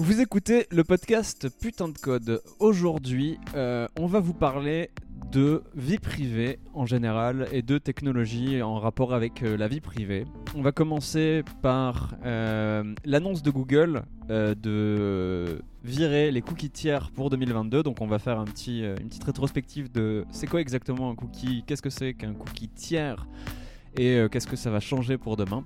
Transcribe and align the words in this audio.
Vous 0.00 0.20
écoutez 0.20 0.68
le 0.70 0.84
podcast 0.84 1.48
Putain 1.60 1.88
de 1.88 1.98
Code. 1.98 2.40
Aujourd'hui, 2.60 3.36
euh, 3.56 3.88
on 3.98 4.06
va 4.06 4.20
vous 4.20 4.32
parler 4.32 4.90
de 5.32 5.64
vie 5.74 5.98
privée 5.98 6.60
en 6.72 6.86
général 6.86 7.48
et 7.50 7.62
de 7.62 7.78
technologie 7.78 8.62
en 8.62 8.78
rapport 8.78 9.12
avec 9.12 9.42
euh, 9.42 9.56
la 9.56 9.66
vie 9.66 9.80
privée. 9.80 10.24
On 10.54 10.62
va 10.62 10.70
commencer 10.70 11.42
par 11.62 12.14
euh, 12.24 12.94
l'annonce 13.04 13.42
de 13.42 13.50
Google 13.50 14.02
de 14.28 15.62
virer 15.82 16.30
les 16.30 16.42
cookies 16.42 16.70
tiers 16.70 17.10
pour 17.10 17.28
2022. 17.30 17.82
Donc 17.82 18.00
on 18.00 18.06
va 18.06 18.20
faire 18.20 18.38
une 18.38 18.44
petite 19.08 19.24
rétrospective 19.24 19.90
de 19.90 20.24
c'est 20.30 20.46
quoi 20.46 20.60
exactement 20.60 21.10
un 21.10 21.16
cookie, 21.16 21.64
qu'est-ce 21.66 21.82
que 21.82 21.90
c'est 21.90 22.14
qu'un 22.14 22.34
cookie 22.34 22.68
tiers 22.68 23.26
et 23.96 24.22
qu'est-ce 24.30 24.46
que 24.46 24.54
ça 24.54 24.70
va 24.70 24.78
changer 24.78 25.18
pour 25.18 25.36
demain. 25.36 25.64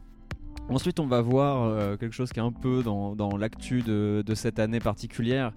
Ensuite, 0.68 1.00
on 1.00 1.06
va 1.06 1.20
voir 1.20 1.64
euh, 1.64 1.96
quelque 1.96 2.14
chose 2.14 2.32
qui 2.32 2.38
est 2.38 2.42
un 2.42 2.52
peu 2.52 2.82
dans, 2.82 3.36
l'actu 3.36 3.82
de, 3.82 4.22
cette 4.34 4.58
année 4.58 4.78
particulière, 4.78 5.52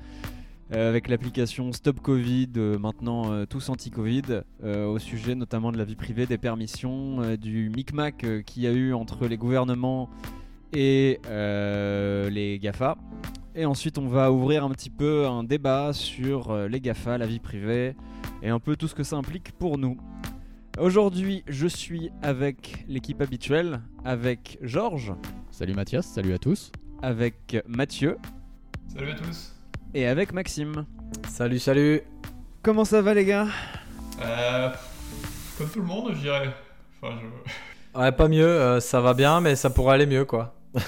euh, 0.74 0.90
avec 0.90 1.08
l'application 1.08 1.72
Stop 1.72 2.02
Covid, 2.02 2.50
euh, 2.58 2.78
maintenant 2.78 3.46
tous 3.46 3.70
anti-Covid, 3.70 4.42
au 4.64 5.00
sujet 5.00 5.36
notamment 5.36 5.72
de 5.72 5.78
la 5.78 5.86
vie 5.86 5.96
privée, 5.96 6.26
des 6.26 6.38
permissions, 6.38 7.36
du 7.38 7.70
micmac 7.70 8.26
qu'il 8.46 8.64
y 8.64 8.68
a 8.68 8.72
eu 8.72 8.94
entre 8.94 9.28
les 9.28 9.38
gouvernements 9.38 10.10
et 10.74 11.20
les 11.28 12.60
GAFA. 12.62 12.98
Et 13.58 13.66
ensuite, 13.66 13.98
on 13.98 14.08
va 14.08 14.34
ouvrir 14.34 14.66
un 14.66 14.70
petit 14.72 14.90
peu 14.90 15.28
un 15.28 15.44
débat 15.44 15.94
sur 15.94 16.68
les 16.68 16.82
GAFA, 16.82 17.18
la 17.18 17.28
vie 17.28 17.40
privée, 17.40 17.96
et 18.44 18.50
un 18.50 18.60
peu 18.60 18.76
tout 18.76 18.88
ce 18.88 18.96
que 18.96 19.04
ça 19.04 19.16
implique 19.16 19.54
pour 19.54 19.78
nous. 19.78 19.98
Aujourd'hui, 20.78 21.44
je 21.48 21.68
suis 21.68 22.12
avec 22.22 22.84
l'équipe 22.88 23.22
habituelle, 23.22 23.80
avec 24.04 24.58
Georges, 24.62 25.14
Salut 25.52 25.74
Mathias, 25.74 26.06
salut 26.06 26.34
à 26.34 26.38
tous. 26.38 26.72
avec 27.02 27.64
Mathieu 27.68 28.18
Salut 28.94 29.12
à 29.12 29.16
tous. 29.16 29.54
et 29.94 30.06
avec 30.06 30.34
Maxime. 30.34 30.86
Salut, 31.30 31.60
salut. 31.60 32.02
Comment 32.62 32.84
ça 32.84 33.02
va 33.02 33.14
les 33.14 33.24
gars? 33.26 33.48
Euh, 34.22 34.70
comme 35.58 35.70
tout 35.70 35.80
le 35.80 35.86
monde, 35.86 36.12
je 36.16 36.20
dirais. 36.22 36.50
Enfin, 37.02 37.16
je... 37.22 38.00
Ouais, 38.00 38.12
pas 38.12 38.28
mieux, 38.28 38.46
euh, 38.46 38.82
ça 38.82 39.00
va 39.00 39.14
bien, 39.14 39.40
mais 39.40 39.56
ça 39.56 39.70
pourrait 39.70 39.94
aller 39.96 40.06
mieux, 40.06 40.26
quoi. 40.26 40.54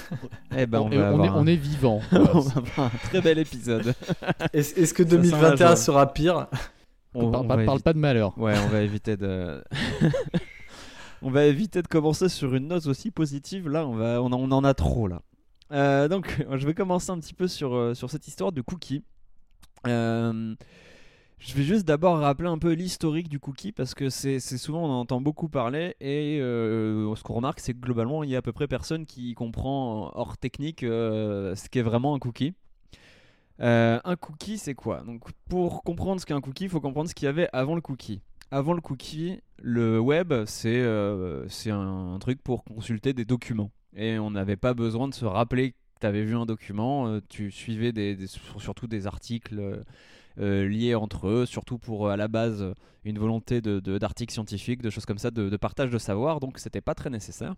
Eh 0.56 0.66
ben, 0.66 0.80
on, 0.80 0.90
Et 0.90 0.98
va 0.98 1.04
on, 1.14 1.22
est, 1.22 1.28
avoir 1.28 1.36
on 1.36 1.40
un- 1.40 1.46
est 1.46 1.56
vivant. 1.56 2.02
on 2.12 2.18
va 2.18 2.30
avoir 2.58 2.80
un 2.94 2.98
très 3.08 3.22
bel 3.22 3.38
épisode. 3.38 3.94
Est-ce 4.52 4.74
que 4.92 5.02
Ça 5.04 5.08
sent 5.10 5.16
la 5.16 5.22
2021 5.22 5.56
joie. 5.68 5.76
sera 5.76 6.12
pire? 6.12 6.46
On, 7.18 7.30
parle, 7.30 7.44
on 7.44 7.48
pas, 7.48 7.64
parle 7.64 7.80
pas 7.82 7.92
de 7.92 7.98
malheur. 7.98 8.36
Ouais, 8.38 8.54
on 8.64 8.68
va 8.68 8.82
éviter 8.82 9.16
de. 9.16 9.62
on 11.22 11.30
va 11.30 11.46
éviter 11.46 11.82
de 11.82 11.88
commencer 11.88 12.28
sur 12.28 12.54
une 12.54 12.68
note 12.68 12.86
aussi 12.86 13.10
positive. 13.10 13.68
Là, 13.68 13.86
on, 13.86 13.94
va... 13.94 14.22
on, 14.22 14.26
en, 14.26 14.40
on 14.40 14.52
en 14.52 14.64
a 14.64 14.74
trop 14.74 15.08
là. 15.08 15.22
Euh, 15.72 16.08
donc, 16.08 16.44
je 16.56 16.66
vais 16.66 16.74
commencer 16.74 17.10
un 17.10 17.18
petit 17.18 17.34
peu 17.34 17.48
sur, 17.48 17.74
euh, 17.74 17.94
sur 17.94 18.10
cette 18.10 18.26
histoire 18.26 18.52
de 18.52 18.60
cookie. 18.60 19.02
Euh, 19.86 20.54
je 21.38 21.54
vais 21.54 21.62
juste 21.62 21.86
d'abord 21.86 22.18
rappeler 22.18 22.48
un 22.48 22.58
peu 22.58 22.72
l'historique 22.72 23.28
du 23.28 23.38
cookie 23.38 23.70
parce 23.70 23.94
que 23.94 24.10
c'est 24.10 24.40
souvent 24.40 24.82
on 24.82 24.90
en 24.90 25.00
entend 25.00 25.20
beaucoup 25.20 25.48
parler 25.48 25.94
et 26.00 26.40
euh, 26.40 27.14
ce 27.14 27.22
qu'on 27.22 27.34
remarque 27.34 27.60
c'est 27.60 27.74
que 27.74 27.78
globalement 27.78 28.24
il 28.24 28.30
y 28.30 28.34
a 28.34 28.38
à 28.38 28.42
peu 28.42 28.50
près 28.50 28.66
personne 28.66 29.06
qui 29.06 29.34
comprend 29.34 30.10
hors 30.16 30.36
technique 30.36 30.80
ce 30.80 31.68
qu'est 31.68 31.82
vraiment 31.82 32.16
un 32.16 32.18
cookie. 32.18 32.54
Euh, 33.60 33.98
un 34.04 34.16
cookie 34.16 34.58
c'est 34.58 34.74
quoi? 34.74 35.02
Donc 35.02 35.24
pour 35.48 35.82
comprendre 35.82 36.20
ce 36.20 36.26
qu'est 36.26 36.34
un 36.34 36.40
cookie, 36.40 36.64
il 36.64 36.70
faut 36.70 36.80
comprendre 36.80 37.08
ce 37.08 37.14
qu'il 37.14 37.26
y 37.26 37.28
avait 37.28 37.48
avant 37.52 37.74
le 37.74 37.80
cookie. 37.80 38.20
Avant 38.50 38.72
le 38.72 38.80
cookie, 38.80 39.40
le 39.60 39.98
web 39.98 40.32
c'est 40.46 40.80
euh, 40.80 41.46
un, 41.66 42.18
truc 42.20 42.42
pour 42.42 42.64
consulter 42.64 43.12
des 43.12 43.24
documents 43.24 43.70
et 43.96 44.18
on 44.18 44.30
n'avait 44.30 44.56
pas 44.56 44.74
besoin 44.74 45.08
de 45.08 45.14
se 45.14 45.24
rappeler 45.24 45.72
que 45.72 45.76
tu 46.00 46.06
avais 46.06 46.22
vu 46.22 46.36
un 46.36 46.46
document, 46.46 47.08
euh, 47.08 47.20
tu 47.28 47.50
suivais 47.50 47.92
surtout 48.58 48.86
des 48.86 49.06
articles 49.06 49.82
liés 50.36 50.94
entre 50.94 51.26
eux, 51.26 51.46
surtout 51.46 51.78
pour 51.78 52.10
à 52.10 52.16
la 52.16 52.28
base 52.28 52.72
une 53.04 53.18
volonté 53.18 53.60
d'articles 53.60 54.32
scientifiques, 54.32 54.82
de 54.82 54.90
choses 54.90 55.04
comme 55.04 55.18
ça, 55.18 55.32
de, 55.32 55.48
de 55.48 55.56
partage 55.56 55.90
de 55.90 55.98
savoir, 55.98 56.38
donc 56.38 56.60
c'était 56.60 56.80
pas 56.80 56.94
très 56.94 57.10
nécessaire. 57.10 57.56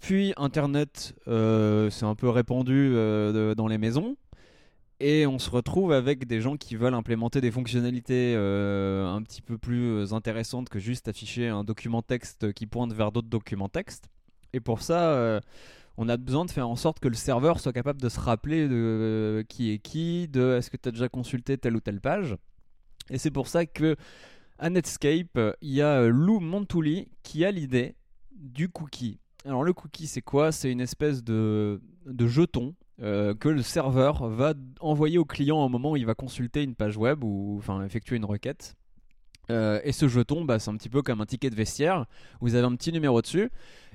Puis 0.00 0.34
Internet, 0.36 1.14
c'est 1.24 2.04
un 2.04 2.14
peu 2.16 2.28
répandu 2.28 2.92
dans 3.56 3.68
les 3.68 3.78
maisons. 3.78 4.16
Et 4.98 5.26
on 5.26 5.38
se 5.38 5.50
retrouve 5.50 5.92
avec 5.92 6.26
des 6.26 6.40
gens 6.40 6.56
qui 6.56 6.74
veulent 6.74 6.94
implémenter 6.94 7.42
des 7.42 7.50
fonctionnalités 7.50 8.34
euh, 8.34 9.06
un 9.06 9.20
petit 9.22 9.42
peu 9.42 9.58
plus 9.58 9.90
euh, 9.90 10.14
intéressantes 10.14 10.70
que 10.70 10.78
juste 10.78 11.06
afficher 11.06 11.48
un 11.48 11.64
document 11.64 12.00
texte 12.00 12.52
qui 12.54 12.66
pointe 12.66 12.94
vers 12.94 13.12
d'autres 13.12 13.28
documents 13.28 13.68
texte. 13.68 14.08
Et 14.54 14.60
pour 14.60 14.80
ça, 14.80 15.10
euh, 15.10 15.38
on 15.98 16.08
a 16.08 16.16
besoin 16.16 16.46
de 16.46 16.50
faire 16.50 16.66
en 16.66 16.76
sorte 16.76 16.98
que 16.98 17.08
le 17.08 17.14
serveur 17.14 17.60
soit 17.60 17.74
capable 17.74 18.00
de 18.00 18.08
se 18.08 18.18
rappeler 18.18 18.68
de 18.68 19.44
qui 19.50 19.70
est 19.70 19.78
qui, 19.78 20.28
de 20.28 20.56
est-ce 20.56 20.70
que 20.70 20.78
tu 20.78 20.88
as 20.88 20.92
déjà 20.92 21.10
consulté 21.10 21.58
telle 21.58 21.76
ou 21.76 21.80
telle 21.80 22.00
page? 22.00 22.34
Et 23.10 23.18
c'est 23.18 23.30
pour 23.30 23.48
ça 23.48 23.66
que 23.66 23.96
à 24.58 24.70
Netscape, 24.70 25.38
il 25.60 25.72
y 25.72 25.82
a 25.82 26.06
Lou 26.06 26.40
Montuli 26.40 27.08
qui 27.22 27.44
a 27.44 27.50
l'idée 27.50 27.96
du 28.34 28.70
cookie. 28.70 29.20
Alors 29.44 29.62
le 29.62 29.74
cookie, 29.74 30.06
c'est 30.06 30.22
quoi? 30.22 30.52
C'est 30.52 30.72
une 30.72 30.80
espèce 30.80 31.22
de 31.22 31.80
jeton 32.18 32.74
euh, 33.02 33.34
que 33.34 33.48
le 33.48 33.62
serveur 33.62 34.26
va 34.28 34.54
envoyer 34.80 35.18
au 35.18 35.24
client 35.24 35.58
au 35.58 35.68
moment 35.68 35.92
où 35.92 35.96
il 35.96 36.06
va 36.06 36.14
consulter 36.14 36.62
une 36.62 36.74
page 36.74 36.96
web 36.96 37.22
ou 37.22 37.56
enfin 37.58 37.84
effectuer 37.84 38.16
une 38.16 38.24
requête. 38.24 38.74
Euh, 39.50 39.80
et 39.84 39.92
ce 39.92 40.08
jeton, 40.08 40.44
bah, 40.44 40.58
c'est 40.58 40.70
un 40.70 40.76
petit 40.76 40.88
peu 40.88 41.02
comme 41.02 41.20
un 41.20 41.26
ticket 41.26 41.50
de 41.50 41.54
vestiaire. 41.54 42.06
Vous 42.40 42.54
avez 42.54 42.66
un 42.66 42.74
petit 42.74 42.92
numéro 42.92 43.20
dessus 43.20 43.50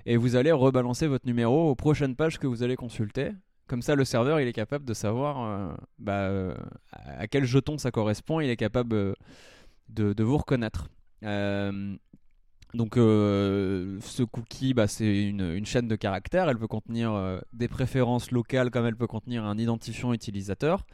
et 0.05 0.17
vous 0.17 0.35
allez 0.35 0.51
rebalancer 0.51 1.07
votre 1.07 1.25
numéro 1.25 1.71
aux 1.71 1.75
prochaines 1.75 2.15
pages 2.15 2.37
que 2.37 2.47
vous 2.47 2.63
allez 2.63 2.75
consulter. 2.75 3.31
Comme 3.67 3.81
ça, 3.81 3.95
le 3.95 4.05
serveur, 4.05 4.39
il 4.39 4.47
est 4.47 4.53
capable 4.53 4.85
de 4.85 4.93
savoir 4.93 5.43
euh, 5.43 5.73
bah, 5.97 6.55
à 6.91 7.27
quel 7.27 7.45
jeton 7.45 7.77
ça 7.77 7.89
correspond. 7.89 8.39
Il 8.39 8.49
est 8.49 8.57
capable 8.57 9.15
de 9.89 10.23
vous 10.23 10.37
reconnaître. 10.37 10.89
Donc, 12.73 12.97
euh, 12.97 13.99
ce 14.01 14.23
cookie, 14.23 14.73
bah, 14.73 14.87
c'est 14.87 15.23
une, 15.23 15.65
chaîne 15.65 15.87
de 15.87 15.95
caractères. 15.95 16.49
Elle 16.49 16.57
peut 16.57 16.67
contenir 16.67 17.13
euh, 17.13 17.39
des 17.53 17.67
préférences 17.67 18.31
locales 18.31 18.71
comme 18.71 18.85
elle 18.85 18.95
peut 18.95 19.07
contenir 19.07 19.43
un 19.43 19.57
identifiant 19.57 20.13
utilisateur. 20.13 20.85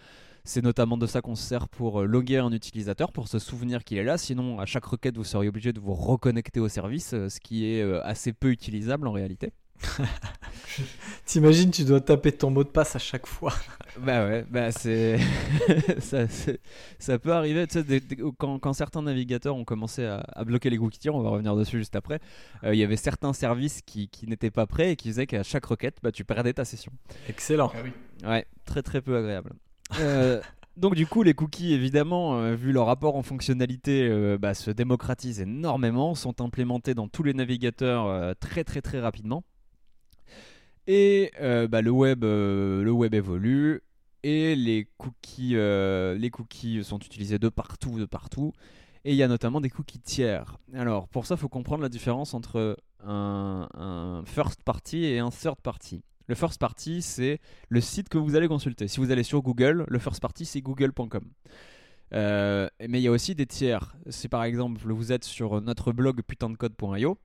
C'est 0.44 0.64
notamment 0.64 0.98
de 0.98 1.06
ça 1.06 1.22
qu'on 1.22 1.36
se 1.36 1.44
sert 1.44 1.68
pour 1.68 2.02
euh, 2.02 2.06
loguer 2.06 2.38
un 2.38 2.52
utilisateur, 2.52 3.12
pour 3.12 3.28
se 3.28 3.38
souvenir 3.38 3.84
qu'il 3.84 3.98
est 3.98 4.04
là. 4.04 4.18
Sinon, 4.18 4.60
à 4.60 4.66
chaque 4.66 4.86
requête, 4.86 5.18
vous 5.18 5.24
seriez 5.24 5.50
obligé 5.50 5.74
de 5.74 5.80
vous 5.80 5.94
reconnecter 5.94 6.60
au 6.60 6.70
service, 6.70 7.10
ce 7.10 7.40
qui 7.40 7.66
est 7.66 7.84
assez 8.02 8.34
peu 8.34 8.50
utilisable 8.50 9.08
en 9.08 9.12
réalité. 9.12 9.52
T'imagines, 11.26 11.72
tu 11.72 11.84
dois 11.84 12.02
taper 12.02 12.32
ton 12.32 12.50
mot 12.52 12.64
de 12.64 12.70
passe 12.70 12.96
à 12.96 13.00
chaque 13.00 13.28
fois. 13.28 13.54
Bah 14.00 14.28
ouais, 14.28 14.46
bah 14.48 14.72
c'est 14.72 15.18
ça, 16.00 16.26
ça 17.00 17.18
peut 17.18 17.34
arriver. 17.34 17.66
Tu 17.66 17.82
sais, 17.82 18.00
quand, 18.38 18.60
quand 18.60 18.74
certains 18.74 19.02
navigateurs 19.02 19.56
ont 19.56 19.66
commencé 19.66 20.06
à, 20.06 20.18
à 20.34 20.44
bloquer 20.44 20.70
les 20.70 20.78
cookies, 20.78 21.10
on 21.10 21.20
va 21.24 21.32
revenir 21.32 21.56
dessus 21.56 21.80
juste 21.80 21.96
après. 21.96 22.20
euh, 22.64 22.76
Il 22.76 22.78
y 22.80 22.84
avait 22.84 22.96
certains 22.96 23.34
services 23.34 23.82
qui, 23.82 24.08
qui 24.08 24.28
n'étaient 24.28 24.52
pas 24.52 24.68
prêts 24.68 24.92
et 24.92 24.96
qui 24.98 25.08
faisaient 25.10 25.26
qu'à 25.26 25.42
chaque 25.42 25.66
requête, 25.66 25.98
bah, 26.04 26.12
tu 26.12 26.24
perdais 26.24 26.54
ta 26.54 26.64
session. 26.64 26.92
Excellent. 27.28 27.72
Ah 27.74 27.80
oui. 27.84 27.92
Ouais, 28.24 28.46
très 28.66 28.84
très 28.84 29.02
peu 29.02 29.18
agréable. 29.18 29.54
Euh, 30.00 30.42
donc 30.76 30.94
du 30.94 31.08
coup, 31.08 31.24
les 31.24 31.34
cookies, 31.34 31.74
évidemment, 31.74 32.38
euh, 32.38 32.54
vu 32.54 32.72
leur 32.74 32.86
rapport 32.86 33.16
en 33.16 33.24
fonctionnalité, 33.24 34.08
euh, 34.08 34.38
bah, 34.40 34.54
se 34.54 34.70
démocratisent 34.70 35.42
énormément, 35.42 36.14
sont 36.14 36.40
implémentés 36.40 36.94
dans 36.94 37.08
tous 37.08 37.24
les 37.24 37.34
navigateurs 37.34 38.06
euh, 38.06 38.34
très 38.40 38.64
très 38.64 38.84
très 38.84 39.00
rapidement. 39.00 39.44
Et 40.88 41.32
euh, 41.42 41.68
bah, 41.68 41.82
le 41.82 41.92
web, 41.92 42.24
euh, 42.24 42.82
le 42.82 42.92
web 42.92 43.14
évolue 43.14 43.82
et 44.24 44.56
les 44.56 44.90
cookies, 44.98 45.56
euh, 45.56 46.18
les 46.18 46.32
cookies 46.32 46.84
sont 46.84 47.00
utilisés 47.00 47.40
de 47.40 47.50
partout, 47.50 48.00
de 48.00 48.06
partout. 48.06 48.54
Et 49.04 49.12
il 49.12 49.18
y 49.18 49.24
a 49.24 49.28
notamment 49.28 49.62
des 49.62 49.70
cookies 49.70 50.00
tiers. 50.00 50.58
Alors 50.74 51.10
pour 51.10 51.26
ça, 51.26 51.36
il 51.36 51.38
faut 51.38 51.50
comprendre 51.50 51.84
la 51.84 51.90
différence 51.90 52.34
entre 52.34 52.78
un, 53.04 54.24
first 54.26 54.64
party 54.64 55.06
et 55.06 55.20
un 55.20 55.30
third 55.30 55.62
party. 55.62 56.04
Le 56.28 56.36
first 56.36 56.60
party, 56.60 57.02
c'est 57.02 57.40
le 57.70 57.80
site 57.80 58.10
que 58.10 58.18
vous 58.18 58.36
allez 58.36 58.48
consulter. 58.48 58.88
Si 58.88 59.00
vous 59.00 59.12
allez 59.12 59.24
sur 59.24 59.42
Google, 59.42 59.86
le 59.88 60.00
first 60.00 60.22
party, 60.22 60.46
c'est 60.46 60.62
google.com. 60.62 61.24
Mais 62.12 62.70
il 62.80 63.00
y 63.00 63.08
a 63.08 63.12
aussi 63.12 63.36
des 63.36 63.46
tiers. 63.46 63.96
Si 64.10 64.30
par 64.30 64.44
exemple 64.44 64.82
vous 64.82 65.12
êtes 65.12 65.26
sur 65.26 65.62
notre 65.62 65.92
blog 65.92 66.22
putaindecode.io, 66.22 67.18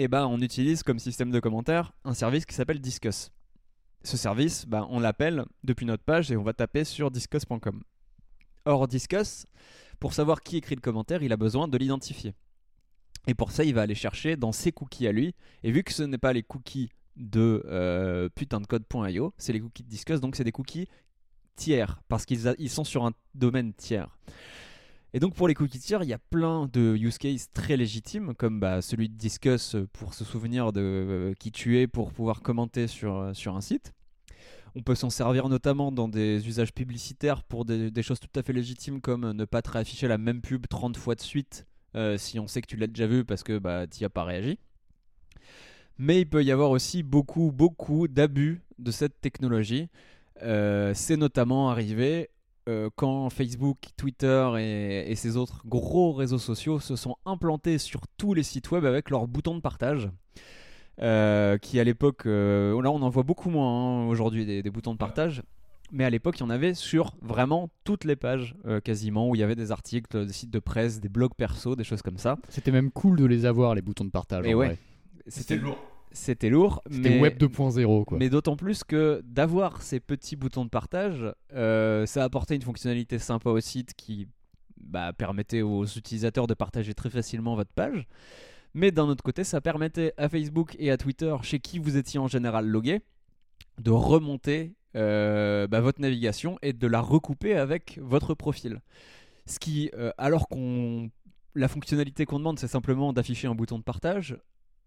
et 0.00 0.08
ben 0.08 0.26
on 0.26 0.40
utilise 0.40 0.82
comme 0.82 0.98
système 0.98 1.30
de 1.30 1.40
commentaires 1.40 1.92
un 2.04 2.14
service 2.14 2.46
qui 2.46 2.54
s'appelle 2.54 2.80
Discuss. 2.80 3.30
Ce 4.02 4.16
service, 4.16 4.64
ben, 4.66 4.86
on 4.88 4.98
l'appelle 4.98 5.44
depuis 5.62 5.84
notre 5.84 6.02
page 6.02 6.32
et 6.32 6.38
on 6.38 6.42
va 6.42 6.54
taper 6.54 6.84
sur 6.84 7.10
discuss.com. 7.10 7.82
Or 8.64 8.88
Discuss, 8.88 9.44
pour 9.98 10.14
savoir 10.14 10.40
qui 10.40 10.56
écrit 10.56 10.74
le 10.74 10.80
commentaire, 10.80 11.22
il 11.22 11.34
a 11.34 11.36
besoin 11.36 11.68
de 11.68 11.76
l'identifier. 11.76 12.32
Et 13.26 13.34
pour 13.34 13.50
ça, 13.50 13.62
il 13.62 13.74
va 13.74 13.82
aller 13.82 13.94
chercher 13.94 14.36
dans 14.36 14.52
ses 14.52 14.72
cookies 14.72 15.06
à 15.06 15.12
lui. 15.12 15.34
Et 15.62 15.70
vu 15.70 15.82
que 15.82 15.92
ce 15.92 16.02
n'est 16.02 16.16
pas 16.16 16.32
les 16.32 16.44
cookies 16.44 16.88
de 17.16 17.62
euh, 17.66 18.30
putaindecode.io, 18.34 19.34
c'est 19.36 19.52
les 19.52 19.60
cookies 19.60 19.82
de 19.82 19.88
Discuss, 19.90 20.20
donc 20.20 20.34
c'est 20.34 20.44
des 20.44 20.52
cookies 20.52 20.88
tiers, 21.56 22.00
parce 22.08 22.24
qu'ils 22.24 22.70
sont 22.70 22.84
sur 22.84 23.04
un 23.04 23.12
domaine 23.34 23.74
tiers. 23.74 24.16
Et 25.12 25.18
donc 25.18 25.34
pour 25.34 25.48
les 25.48 25.54
cookies 25.54 25.80
tiers, 25.80 26.04
il 26.04 26.08
y 26.08 26.12
a 26.12 26.18
plein 26.18 26.68
de 26.72 26.96
use 26.96 27.18
cases 27.18 27.50
très 27.52 27.76
légitimes, 27.76 28.34
comme 28.34 28.60
bah, 28.60 28.80
celui 28.80 29.08
de 29.08 29.14
Discuss 29.14 29.74
euh, 29.74 29.88
pour 29.92 30.14
se 30.14 30.24
souvenir 30.24 30.72
de 30.72 30.80
euh, 30.80 31.34
qui 31.34 31.50
tu 31.50 31.80
es 31.80 31.88
pour 31.88 32.12
pouvoir 32.12 32.42
commenter 32.42 32.86
sur, 32.86 33.16
euh, 33.16 33.34
sur 33.34 33.56
un 33.56 33.60
site. 33.60 33.92
On 34.76 34.82
peut 34.82 34.94
s'en 34.94 35.10
servir 35.10 35.48
notamment 35.48 35.90
dans 35.90 36.06
des 36.06 36.46
usages 36.46 36.72
publicitaires 36.72 37.42
pour 37.42 37.64
des, 37.64 38.02
choses 38.02 38.20
tout 38.20 38.38
à 38.38 38.42
fait 38.44 38.52
légitimes 38.52 39.00
comme 39.00 39.32
ne 39.32 39.44
pas 39.44 39.62
te 39.62 39.70
réafficher 39.70 40.06
la 40.06 40.16
même 40.16 40.40
pub 40.42 40.68
30 40.68 40.96
fois 40.96 41.16
de 41.16 41.20
suite 41.20 41.66
si 42.18 42.38
on 42.38 42.46
sait 42.46 42.62
que 42.62 42.68
tu 42.68 42.76
l'as 42.76 42.86
déjà 42.86 43.08
vu 43.08 43.24
parce 43.24 43.42
que 43.42 43.58
bah, 43.58 43.88
tu 43.88 43.98
n'y 43.98 44.04
as 44.04 44.10
pas 44.10 44.22
réagi. 44.22 44.60
Mais 45.98 46.20
il 46.20 46.26
peut 46.26 46.44
y 46.44 46.52
avoir 46.52 46.70
aussi 46.70 47.02
beaucoup, 47.02 47.50
beaucoup 47.50 48.06
d'abus 48.06 48.62
de 48.78 48.92
cette 48.92 49.20
technologie. 49.20 49.88
C'est 50.40 51.16
notamment 51.16 51.70
arrivé 51.70 52.30
euh, 52.70 52.88
quand 52.94 53.28
Facebook, 53.30 53.78
Twitter 53.96 54.50
et, 54.58 55.10
et 55.10 55.14
ces 55.16 55.36
autres 55.36 55.62
gros 55.66 56.12
réseaux 56.12 56.38
sociaux 56.38 56.80
se 56.80 56.96
sont 56.96 57.16
implantés 57.26 57.78
sur 57.78 58.02
tous 58.16 58.32
les 58.34 58.42
sites 58.42 58.70
web 58.70 58.84
avec 58.84 59.10
leur 59.10 59.26
bouton 59.26 59.54
de 59.54 59.60
partage. 59.60 60.10
Euh, 61.02 61.56
qui 61.56 61.80
à 61.80 61.84
l'époque, 61.84 62.26
euh, 62.26 62.82
là 62.82 62.90
on 62.90 63.00
en 63.00 63.08
voit 63.08 63.22
beaucoup 63.22 63.48
moins 63.48 64.02
hein, 64.02 64.06
aujourd'hui 64.08 64.44
des, 64.44 64.62
des 64.62 64.70
boutons 64.70 64.92
de 64.92 64.98
partage, 64.98 65.42
mais 65.92 66.04
à 66.04 66.10
l'époque 66.10 66.36
il 66.38 66.40
y 66.40 66.42
en 66.42 66.50
avait 66.50 66.74
sur 66.74 67.14
vraiment 67.22 67.70
toutes 67.84 68.04
les 68.04 68.16
pages 68.16 68.54
euh, 68.66 68.80
quasiment 68.80 69.26
où 69.30 69.34
il 69.34 69.38
y 69.38 69.42
avait 69.42 69.56
des 69.56 69.72
articles, 69.72 70.26
des 70.26 70.32
sites 70.32 70.50
de 70.50 70.58
presse, 70.58 71.00
des 71.00 71.08
blogs 71.08 71.34
perso, 71.34 71.74
des 71.74 71.84
choses 71.84 72.02
comme 72.02 72.18
ça. 72.18 72.36
C'était 72.50 72.70
même 72.70 72.90
cool 72.90 73.16
de 73.16 73.24
les 73.24 73.46
avoir, 73.46 73.74
les 73.74 73.80
boutons 73.80 74.04
de 74.04 74.10
partage. 74.10 74.44
Et 74.46 74.54
en 74.54 74.58
ouais. 74.58 74.76
C'était 75.26 75.56
lourd. 75.56 75.78
C'était 76.12 76.50
lourd, 76.50 76.82
C'était 76.90 77.10
mais, 77.10 77.20
Web 77.20 77.38
2.0, 77.38 78.04
quoi. 78.04 78.18
mais 78.18 78.28
d'autant 78.28 78.56
plus 78.56 78.82
que 78.82 79.22
d'avoir 79.24 79.80
ces 79.82 80.00
petits 80.00 80.34
boutons 80.34 80.64
de 80.64 80.70
partage, 80.70 81.24
euh, 81.52 82.04
ça 82.06 82.24
apportait 82.24 82.56
une 82.56 82.62
fonctionnalité 82.62 83.18
sympa 83.18 83.50
au 83.50 83.60
site 83.60 83.94
qui 83.94 84.26
bah, 84.76 85.12
permettait 85.12 85.62
aux 85.62 85.84
utilisateurs 85.84 86.46
de 86.46 86.54
partager 86.54 86.94
très 86.94 87.10
facilement 87.10 87.54
votre 87.54 87.72
page. 87.72 88.08
Mais 88.74 88.90
d'un 88.90 89.04
autre 89.04 89.22
côté, 89.22 89.44
ça 89.44 89.60
permettait 89.60 90.12
à 90.16 90.28
Facebook 90.28 90.76
et 90.78 90.90
à 90.90 90.96
Twitter, 90.96 91.34
chez 91.42 91.58
qui 91.60 91.78
vous 91.78 91.96
étiez 91.96 92.18
en 92.18 92.28
général 92.28 92.66
logué, 92.66 93.00
de 93.78 93.90
remonter 93.90 94.74
euh, 94.96 95.66
bah, 95.66 95.80
votre 95.80 96.00
navigation 96.00 96.58
et 96.62 96.72
de 96.72 96.86
la 96.86 97.00
recouper 97.00 97.54
avec 97.54 97.98
votre 98.02 98.34
profil. 98.34 98.80
Ce 99.46 99.58
qui, 99.58 99.90
euh, 99.94 100.12
alors 100.18 100.48
qu'on 100.48 101.10
la 101.54 101.68
fonctionnalité 101.68 102.26
qu'on 102.26 102.38
demande, 102.38 102.58
c'est 102.58 102.68
simplement 102.68 103.12
d'afficher 103.12 103.48
un 103.48 103.54
bouton 103.54 103.78
de 103.78 103.82
partage, 103.82 104.36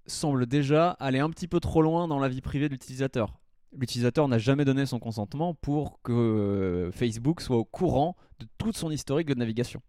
semble 0.05 0.45
déjà 0.45 0.91
aller 0.91 1.19
un 1.19 1.29
petit 1.29 1.47
peu 1.47 1.59
trop 1.59 1.81
loin 1.81 2.07
dans 2.07 2.19
la 2.19 2.27
vie 2.27 2.41
privée 2.41 2.67
de 2.67 2.73
l'utilisateur. 2.73 3.39
L'utilisateur 3.77 4.27
n'a 4.27 4.38
jamais 4.38 4.65
donné 4.65 4.85
son 4.85 5.00
consentement 5.00 5.53
pour 5.53 6.00
que 6.03 6.11
euh, 6.11 6.91
Facebook 6.91 7.41
soit 7.41 7.57
au 7.57 7.65
courant 7.65 8.15
de 8.39 8.47
toute 8.57 8.77
son 8.77 8.91
historique 8.91 9.27
de 9.27 9.33
navigation. 9.33 9.81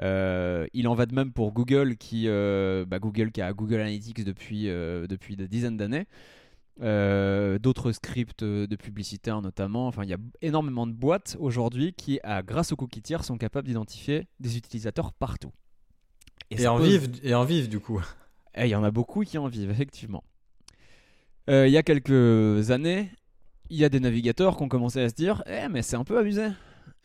Euh, 0.00 0.66
il 0.72 0.86
en 0.86 0.94
va 0.94 1.06
de 1.06 1.14
même 1.14 1.32
pour 1.32 1.52
Google 1.52 1.96
qui, 1.96 2.28
euh, 2.28 2.84
bah, 2.86 2.98
Google 3.00 3.32
qui 3.32 3.42
a 3.42 3.52
Google 3.52 3.80
Analytics 3.80 4.24
depuis, 4.24 4.68
euh, 4.68 5.06
depuis 5.06 5.36
des 5.36 5.48
dizaines 5.48 5.76
d'années. 5.76 6.06
D'autres 6.80 7.92
scripts 7.92 8.42
de 8.42 8.76
publicitaires 8.76 9.42
notamment. 9.42 9.86
Enfin, 9.86 10.04
il 10.04 10.08
y 10.08 10.14
a 10.14 10.18
énormément 10.40 10.86
de 10.86 10.92
boîtes 10.92 11.36
aujourd'hui 11.38 11.92
qui, 11.92 12.20
à, 12.22 12.42
grâce 12.42 12.72
aux 12.72 12.76
cookies 12.76 13.02
tiers, 13.02 13.24
sont 13.24 13.36
capables 13.36 13.66
d'identifier 13.66 14.28
des 14.38 14.56
utilisateurs 14.56 15.12
partout. 15.12 15.52
Et, 16.50 16.66
en 16.66 16.78
pose- 16.78 16.88
vive, 16.88 17.10
et 17.22 17.34
en 17.34 17.44
vive, 17.44 17.68
du 17.68 17.80
coup. 17.80 18.00
Eh, 18.54 18.66
Il 18.66 18.70
y 18.70 18.74
en 18.74 18.84
a 18.84 18.90
beaucoup 18.90 19.22
qui 19.22 19.38
en 19.38 19.48
vivent, 19.48 19.70
effectivement. 19.72 20.24
Euh, 21.48 21.66
Il 21.66 21.72
y 21.72 21.76
a 21.76 21.82
quelques 21.82 22.70
années, 22.70 23.10
il 23.70 23.78
y 23.78 23.84
a 23.84 23.88
des 23.88 24.00
navigateurs 24.00 24.56
qui 24.56 24.62
ont 24.62 24.68
commencé 24.68 25.00
à 25.00 25.08
se 25.08 25.14
dire 25.14 25.42
Eh, 25.46 25.68
mais 25.68 25.82
c'est 25.82 25.96
un 25.96 26.04
peu 26.04 26.18
abusé. 26.18 26.48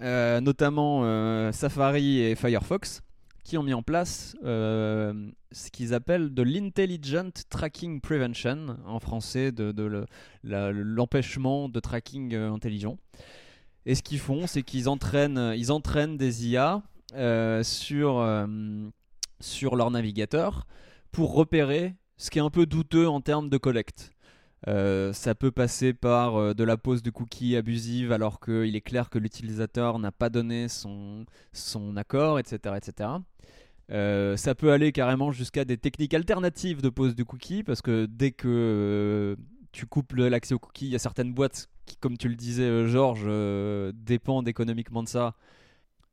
Euh, 0.02 0.42
notamment 0.42 1.02
euh, 1.04 1.54
Safari 1.54 2.20
et 2.20 2.36
Firefox, 2.36 3.02
qui 3.44 3.58
ont 3.58 3.64
mis 3.64 3.74
en 3.74 3.84
place 3.84 4.36
ce 4.42 5.72
qu'ils 5.72 5.94
appellent 5.94 6.34
de 6.34 6.42
l'Intelligent 6.42 7.30
Tracking 7.50 8.02
Prevention, 8.02 8.78
en 8.86 9.00
français, 9.00 9.52
de, 9.52 10.06
l'empêchement 10.44 11.70
de 11.70 11.80
tracking 11.80 12.36
intelligent. 12.36 12.98
Et 13.86 13.96
ce 13.96 14.02
qu'ils 14.02 14.20
font, 14.20 14.48
c'est 14.48 14.64
qu'ils 14.64 14.90
entraînent, 14.90 15.54
ils 15.56 15.72
entraînent 15.72 16.18
des 16.18 16.48
IA 16.48 16.82
sur, 17.64 18.48
sur 19.40 19.76
leur 19.76 19.92
navigateur 19.92 20.66
pour 21.16 21.34
repérer 21.34 21.96
ce 22.18 22.30
qui 22.30 22.40
est 22.40 22.42
un 22.42 22.50
peu 22.50 22.66
douteux 22.66 23.08
en 23.08 23.22
termes 23.22 23.50
de 23.50 23.58
collecte. 23.58 24.12
Euh, 24.68 25.14
ça 25.14 25.34
peut 25.34 25.50
passer 25.52 25.94
par 25.94 26.36
euh, 26.36 26.54
de 26.54 26.66
la 26.66 26.76
pose 26.76 27.04
de 27.04 27.10
cookies 27.10 27.56
abusive 27.56 28.12
alors 28.12 28.42
qu'il 28.42 28.76
est 28.76 28.82
clair 28.82 29.10
que 29.10 29.18
l'utilisateur 29.18 29.98
n'a 29.98 30.12
pas 30.12 30.30
donné 30.30 30.68
son, 30.68 31.26
son 31.54 31.96
accord, 31.96 32.38
etc. 32.38 32.76
etc. 32.76 33.10
Euh, 33.92 34.36
ça 34.36 34.56
peut 34.56 34.74
aller 34.74 34.92
carrément 34.92 35.32
jusqu'à 35.32 35.64
des 35.64 35.78
techniques 35.78 36.14
alternatives 36.14 36.82
de 36.82 36.90
pose 36.90 37.16
de 37.16 37.24
cookies 37.24 37.64
parce 37.64 37.82
que 37.82 38.08
dès 38.08 38.32
que 38.32 39.38
tu 39.72 39.86
coupes 39.86 40.12
l'accès 40.18 40.54
aux 40.54 40.60
cookies, 40.60 40.88
il 40.88 40.92
y 40.92 40.96
a 40.96 41.00
certaines 41.00 41.34
boîtes 41.34 41.70
qui, 41.86 41.96
comme 41.96 42.18
tu 42.18 42.28
le 42.28 42.36
disais, 42.36 42.88
Georges, 42.88 43.30
dépendent 43.94 44.50
économiquement 44.50 45.04
de 45.04 45.08
ça. 45.08 45.36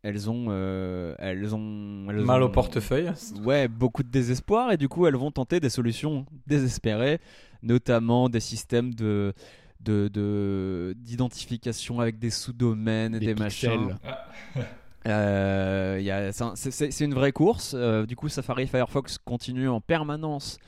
Elles 0.02 0.28
ont, 0.28 0.46
euh, 0.48 1.14
elles 1.18 1.54
ont, 1.54 2.06
elles 2.10 2.16
Mal 2.24 2.42
au 2.42 2.48
portefeuille. 2.48 3.10
Ouais, 3.44 3.68
beaucoup 3.68 4.02
de 4.02 4.08
désespoir 4.08 4.72
et 4.72 4.76
du 4.76 4.88
coup 4.88 5.06
elles 5.06 5.14
vont 5.16 5.30
tenter 5.30 5.60
des 5.60 5.70
solutions 5.70 6.26
désespérées, 6.48 7.20
notamment 7.62 8.28
des 8.28 8.40
systèmes 8.40 8.94
de 8.94 9.32
de- 9.80 10.08
de- 10.12 10.94
d'identification 10.98 11.98
avec 12.00 12.18
des 12.20 12.30
sous-domaines 12.30 13.16
et 13.16 13.20
des, 13.20 13.26
Des 13.26 13.34
machins. 13.34 13.96
Euh, 15.06 16.30
c'est 16.32 16.42
un- 16.44 16.54
c'est- 16.54 16.70
c'est 16.70 16.90
c'est 16.92 17.04
une 17.04 17.14
vraie 17.14 17.32
course. 17.32 17.74
Euh, 17.76 18.06
du 18.06 18.14
coup, 18.14 18.28
Safari 18.28 18.62
et 18.62 18.66
Firefox 18.66 19.18
continuent 19.18 19.68
en 19.68 19.80
permanence 19.80 20.58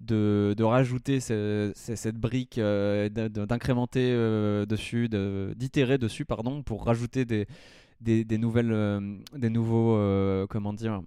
de, 0.00 0.54
de 0.56 0.64
rajouter 0.64 1.20
ce- 1.20 1.72
ce- 1.76 1.94
cette 1.94 2.16
brique, 2.16 2.58
euh, 2.58 3.08
d'incrémenter 3.08 4.10
euh, 4.12 4.66
dessus, 4.66 5.08
de- 5.08 5.54
d'itérer 5.56 5.98
dessus, 5.98 6.24
pardon, 6.24 6.62
pour 6.64 6.84
rajouter 6.84 7.24
des, 7.24 7.46
des, 8.00 8.24
des 8.24 8.38
nouvelles, 8.38 8.72
euh, 8.72 9.00
des 9.36 9.50
nouveaux, 9.50 9.96
euh, 9.96 10.46
comment 10.48 10.72
dire, 10.72 11.02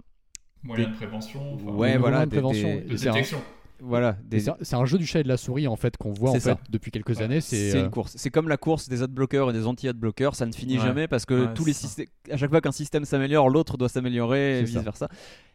Moyen 0.63 0.89
de 0.89 0.94
prévention. 0.95 1.53
enfin, 1.56 1.71
Ouais, 1.71 1.94
Des 1.94 1.97
voilà, 1.97 2.18
moyens 2.18 2.25
de 2.25 2.30
prévention. 2.36 2.68
des- 2.68 2.81
De 2.81 2.94
Et 2.94 2.97
c'est 2.97 3.07
un- 3.09 3.13
détection. 3.13 3.41
voilà, 3.81 4.18
des, 4.25 4.39
C'est 4.62 4.75
un- 4.75 4.86
jeu 4.86 4.97
du 4.97 5.06
chat 5.06 5.21
et 5.21 5.24
de 5.24 5.30
la 5.30 5.38
souris 5.38 5.68
en 5.68 5.77
fait 5.77 5.95
qu'on 5.95 6.12
voit 6.12 6.31
en 6.31 6.39
fait 6.39 6.57
depuis 6.69 6.91
quelques 6.91 7.18
Ouais. 7.18 7.21
années. 7.21 7.39
C'est 7.41 7.71
C'est 7.71 7.77
euh, 7.77 7.86
une 7.86 7.89
course. 7.91 8.13
C'est 8.18 8.30
comme 8.30 8.50
la 8.50 8.57
course 8.57 8.89
des 8.89 9.01
adblockers 9.01 9.50
et 9.51 9.53
des 9.53 9.65
anti-adblockers. 9.68 10.36
Ça 10.36 10.45
ne 10.45 10.51
finit 10.51 10.77
Ouais. 10.77 10.83
jamais 10.86 11.07
parce 11.07 11.25
que 11.25 11.45
Ouais, 11.47 11.53
tous 11.53 11.63
les 11.63 11.71
systèmes, 11.74 12.07
à 12.30 12.36
chaque 12.36 12.50
fois 12.50 12.59
qu'un 12.62 12.74
système 12.74 13.06
s'améliore, 13.06 13.50
l'autre 13.50 13.77
doit 13.77 13.88
s'améliorer 13.89 14.59
et 14.59 14.63
vice 14.63 14.75
versa. 14.77 15.07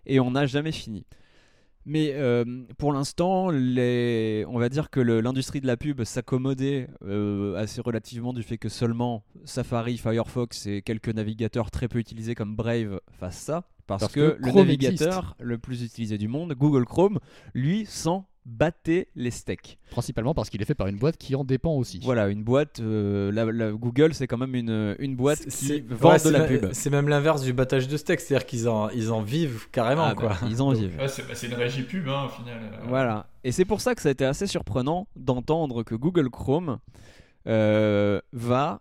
Et 0.07 0.21
on 0.21 0.31
n'a 0.31 0.47
jamais 0.47 0.73
fini. 0.73 1.05
Mais 1.87 2.13
euh, 2.15 2.45
pour 2.79 2.93
l'instant, 2.93 3.51
les... 3.51 4.45
on 4.49 4.59
va 4.59 4.69
dire 4.69 4.91
que 4.91 5.01
l'industrie 5.01 5.61
de 5.61 5.67
la 5.67 5.77
pub 5.77 6.03
s'accommodait 6.05 6.89
euh, 7.03 7.57
assez 7.57 7.81
relativement 7.81 8.33
du 8.33 8.43
fait 8.43 8.59
que 8.59 8.69
seulement 8.69 9.25
Safari, 9.45 9.99
Firefox 9.99 10.67
et 10.67 10.83
quelques 10.83 11.11
navigateurs 11.11 11.71
très 11.71 11.89
peu 11.89 11.99
utilisés 11.99 12.35
comme 12.35 12.57
Brave 12.57 13.01
fassent 13.19 13.41
ça. 13.41 13.69
Parce, 13.87 14.01
Parce 14.01 14.13
que, 14.15 14.31
que 14.31 14.47
le 14.47 14.53
navigateur 14.53 15.37
le 15.41 15.59
plus 15.59 15.83
utilisé 15.83 16.17
du 16.17 16.27
monde, 16.27 16.55
Google 16.55 16.87
Chrome, 16.87 17.19
lui, 17.53 17.85
s'en 17.85 18.27
battait 18.47 19.09
les 19.15 19.31
steaks. 19.31 19.79
principalement 19.91 20.35
parce 20.35 20.51
qu'il 20.51 20.61
est 20.61 20.65
fait 20.67 20.75
par 20.75 20.87
une 20.87 20.99
boîte 20.99 21.17
qui 21.17 21.35
en 21.35 21.45
dépend 21.45 21.73
aussi. 21.77 21.99
Voilà, 22.03 22.29
une 22.29 22.43
boîte. 22.45 22.81
euh, 22.81 23.33
la- 23.33 23.45
la- 23.47 23.73
Google, 23.73 24.13
c'est 24.13 24.27
quand 24.27 24.37
même 24.37 24.55
une, 24.55 24.95
une 24.99 25.17
boîte 25.17 25.47
qui 25.47 25.81
vend 25.89 26.11
ouais, 26.13 26.19
de 26.23 26.29
la 26.29 26.39
ma- 26.41 26.47
pub. 26.47 26.69
C'est 26.73 26.91
même 26.91 27.09
l'inverse 27.09 27.43
du 27.43 27.53
battage 27.55 27.89
de 27.89 27.97
steak, 27.97 28.21
c'est-à-dire 28.21 28.47
qu'ils 28.47 28.69
en, 28.69 28.91
ils 28.91 29.11
en 29.13 29.23
vivent 29.23 29.69
carrément, 29.71 30.05
Ah, 30.05 30.15
quoi. 30.15 30.29
bah, 30.31 30.39
ils 30.49 30.61
en 30.61 30.73
vivent. 30.73 30.97
Ouais, 30.99 31.09
c'est 31.09 31.23
bah, 31.27 31.35
c'est 31.35 31.47
une 31.47 31.55
régie 31.55 31.85
pub, 31.85 32.07
hein, 32.09 32.25
au 32.27 32.29
final. 32.29 32.61
euh. 32.63 32.85
Voilà. 32.89 33.27
Et 33.45 33.53
c'est 33.53 33.65
pour 33.65 33.81
ça 33.81 33.95
que 33.95 34.03
ça 34.03 34.11
a 34.11 34.13
été 34.13 34.25
assez 34.27 34.47
surprenant 34.47 35.09
d'entendre 35.17 35.83
que 35.83 35.95
Google 35.95 36.29
Chrome 36.31 36.79
euh, 37.47 38.21
va 38.33 38.81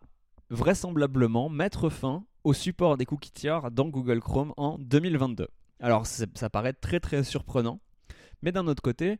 vraisemblablement 0.50 1.50
mettre 1.50 1.89
fin 1.89 2.24
au 2.43 2.53
support 2.53 2.98
des 2.98 3.05
cookies 3.05 3.32
tiers 3.32 3.72
dans 3.72 3.88
Google 3.88 4.20
Chrome 4.20 4.53
en 4.58 4.77
2022. 4.79 5.48
Alors 5.79 6.05
ça 6.05 6.50
paraît 6.50 6.74
très 6.74 7.00
très 7.00 7.24
surprenant, 7.24 7.79
mais 8.41 8.51
d'un 8.51 8.67
autre 8.67 8.82
côté, 8.82 9.20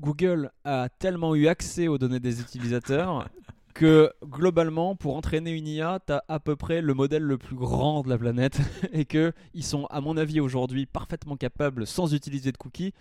Google 0.00 0.50
a 0.64 0.88
tellement 0.98 1.34
eu 1.34 1.46
accès 1.46 1.86
aux 1.88 1.98
données 1.98 2.20
des 2.20 2.40
utilisateurs 2.40 3.28
que 3.74 4.10
globalement, 4.24 4.96
pour 4.96 5.16
entraîner 5.16 5.52
une 5.52 5.66
IA, 5.68 6.00
tu 6.04 6.12
as 6.12 6.24
à 6.28 6.40
peu 6.40 6.56
près 6.56 6.80
le 6.80 6.92
modèle 6.94 7.22
le 7.22 7.38
plus 7.38 7.56
grand 7.56 8.02
de 8.02 8.08
la 8.08 8.18
planète 8.18 8.58
et 8.92 9.04
que 9.04 9.32
ils 9.54 9.64
sont, 9.64 9.86
à 9.86 10.00
mon 10.00 10.16
avis, 10.16 10.40
aujourd'hui 10.40 10.86
parfaitement 10.86 11.36
capables, 11.36 11.86
sans 11.86 12.12
utiliser 12.14 12.50
de 12.52 12.56
cookies, 12.56 12.92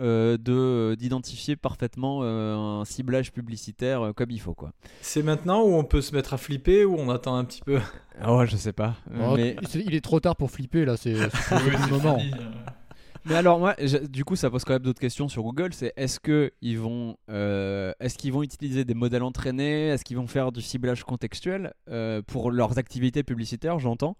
euh, 0.00 0.38
de 0.38 0.96
d'identifier 0.98 1.54
parfaitement 1.54 2.20
euh, 2.22 2.56
un 2.80 2.84
ciblage 2.86 3.30
publicitaire 3.30 4.00
euh, 4.06 4.12
comme 4.14 4.30
il 4.30 4.40
faut 4.40 4.54
quoi. 4.54 4.72
C'est 5.02 5.22
maintenant 5.22 5.62
où 5.64 5.74
on 5.74 5.84
peut 5.84 6.00
se 6.00 6.14
mettre 6.14 6.32
à 6.32 6.38
flipper 6.38 6.86
ou 6.86 6.96
on 6.98 7.10
attend 7.10 7.36
un 7.36 7.44
petit 7.44 7.60
peu? 7.60 7.78
Oh, 8.26 8.44
je 8.46 8.56
sais 8.56 8.72
pas. 8.72 8.94
Oh, 9.14 9.34
mais, 9.36 9.54
c'est- 9.68 9.80
Il 9.86 9.94
est 9.94 10.00
trop 10.00 10.18
tard 10.18 10.34
pour 10.36 10.50
flipper 10.50 10.86
là, 10.86 10.96
c'est 10.96 11.12
le 11.12 11.88
moment. 11.90 12.18
fini, 12.18 12.32
euh. 12.40 12.50
Mais 13.24 13.34
alors 13.34 13.58
moi, 13.58 13.76
du 14.08 14.24
coup, 14.24 14.36
ça 14.36 14.50
pose 14.50 14.64
quand 14.64 14.72
même 14.72 14.82
d'autres 14.82 15.00
questions 15.00 15.28
sur 15.28 15.42
Google. 15.42 15.72
C'est 15.72 15.92
est-ce 15.96 16.18
que 16.18 16.52
ils 16.60 16.78
vont, 16.78 17.16
euh, 17.30 17.92
est-ce 18.00 18.18
qu'ils 18.18 18.32
vont 18.32 18.42
utiliser 18.42 18.84
des 18.84 18.94
modèles 18.94 19.22
entraînés? 19.22 19.88
Est-ce 19.88 20.04
qu'ils 20.04 20.16
vont 20.16 20.26
faire 20.26 20.50
du 20.50 20.60
ciblage 20.60 21.04
contextuel 21.04 21.72
euh, 21.88 22.22
pour 22.22 22.50
leurs 22.50 22.78
activités 22.78 23.22
publicitaires 23.22 23.78
J'entends? 23.78 24.16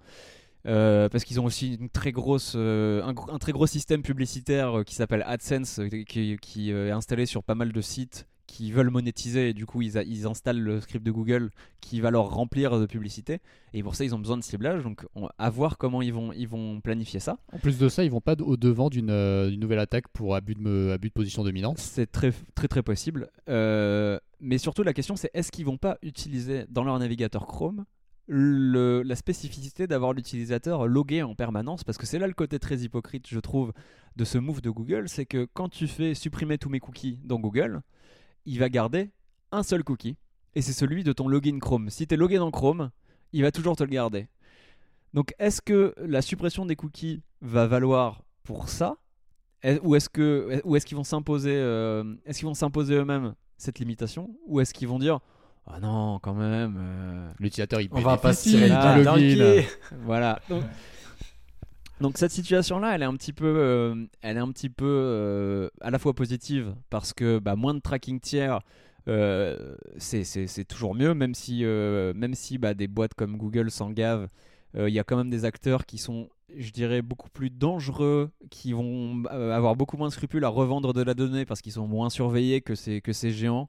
Euh, 0.69 1.09
parce 1.09 1.25
qu'ils 1.25 1.41
ont 1.41 1.45
aussi 1.45 1.75
une 1.75 1.89
très 1.89 2.13
grosse, 2.13 2.55
un, 2.55 3.15
très 3.41 3.51
gros 3.51 3.67
système 3.67 4.03
publicitaire 4.03 4.85
qui 4.87 4.95
s'appelle 4.95 5.25
AdSense, 5.27 5.81
qui, 6.07 6.71
est 6.71 6.91
installé 6.91 7.27
sur 7.27 7.43
pas 7.43 7.57
mal 7.57 7.73
de 7.73 7.81
sites 7.81 8.29
qui 8.55 8.71
veulent 8.71 8.91
monétiser 8.91 9.49
et 9.49 9.55
du 9.55 9.65
coup 9.65 9.81
ils, 9.81 9.97
a- 9.97 10.03
ils 10.03 10.27
installent 10.27 10.61
le 10.61 10.81
script 10.83 11.03
de 11.07 11.11
Google 11.11 11.49
qui 11.81 12.01
va 12.03 12.11
leur 12.11 12.29
remplir 12.29 12.79
de 12.79 12.85
publicité 12.85 13.39
et 13.73 13.83
pour 13.83 13.95
ça 13.95 14.05
ils 14.05 14.15
ont 14.15 14.19
besoin 14.19 14.37
de 14.37 14.43
ciblage 14.43 14.83
donc 14.83 15.07
on, 15.15 15.29
à 15.39 15.49
voir 15.49 15.79
comment 15.79 16.03
ils 16.03 16.13
vont, 16.13 16.33
ils 16.35 16.47
vont 16.49 16.81
planifier 16.83 17.19
ça. 17.19 17.39
En 17.51 17.59
plus 17.59 17.79
de 17.79 17.89
ça, 17.89 18.05
ils 18.05 18.11
vont 18.11 18.21
pas 18.21 18.35
au 18.41 18.59
devant 18.59 18.91
d'une 18.91 19.09
euh, 19.09 19.51
nouvelle 19.57 19.79
attaque 19.79 20.09
pour 20.09 20.35
abus 20.35 20.55
de, 20.55 20.61
me- 20.61 20.93
abus 20.93 21.09
de 21.09 21.15
position 21.15 21.45
dominante. 21.45 21.79
C'est 21.79 22.13
très 22.13 22.31
très 22.55 22.69
très 22.69 22.83
possible. 22.83 23.31
Euh, 23.49 24.19
mais 24.41 24.59
surtout 24.59 24.83
la 24.83 24.93
question 24.93 25.17
c'est 25.17 25.31
est-ce 25.33 25.51
qu'ils 25.51 25.65
vont 25.65 25.79
pas 25.79 25.97
utiliser 26.03 26.67
dans 26.69 26.85
leur 26.85 26.99
navigateur 26.99 27.47
Chrome 27.47 27.85
le- 28.27 29.03
la 29.03 29.17
spécificité 29.17 29.87
d'avoir 29.87 30.13
l'utilisateur 30.13 30.87
logué 30.87 31.23
en 31.23 31.35
permanence? 31.35 31.85
Parce 31.85 31.97
que 31.99 32.07
c'est 32.07 32.19
là 32.19 32.27
le 32.27 32.35
côté 32.35 32.59
très 32.59 32.79
hypocrite 32.81 33.27
je 33.29 33.41
trouve 33.41 33.73
de 34.17 34.25
ce 34.25 34.37
move 34.39 34.61
de 34.61 34.69
Google 34.71 35.09
c'est 35.09 35.25
que 35.27 35.47
quand 35.55 35.69
tu 35.71 35.87
fais 35.87 36.13
supprimer 36.15 36.59
tous 36.59 36.69
mes 36.69 36.81
cookies 36.81 37.19
dans 37.25 37.39
Google 37.41 37.81
il 38.45 38.59
va 38.59 38.69
garder 38.69 39.11
un 39.51 39.63
seul 39.63 39.85
cookie 39.85 40.17
et 40.55 40.63
c'est 40.63 40.73
celui 40.73 41.05
de 41.05 41.13
ton 41.13 41.29
login 41.29 41.59
Chrome. 41.59 41.91
Si 41.91 42.07
tu 42.07 42.15
es 42.15 42.17
logué 42.17 42.39
dans 42.39 42.51
Chrome, 42.51 42.91
il 43.33 43.43
va 43.43 43.51
toujours 43.51 43.77
te 43.77 43.83
le 43.83 43.91
garder. 43.91 44.29
Donc 45.15 45.35
est-ce 45.39 45.61
que 45.61 45.95
la 45.99 46.23
suppression 46.23 46.67
des 46.67 46.77
cookies 46.77 47.23
va 47.41 47.67
valoir 47.67 48.23
pour 48.45 48.69
ça? 48.69 48.97
Ou 49.83 49.95
est-ce 49.95 50.09
que 50.09 50.61
ou 50.65 50.75
est-ce 50.77 50.87
qu'ils 50.87 50.97
vont 50.97 51.05
s'imposer 51.05 51.55
euh, 51.55 52.17
est-ce 52.27 52.39
qu'ils 52.41 52.49
vont 52.49 52.55
s'imposer 52.55 52.95
eux-mêmes 52.95 53.35
cette 53.57 53.79
limitation? 53.79 54.35
Ou 54.47 54.61
est-ce 54.61 54.75
qu'ils 54.75 54.89
vont 54.89 54.99
dire 54.99 55.21
ah 55.67 55.79
non 55.79 56.19
quand 56.19 56.35
même 56.35 56.77
euh, 56.77 57.33
L'utilisateur, 57.39 57.81
il 57.81 57.89
On 57.93 58.01
va 58.01 58.17
pas 58.17 58.33
se 58.33 58.49
tirer 58.49 58.69
le 58.69 59.05
login. 59.05 59.63
voilà. 60.05 60.41
Donc, 60.49 60.65
donc 62.03 62.19
cette 62.19 62.33
situation-là, 62.33 62.95
elle 62.95 63.03
est 63.03 63.07
un 63.07 63.17
petit 63.17 63.33
peu, 63.33 63.47
euh, 63.47 64.07
elle 64.23 64.37
est 64.37 64.41
un 64.41 64.51
petit 64.53 64.69
peu 64.69 64.85
euh, 64.87 65.71
à 65.81 65.91
la 65.91 65.99
fois 65.99 66.15
positive 66.15 66.75
parce 66.91 67.13
que 67.13 67.39
bah, 67.39 67.57
moins 67.57 67.75
de 67.75 67.81
tracking 67.81 68.21
tiers, 68.21 68.61
euh, 69.09 69.77
c'est- 69.99 70.65
toujours 70.69 70.95
mieux, 70.95 71.15
même 71.15 71.35
si, 71.35 71.65
euh, 71.65 72.13
même 72.15 72.35
si 72.35 72.59
bah, 72.59 72.75
des 72.75 72.89
boîtes 72.89 73.15
comme 73.15 73.37
Google 73.37 73.71
s'en 73.71 73.91
gavent, 73.91 74.29
il 74.75 74.89
y 74.89 74.99
a 74.99 75.05
quand 75.05 75.19
même 75.19 75.29
des 75.29 75.45
acteurs 75.45 75.85
qui 75.85 75.99
sont, 75.99 76.31
je 76.57 76.71
dirais, 76.71 77.03
beaucoup 77.03 77.29
plus 77.29 77.51
dangereux, 77.51 78.31
qui 78.51 78.73
vont 78.73 79.23
avoir 79.27 79.77
beaucoup 79.77 79.99
moins 79.99 80.09
de 80.09 80.15
scrupules 80.15 80.45
à 80.47 80.49
revendre 80.49 80.95
de 80.95 81.03
la 81.03 81.13
donnée 81.13 81.45
parce 81.45 81.61
qu'ils 81.61 81.73
sont 81.73 81.87
moins 81.87 82.09
surveillés 82.09 82.63
que 82.63 82.75
ces, 82.75 83.03
que 83.03 83.13
ces 83.13 83.33
géants. 83.33 83.69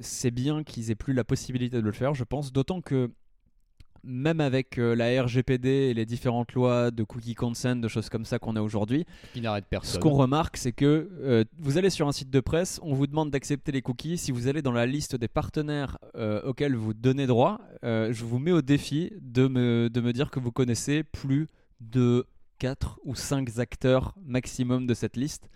C'est 0.00 0.30
bien 0.30 0.64
qu'ils 0.64 0.90
aient 0.90 0.94
plus 0.94 1.14
la 1.14 1.24
possibilité 1.24 1.76
de 1.78 1.82
le 1.82 1.92
faire, 1.92 2.14
je 2.14 2.24
pense, 2.24 2.52
d'autant 2.52 2.80
que 2.82 3.10
même 4.04 4.40
avec 4.40 4.78
euh, 4.78 4.94
la 4.94 5.22
RGPD 5.22 5.68
et 5.68 5.94
les 5.94 6.06
différentes 6.06 6.52
lois 6.52 6.90
de 6.90 7.02
cookie 7.04 7.34
consent, 7.34 7.76
de 7.76 7.88
choses 7.88 8.08
comme 8.08 8.24
ça 8.24 8.38
qu'on 8.38 8.56
a 8.56 8.62
aujourd'hui, 8.62 9.06
ce 9.82 9.98
qu'on 9.98 10.10
remarque, 10.10 10.56
c'est 10.56 10.72
que 10.72 11.10
euh, 11.20 11.44
vous 11.58 11.78
allez 11.78 11.90
sur 11.90 12.08
un 12.08 12.12
site 12.12 12.30
de 12.30 12.40
presse, 12.40 12.80
on 12.82 12.94
vous 12.94 13.06
demande 13.06 13.30
d'accepter 13.30 13.72
les 13.72 13.82
cookies. 13.82 14.18
Si 14.18 14.32
vous 14.32 14.48
allez 14.48 14.62
dans 14.62 14.72
la 14.72 14.86
liste 14.86 15.16
des 15.16 15.28
partenaires 15.28 15.98
euh, 16.16 16.42
auxquels 16.42 16.74
vous 16.74 16.94
donnez 16.94 17.26
droit, 17.26 17.60
je 17.82 18.24
vous 18.24 18.38
mets 18.38 18.52
au 18.52 18.62
défi 18.62 19.12
de 19.20 19.46
me, 19.46 19.88
de 19.88 20.00
me 20.00 20.12
dire 20.12 20.30
que 20.30 20.40
vous 20.40 20.52
connaissez 20.52 21.02
plus 21.02 21.48
de 21.80 22.26
4 22.62 23.00
ou 23.04 23.16
5 23.16 23.58
acteurs 23.58 24.14
maximum 24.24 24.86
de 24.86 24.94
cette 24.94 25.16
liste. 25.16 25.48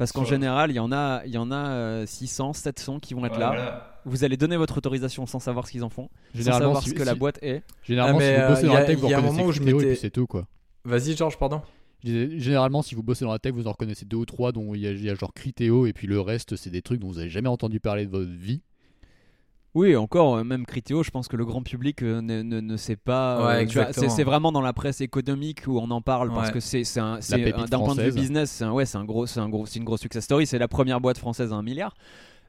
Parce 0.00 0.12
qu'en 0.12 0.24
général, 0.24 0.70
il 0.70 0.76
y 0.76 0.78
en 0.78 0.92
a, 0.92 1.20
il 1.26 1.30
y 1.30 1.36
en 1.36 1.50
a 1.50 1.72
euh, 1.72 2.06
600, 2.06 2.54
700 2.54 3.00
qui 3.00 3.12
vont 3.12 3.26
être 3.26 3.38
là. 3.38 4.00
Vous 4.06 4.24
allez 4.24 4.38
donner 4.38 4.56
votre 4.56 4.78
autorisation 4.78 5.26
sans 5.26 5.40
savoir 5.40 5.66
ce 5.66 5.72
qu'ils 5.72 5.84
en 5.84 5.90
font, 5.90 6.08
sans 6.32 6.38
Généralement, 6.38 6.68
savoir 6.68 6.82
si, 6.82 6.88
ce 6.88 6.94
que 6.94 7.02
la 7.02 7.14
boîte 7.14 7.38
est. 7.42 7.62
généralement, 7.82 8.18
Ah, 8.18 8.22
mais, 8.22 8.34
si 8.34 8.40
vous 8.40 8.48
bossez 8.48 8.64
euh, 8.64 8.68
dans 8.68 8.74
la 8.74 8.84
tech, 8.84 8.96
vous 8.96 9.08
reconnaissez 9.08 9.68
et 9.68 9.74
puis 9.74 9.96
c'est 9.96 10.08
tout 10.08 10.26
quoi. 10.26 10.46
Vas-y, 10.86 11.14
Georges, 11.14 11.36
pardon. 11.38 11.60
Généralement, 12.02 12.80
si 12.80 12.94
vous 12.94 13.02
bossez 13.02 13.26
dans 13.26 13.32
la 13.32 13.38
tech, 13.38 13.52
vous 13.52 13.66
en 13.66 13.72
reconnaissez 13.72 14.06
deux 14.06 14.16
ou 14.16 14.24
trois, 14.24 14.52
dont 14.52 14.74
il 14.74 14.80
y 14.80 14.86
a, 14.86 14.92
il 14.92 15.04
y 15.04 15.10
a 15.10 15.14
genre 15.14 15.34
Criteo, 15.34 15.84
et 15.84 15.92
puis 15.92 16.06
le 16.06 16.18
reste, 16.18 16.56
c'est 16.56 16.70
des 16.70 16.80
trucs 16.80 16.98
dont 16.98 17.08
vous 17.08 17.18
avez 17.18 17.28
jamais 17.28 17.50
entendu 17.50 17.78
parler 17.78 18.06
de 18.06 18.10
votre 18.10 18.30
vie. 18.30 18.62
Oui, 19.74 19.94
encore, 19.94 20.36
euh, 20.36 20.44
même 20.44 20.66
Criteo, 20.66 21.02
je 21.04 21.10
pense 21.10 21.28
que 21.28 21.36
le 21.36 21.44
grand 21.44 21.62
public 21.62 22.02
euh, 22.02 22.20
ne, 22.20 22.42
ne, 22.42 22.60
ne 22.60 22.76
sait 22.76 22.96
pas. 22.96 23.38
euh, 23.38 23.64
Ouais, 23.64 23.92
c'est, 23.92 24.24
vraiment 24.24 24.50
dans 24.50 24.60
la 24.62 24.72
presse 24.72 25.00
économique 25.00 25.62
où 25.68 25.78
on 25.78 25.90
en 25.92 26.00
parle 26.02 26.32
parce 26.34 26.48
Ouais. 26.48 26.54
que 26.54 26.60
c'est, 26.60 26.82
d'un 26.94 27.78
point 27.78 27.94
de 27.94 28.02
vue 28.02 28.12
business, 28.12 28.50
c'est, 28.50 28.64
un, 28.64 28.72
ouais, 28.72 28.84
un 28.96 29.04
gros, 29.04 29.26
un 29.38 29.48
gros, 29.48 29.66
une 29.66 29.84
grosse 29.84 30.00
success 30.00 30.24
story. 30.24 30.46
C'est 30.46 30.58
la 30.58 30.68
première 30.68 31.00
boîte 31.00 31.18
française 31.18 31.52
à 31.52 31.56
un 31.56 31.62
milliard. 31.62 31.94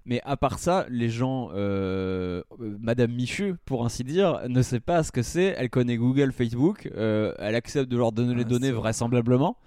Mais 0.04 0.20
à 0.26 0.36
part 0.36 0.58
ça, 0.58 0.88
les 0.90 1.10
gens, 1.10 1.52
euh, 1.54 2.42
Madame 2.80 3.12
Michu, 3.12 3.54
pour 3.66 3.86
ainsi 3.86 4.04
dire, 4.04 4.42
ne 4.50 4.64
sait 4.64 4.80
pas 4.80 5.04
ce 5.04 5.12
que 5.12 5.22
c'est. 5.22 5.54
Elle 5.60 5.70
connaît 5.70 5.98
Google, 5.98 6.32
Facebook. 6.32 6.90
euh, 6.98 7.34
elle 7.38 7.54
accepte 7.54 7.88
de 7.92 7.98
leur 7.98 8.12
donner 8.12 8.34
les 8.34 8.42
Ah, 8.42 8.50
données 8.50 8.72
vraisemblablement. 8.72 9.58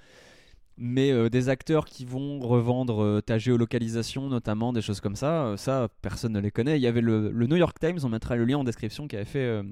Mais 0.77 1.13
euh, 1.13 1.31
des 1.31 1.49
acteurs 1.49 1.85
qui 1.85 2.05
vont 2.05 2.41
revendre 2.41 3.03
euh, 3.03 3.21
ta 3.21 3.39
géolocalisation, 3.39 4.29
notamment 4.29 4.73
des 4.73 4.83
choses 4.83 5.01
comme 5.01 5.15
ça, 5.15 5.47
euh, 5.47 5.57
ça 5.57 5.89
personne 6.03 6.33
ne 6.33 6.41
les 6.41 6.51
connaît. 6.51 6.79
Il 6.79 6.83
y 6.83 6.89
avait 6.89 7.01
le, 7.01 7.31
New 7.31 7.57
York 7.57 7.79
Times, 7.79 7.99
on 8.03 8.09
mettra 8.09 8.35
le 8.35 8.45
lien 8.45 8.59
en 8.59 8.65
description, 8.65 9.07
qui 9.07 9.17
avait 9.17 9.25
fait 9.25 9.63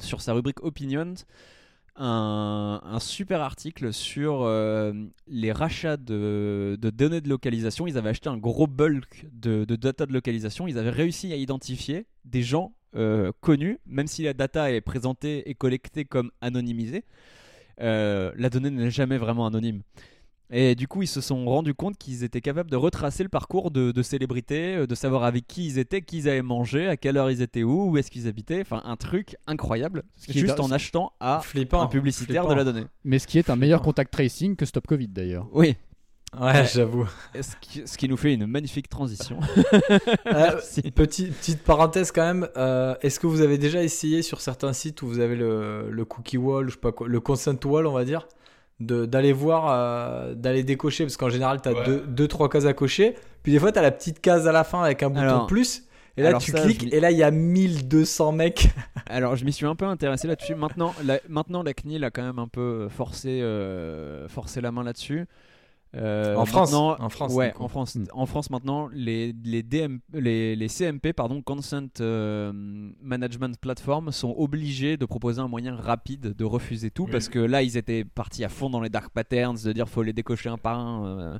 sur 0.00 0.20
sa 0.20 0.34
rubrique 0.34 0.62
Opinions 0.62 1.14
un, 1.96 2.98
super 3.00 3.40
article 3.40 3.92
sur 3.92 4.46
les 5.26 5.52
rachats 5.52 5.96
de, 5.96 6.78
données 6.80 7.20
de 7.20 7.28
localisation. 7.28 7.86
Ils 7.86 7.96
avaient 7.96 8.10
acheté 8.10 8.28
un 8.28 8.36
gros 8.36 8.66
bulk 8.66 9.26
de, 9.32 9.64
de 9.64 9.76
data 9.76 10.06
de 10.06 10.12
localisation. 10.12 10.68
Ils 10.68 10.78
avaient 10.78 10.90
réussi 10.90 11.32
à 11.32 11.36
identifier 11.36 12.06
des 12.24 12.42
gens 12.42 12.74
connus, 13.40 13.78
même 13.86 14.06
si 14.06 14.24
la 14.24 14.34
data 14.34 14.70
est 14.70 14.80
présentée 14.80 15.48
et 15.48 15.54
collectée 15.54 16.04
comme 16.04 16.30
anonymisée. 16.40 17.04
la 17.78 18.50
donnée 18.50 18.70
n'est 18.70 18.90
jamais 18.90 19.18
vraiment 19.18 19.46
anonyme. 19.46 19.82
Et 20.50 20.74
du 20.74 20.88
coup, 20.88 21.02
ils 21.02 21.06
se 21.08 21.20
sont 21.20 21.44
rendus 21.44 21.74
compte 21.74 21.98
qu'ils 21.98 22.24
étaient 22.24 22.40
capables 22.40 22.70
de 22.70 22.76
retracer 22.76 23.22
le 23.22 23.28
parcours 23.28 23.70
de, 23.70 23.92
de 23.92 24.02
célébrités, 24.02 24.76
euh, 24.76 24.86
de 24.86 24.94
savoir 24.94 25.24
avec 25.24 25.46
qui 25.46 25.66
ils 25.66 25.78
étaient, 25.78 26.00
qui 26.00 26.18
ils 26.18 26.28
avaient 26.28 26.40
mangé, 26.42 26.88
à 26.88 26.96
quelle 26.96 27.18
heure 27.18 27.30
ils 27.30 27.42
étaient 27.42 27.62
où, 27.64 27.90
où 27.90 27.96
est-ce 27.98 28.10
qu'ils 28.10 28.26
habitaient. 28.28 28.62
Enfin, 28.62 28.80
un 28.86 28.96
truc 28.96 29.36
incroyable, 29.46 30.04
Ce 30.16 30.26
qui 30.26 30.38
est 30.38 30.40
juste 30.40 30.58
en 30.60 30.70
achetant 30.70 31.12
à 31.20 31.40
Flippant. 31.44 31.82
un 31.82 31.86
publicitaire 31.86 32.44
flippant. 32.44 32.48
de 32.48 32.54
la 32.54 32.64
donnée. 32.64 32.86
Mais 33.04 33.18
ce 33.18 33.26
qui 33.26 33.38
est 33.38 33.50
un 33.50 33.56
meilleur 33.56 33.82
contact 33.82 34.10
tracing 34.12 34.56
que 34.56 34.64
Stop 34.64 34.86
Covid 34.86 35.08
d'ailleurs. 35.08 35.46
Oui, 35.52 35.76
Ouais, 36.38 36.66
j'avoue. 36.66 37.06
ce 37.34 37.56
qui, 37.60 37.82
ce 37.86 37.96
qui 37.96 38.06
nous 38.06 38.18
fait 38.18 38.34
une 38.34 38.46
magnifique 38.46 38.88
transition. 38.90 39.40
Euh, 40.26 40.60
petit- 40.94 41.26
petite 41.30 41.62
parenthèse 41.62 42.12
quand 42.12 42.22
même. 42.22 42.48
euh, 42.56 42.94
Est-ce 43.00 43.18
que 43.18 43.26
vous 43.26 43.40
avez 43.40 43.56
déjà 43.58 43.82
essayé 43.82 44.20
sur 44.22 44.40
certains 44.42 44.72
sites 44.74 45.00
où 45.02 45.06
vous 45.08 45.20
avez 45.20 45.36
le, 45.36 45.88
le 45.90 46.04
cookie 46.04 46.36
wall, 46.36 46.66
je 46.68 46.74
sais 46.74 46.80
pas 46.80 46.92
quoi, 46.92 47.08
le 47.08 47.20
consent 47.20 47.54
wall, 47.64 47.86
on 47.86 47.92
va 47.92 48.04
dire, 48.04 48.28
d'aller 48.80 49.32
voir, 49.32 49.66
euh, 49.68 50.34
d'aller 50.34 50.62
décocher 50.62 51.04
Parce 51.04 51.16
qu'en 51.16 51.30
général, 51.30 51.60
tu 51.60 51.68
as 51.68 51.72
Ouais. 51.72 51.84
deux, 51.84 52.04
deux, 52.06 52.28
trois 52.28 52.48
cases 52.48 52.64
à 52.66 52.72
cocher. 52.72 53.14
Puis 53.42 53.52
des 53.52 53.58
fois, 53.58 53.72
tu 53.72 53.78
as 53.78 53.82
la 53.82 53.90
petite 53.90 54.20
case 54.20 54.46
à 54.46 54.52
la 54.52 54.64
fin 54.64 54.82
avec 54.82 55.02
un 55.02 55.10
bouton 55.10 55.46
plus. 55.46 55.84
Et 56.16 56.22
là, 56.22 56.34
tu 56.34 56.50
ça, 56.50 56.60
cliques 56.62 56.92
et 56.92 56.98
là, 56.98 57.12
il 57.12 57.16
y 57.16 57.22
a 57.22 57.30
1200 57.30 58.32
mecs. 58.32 58.70
Alors, 59.08 59.36
je 59.36 59.44
m'y 59.44 59.52
suis 59.52 59.66
un 59.66 59.76
peu 59.76 59.84
intéressé 59.84 60.26
là-dessus. 60.26 60.56
Maintenant, 60.56 60.92
la, 61.04 61.20
maintenant, 61.28 61.62
la 61.62 61.72
CNIL 61.74 62.02
a 62.02 62.10
quand 62.10 62.24
même 62.24 62.40
un 62.40 62.48
peu 62.48 62.88
forcé, 62.88 63.40
euh, 63.40 64.26
forcé 64.26 64.60
la 64.60 64.72
main 64.72 64.82
là-dessus. 64.82 65.26
Euh, 65.96 66.36
En 66.36 66.44
France, 66.44 66.70
maintenant- 66.72 66.96
en 67.00 67.08
France, 67.08 67.32
ouais, 67.32 67.52
coup. 67.52 67.62
en 67.62 67.68
France. 67.68 67.96
En 68.12 68.26
France 68.26 68.50
maintenant, 68.50 68.90
les, 68.92 69.34
les, 69.42 69.62
DM, 69.62 69.98
les, 70.12 70.54
les 70.54 70.68
CMP, 70.68 71.14
pardon, 71.14 71.40
Consent 71.40 71.88
euh, 72.00 72.52
Management 73.02 73.58
Platform, 73.58 74.12
sont 74.12 74.34
obligés 74.36 74.96
de 74.98 75.06
proposer 75.06 75.40
un 75.40 75.48
moyen 75.48 75.74
rapide 75.76 76.34
de 76.36 76.44
refuser 76.44 76.90
tout 76.90 77.04
Oui. 77.04 77.10
parce 77.10 77.28
que 77.30 77.38
là, 77.38 77.62
ils 77.62 77.76
étaient 77.78 78.04
partis 78.04 78.44
à 78.44 78.48
fond 78.50 78.68
dans 78.68 78.80
les 78.82 78.90
dark 78.90 79.10
patterns, 79.14 79.56
de 79.64 79.72
dire 79.72 79.88
faut 79.88 80.02
les 80.02 80.12
décocher 80.12 80.50
un 80.50 80.58
par 80.58 80.78
un. 80.78 81.06
euh, 81.06 81.38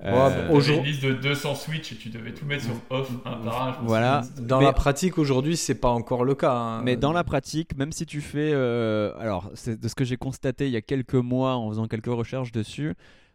Ouais, 0.00 0.10
euh, 0.12 0.60
une 0.78 0.84
liste 0.84 1.02
de 1.02 1.12
200 1.14 1.56
switch 1.56 1.90
et 1.90 1.96
tu 1.96 2.08
devais 2.10 2.32
tout 2.32 2.46
mettre 2.46 2.62
sur 2.62 2.74
off 2.90 3.10
un 3.24 3.32
par 3.38 3.62
un. 3.68 3.76
Voilà. 3.84 4.22
Dans 4.40 4.60
Mais- 4.60 4.66
la 4.66 4.72
pratique, 4.72 5.18
aujourd'hui, 5.18 5.56
c'est 5.56 5.74
pas 5.74 5.88
encore 5.90 6.22
le 6.24 6.36
cas. 6.36 6.52
hein. 6.54 6.82
Mais 6.84 6.96
dans 6.96 7.12
la 7.12 7.24
pratique, 7.24 7.76
même 7.76 7.90
si 7.90 8.06
tu 8.06 8.20
fais, 8.20 8.52
euh, 8.52 9.12
alors 9.18 9.50
c'est 9.54 9.80
de 9.80 9.88
ce 9.88 9.96
que 9.96 10.04
j'ai 10.04 10.16
constaté 10.16 10.66
il 10.66 10.72
y 10.72 10.76
a 10.76 10.82
quelques 10.82 11.14
mois 11.14 11.56
en 11.56 11.68
faisant 11.70 11.88
quelques 11.88 12.06
recherches 12.06 12.52
dessus, 12.52 12.94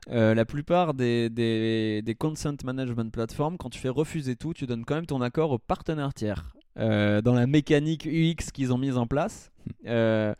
euh, 0.10 0.33
la 0.33 0.45
plupart 0.45 0.93
des, 0.93 1.29
des, 1.29 2.01
des 2.03 2.15
consent 2.15 2.57
management 2.63 3.12
platforms, 3.12 3.57
quand 3.57 3.69
tu 3.69 3.79
fais 3.79 3.89
refuser 3.89 4.36
tout, 4.36 4.53
tu 4.53 4.65
donnes 4.65 4.86
quand 4.86 4.95
même 4.95 5.05
ton 5.05 5.22
accord 5.22 5.51
aux 5.51 5.60
partenaires 5.60 6.13
tiers. 6.13 6.53
Euh, 6.79 7.22
dans 7.22 7.36
la 7.36 7.45
mécanique 7.45 8.05
UX 8.07 8.51
qu'ils 8.51 8.74
ont 8.74 8.79
mise 8.79 8.98
en 8.98 9.05
place. 9.05 9.51
Euh, 9.86 10.33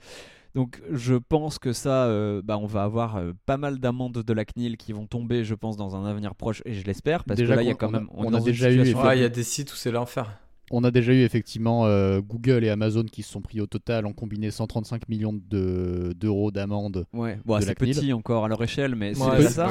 donc 0.56 0.82
je 0.92 1.14
pense 1.16 1.60
que 1.60 1.74
ça, 1.74 2.06
euh, 2.06 2.42
bah, 2.44 2.58
on 2.58 2.66
va 2.66 2.84
avoir 2.84 3.18
euh, 3.18 3.34
pas 3.46 3.58
mal 3.58 3.80
d'amendes 3.80 4.14
de 4.24 4.34
la 4.34 4.44
CNIL 4.44 4.78
qui 4.78 4.94
vont 4.94 5.06
tomber, 5.06 5.44
je 5.44 5.54
pense, 5.56 5.78
dans 5.78 5.96
un 5.96 6.06
avenir 6.06 6.34
proche, 6.36 6.62
et 6.66 6.74
je 6.74 6.84
l'espère, 6.86 7.24
parce 7.24 7.38
Déjà 7.40 7.54
que 7.54 7.58
là, 7.58 7.64
il 7.64 7.68
y 7.68 7.72
a 7.72 7.76
quand 7.76 7.90
on 7.92 7.94
a- 7.94 8.00
même... 8.00 8.08
on 8.12 8.34
a 8.34 8.40
déjà 8.42 8.72
eu 8.72 8.82
il 8.82 9.22
y 9.22 9.24
a 9.24 9.30
des 9.30 9.44
sites 9.44 9.72
où 9.72 9.76
c'est 9.76 9.92
l'enfer. 9.92 10.40
On 10.72 10.84
a 10.84 10.92
déjà 10.92 11.14
eu 11.14 11.22
effectivement 11.24 11.86
euh, 11.86 12.22
Google 12.22 12.64
et 12.64 12.70
Amazon 12.70 13.04
qui 13.04 13.22
se 13.22 13.32
sont 13.32 13.42
pris 13.42 13.60
au 13.62 13.68
total 13.68 14.06
en 14.06 14.14
combiné 14.14 14.50
135 14.50 15.08
millions 15.10 15.34
de- 15.34 16.14
d'euros 16.16 16.52
d'amende. 16.52 17.06
Ouais, 17.14 17.38
bon, 17.46 17.58
de 17.60 17.64
c'est 17.64 17.76
petit 17.76 18.14
encore 18.14 18.46
à 18.46 18.48
leur 18.48 18.64
échelle, 18.64 18.96
mais 18.96 19.14
c'est 19.14 19.24
Ouais, 19.24 19.42
ça. 19.44 19.68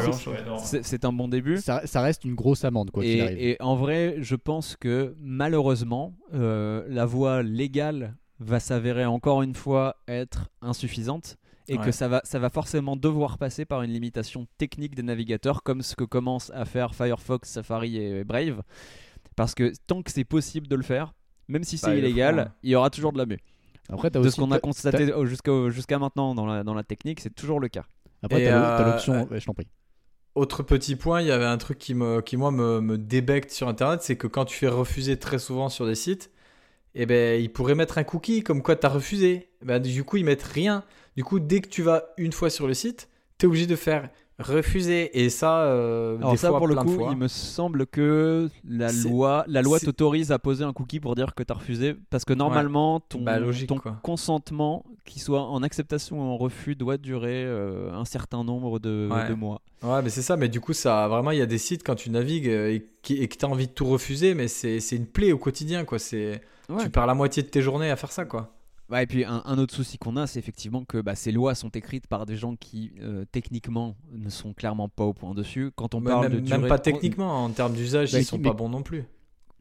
un 1.04 1.12
bon 1.12 1.28
début. 1.28 1.56
Ça, 1.58 1.82
ça 1.86 2.02
reste 2.02 2.24
une 2.24 2.34
grosse 2.34 2.64
amende 2.64 2.90
quoi 2.90 3.02
arrive. 3.22 3.38
Et, 3.38 3.52
et 3.52 3.62
en 3.62 3.74
vrai, 3.74 4.16
je 4.20 4.36
pense 4.36 4.76
que 4.76 5.14
malheureusement, 5.20 6.14
euh, 6.34 6.84
la 6.88 7.06
voie 7.06 7.42
légale 7.42 8.14
va 8.38 8.60
s'avérer 8.60 9.04
encore 9.06 9.42
une 9.42 9.54
fois 9.54 9.96
être 10.08 10.50
insuffisante. 10.60 11.36
et 11.68 11.78
Ouais. 11.78 11.84
que 11.86 11.92
ça 11.92 12.08
va, 12.08 12.20
ça 12.24 12.40
va 12.40 12.50
forcément 12.50 12.96
devoir 12.96 13.38
passer 13.38 13.64
par 13.64 13.82
une 13.82 13.92
limitation 13.92 14.46
technique 14.58 14.96
des 14.96 15.04
navigateurs, 15.04 15.62
comme 15.62 15.80
ce 15.82 15.94
que 15.94 16.02
commencent 16.04 16.50
à 16.54 16.64
faire 16.64 16.92
Firefox, 16.94 17.48
Safari 17.48 17.98
et 17.98 18.24
Brave. 18.24 18.62
Parce 19.36 19.54
que 19.54 19.72
tant 19.86 20.02
que 20.02 20.10
c'est 20.10 20.24
possible 20.24 20.68
de 20.68 20.76
le 20.76 20.82
faire, 20.82 21.14
même 21.48 21.64
si 21.64 21.78
c'est 21.78 21.86
Bah, 21.88 21.92
le 21.94 21.98
illégal, 22.00 22.38
hein. 22.38 22.52
il 22.62 22.70
y 22.70 22.74
aura 22.74 22.90
toujours 22.90 23.12
de 23.12 23.18
l'abus. 23.18 23.38
Après, 23.88 24.10
t'as 24.10 24.20
De 24.20 24.26
aussi 24.26 24.36
ce 24.36 24.40
qu'on 24.40 24.50
a 24.50 24.56
t'as- 24.56 24.60
constaté 24.60 25.12
jusqu'à 25.70 25.98
maintenant 25.98 26.34
dans 26.34 26.46
la, 26.46 26.62
dans 26.64 26.74
la 26.74 26.82
technique, 26.84 27.20
c'est 27.20 27.34
toujours 27.34 27.60
le 27.60 27.68
cas. 27.68 27.84
Après, 28.22 28.44
t'as 28.44 28.50
t'as 28.50 28.82
euh, 28.88 28.90
l'option. 28.92 29.28
ouais, 29.28 29.40
je 29.40 29.46
t'en 29.46 29.54
prie. 29.54 29.66
Autre 30.34 30.62
petit 30.62 30.96
point, 30.96 31.20
il 31.20 31.26
y 31.26 31.30
avait 31.30 31.44
un 31.44 31.58
truc 31.58 31.78
qui, 31.78 31.94
me, 31.94 32.20
qui 32.22 32.36
moi, 32.36 32.50
me, 32.50 32.80
me 32.80 32.96
débecte 32.96 33.50
sur 33.50 33.68
Internet, 33.68 34.02
c'est 34.02 34.16
que 34.16 34.26
quand 34.26 34.44
tu 34.46 34.56
fais 34.56 34.68
refuser 34.68 35.18
très 35.18 35.38
souvent 35.38 35.68
sur 35.68 35.84
des 35.86 35.94
sites, 35.94 36.30
eh 36.94 37.04
ben, 37.06 37.40
ils 37.42 37.52
pourraient 37.52 37.74
mettre 37.74 37.98
un 37.98 38.04
cookie 38.04 38.42
comme 38.42 38.62
quoi 38.62 38.76
tu 38.76 38.86
as 38.86 38.90
refusé. 38.90 39.50
Eh 39.60 39.64
Ben, 39.66 39.78
du 39.80 40.04
coup, 40.04 40.16
ils 40.18 40.24
mettent 40.24 40.42
rien. 40.42 40.84
Du 41.16 41.24
coup, 41.24 41.38
dès 41.40 41.60
que 41.60 41.68
tu 41.68 41.82
vas 41.82 42.04
une 42.16 42.32
fois 42.32 42.48
sur 42.48 42.66
le 42.66 42.72
site, 42.74 43.08
tu 43.38 43.44
es 43.44 43.48
obligé 43.48 43.66
de 43.66 43.76
faire 43.76 44.08
refuser. 44.42 45.22
Et 45.24 45.30
ça, 45.30 45.62
euh, 45.62 46.16
Alors 46.18 46.32
des 46.32 46.36
ça 46.36 46.48
fois, 46.48 46.58
pour 46.58 46.66
le 46.68 46.74
coup, 46.76 47.06
il 47.10 47.16
me 47.16 47.28
semble 47.28 47.86
que 47.86 48.48
la 48.68 48.90
loi, 48.92 49.44
la 49.48 49.62
loi 49.62 49.78
t'autorise 49.80 50.30
à 50.32 50.38
poser 50.38 50.64
un 50.64 50.72
cookie 50.72 51.00
pour 51.00 51.14
dire 51.14 51.34
que 51.34 51.42
tu 51.42 51.52
as 51.52 51.56
refusé, 51.56 51.94
parce 52.10 52.24
que 52.24 52.32
normalement 52.34 53.00
ton, 53.00 53.22
Bah, 53.22 53.38
logique, 53.38 53.68
ton 53.68 53.78
consentement, 54.02 54.84
qu'il 55.04 55.20
soit 55.22 55.42
en 55.42 55.62
acceptation 55.62 56.18
ou 56.18 56.22
en 56.22 56.36
refus, 56.36 56.74
doit 56.76 56.96
durer 56.96 57.44
euh, 57.44 57.92
un 57.92 58.04
certain 58.04 58.44
nombre 58.44 58.78
de, 58.78 59.08
Ouais. 59.10 59.28
de 59.28 59.34
mois. 59.34 59.62
Ouais, 59.82 60.00
mais 60.02 60.10
c'est 60.10 60.22
ça. 60.22 60.36
Mais 60.36 60.48
du 60.48 60.60
coup, 60.60 60.72
ça, 60.74 61.08
vraiment, 61.08 61.30
il 61.32 61.38
y 61.38 61.42
a 61.42 61.46
des 61.46 61.58
sites 61.58 61.82
quand 61.84 61.94
tu 61.96 62.10
navigues 62.10 62.48
euh, 62.48 62.72
et, 62.72 62.86
qui- 63.02 63.16
et 63.22 63.26
que 63.28 63.36
tu 63.36 63.44
as 63.44 63.48
envie 63.48 63.66
de 63.66 63.72
tout 63.72 63.86
refuser, 63.86 64.34
mais 64.34 64.46
c'est 64.48 64.78
c'est 64.80 64.96
une 64.96 65.06
plaie 65.06 65.32
au 65.32 65.38
quotidien, 65.38 65.84
quoi. 65.84 65.98
C'est 65.98 66.40
Ouais. 66.68 66.84
Tu 66.84 66.90
perds 66.90 67.06
la 67.06 67.14
moitié 67.14 67.42
de 67.42 67.48
tes 67.48 67.60
journées 67.60 67.90
à 67.90 67.96
faire 67.96 68.12
ça, 68.12 68.24
quoi. 68.24 68.54
Ouais, 68.92 69.04
et 69.04 69.06
puis 69.06 69.24
un, 69.24 69.42
un 69.46 69.58
autre 69.58 69.74
souci 69.74 69.96
qu'on 69.98 70.16
a, 70.16 70.26
c'est 70.26 70.38
effectivement 70.38 70.84
que 70.84 70.98
bah, 71.00 71.14
ces 71.14 71.32
lois 71.32 71.54
sont 71.54 71.70
écrites 71.70 72.06
par 72.06 72.26
des 72.26 72.36
gens 72.36 72.54
qui 72.56 72.92
euh, 73.00 73.24
techniquement 73.32 73.96
ne 74.12 74.28
sont 74.28 74.52
clairement 74.52 74.88
pas 74.90 75.04
au 75.04 75.14
point 75.14 75.34
dessus. 75.34 75.70
Quand 75.74 75.94
on 75.94 76.00
Mais 76.00 76.10
parle 76.10 76.22
même, 76.28 76.32
de 76.32 76.36
même 76.50 76.58
durée 76.60 76.68
pas 76.68 76.76
de 76.78 76.82
techniquement, 76.82 77.44
en 77.44 77.48
termes 77.50 77.72
d'usage, 77.72 78.12
Bah, 78.12 78.18
ils 78.18 78.24
sont 78.24 78.36
mais- 78.36 78.42
pas 78.50 78.52
bons 78.54 78.68
non 78.68 78.82
plus. 78.82 79.04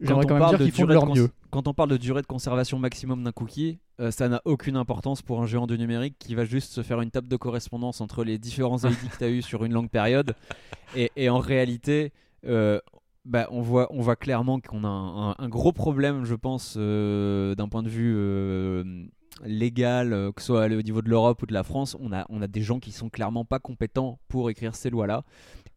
J'aimerais 0.03 0.25
on 0.25 0.27
quand 0.27 0.33
même 0.33 0.39
parle 0.41 0.57
dire 0.57 0.65
qu'ils 0.65 0.71
font 0.73 0.81
de 0.81 0.87
durée 0.87 0.93
leur 0.95 1.05
cons- 1.05 1.13
mieux. 1.15 1.29
Quand 1.51 1.67
on 1.67 1.73
parle 1.75 1.89
de 1.91 1.97
durée 1.97 2.23
de 2.23 2.27
conservation 2.27 2.79
maximum 2.79 3.23
d'un 3.23 3.31
cookie, 3.31 3.77
euh, 3.99 4.09
ça 4.11 4.27
n'a 4.29 4.41
aucune 4.45 4.75
importance 4.75 5.21
pour 5.21 5.41
un 5.43 5.45
géant 5.45 5.67
du 5.67 5.77
numérique 5.77 6.15
qui 6.17 6.33
va 6.33 6.43
juste 6.43 6.73
se 6.73 6.81
faire 6.81 7.01
une 7.01 7.11
table 7.11 7.27
de 7.27 7.35
correspondance 7.37 8.01
entre 8.01 8.23
les 8.23 8.39
différents 8.39 8.79
ID 8.79 8.95
que 9.11 9.17
tu 9.19 9.23
as 9.23 9.29
eu 9.29 9.41
sur 9.43 9.63
une 9.63 9.73
longue 9.73 9.89
période. 9.91 10.33
Et, 10.95 11.11
et 11.15 11.29
en 11.29 11.37
réalité, 11.37 12.13
euh, 12.47 12.79
bah, 13.25 13.47
on, 13.51 13.61
voit, 13.61 13.87
on 13.93 14.01
voit 14.01 14.15
clairement 14.15 14.59
qu'on 14.59 14.83
a 14.83 14.87
un, 14.87 15.29
un- 15.31 15.35
un 15.37 15.47
gros 15.49 15.71
problème, 15.71 16.25
je 16.25 16.33
pense, 16.35 16.73
euh, 16.77 17.53
d'un 17.53 17.67
point 17.69 17.83
de 17.83 17.89
vue 17.89 18.15
euh, 19.41 19.45
légal, 19.47 20.13
euh, 20.13 20.31
que 20.31 20.41
ce 20.41 20.47
soit 20.47 20.65
au 20.65 20.81
niveau 20.81 21.01
de 21.01 21.09
l'Europe 21.09 21.41
ou 21.41 21.45
de 21.45 21.53
la 21.53 21.63
France. 21.63 21.95
On 21.99 22.11
a, 22.13 22.25
on 22.29 22.41
a 22.41 22.47
des 22.47 22.61
gens 22.61 22.79
qui 22.79 22.91
sont 22.91 23.09
clairement 23.09 23.45
pas 23.45 23.59
compétents 23.59 24.19
pour 24.27 24.49
écrire 24.49 24.75
ces 24.75 24.89
lois-là. 24.89 25.23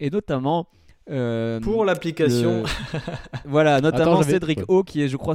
Et 0.00 0.11
notamment. 0.11 0.66
euh, 1.11 1.61
Pour 1.61 1.84
l'application, 1.84 2.62
le- 2.62 3.00
voilà, 3.44 3.80
notamment 3.80 4.23
Cédric 4.23 4.58
ouais. 4.61 4.64
O, 4.68 4.82
qui 4.82 5.02
est, 5.02 5.08
je 5.08 5.16
crois, 5.16 5.34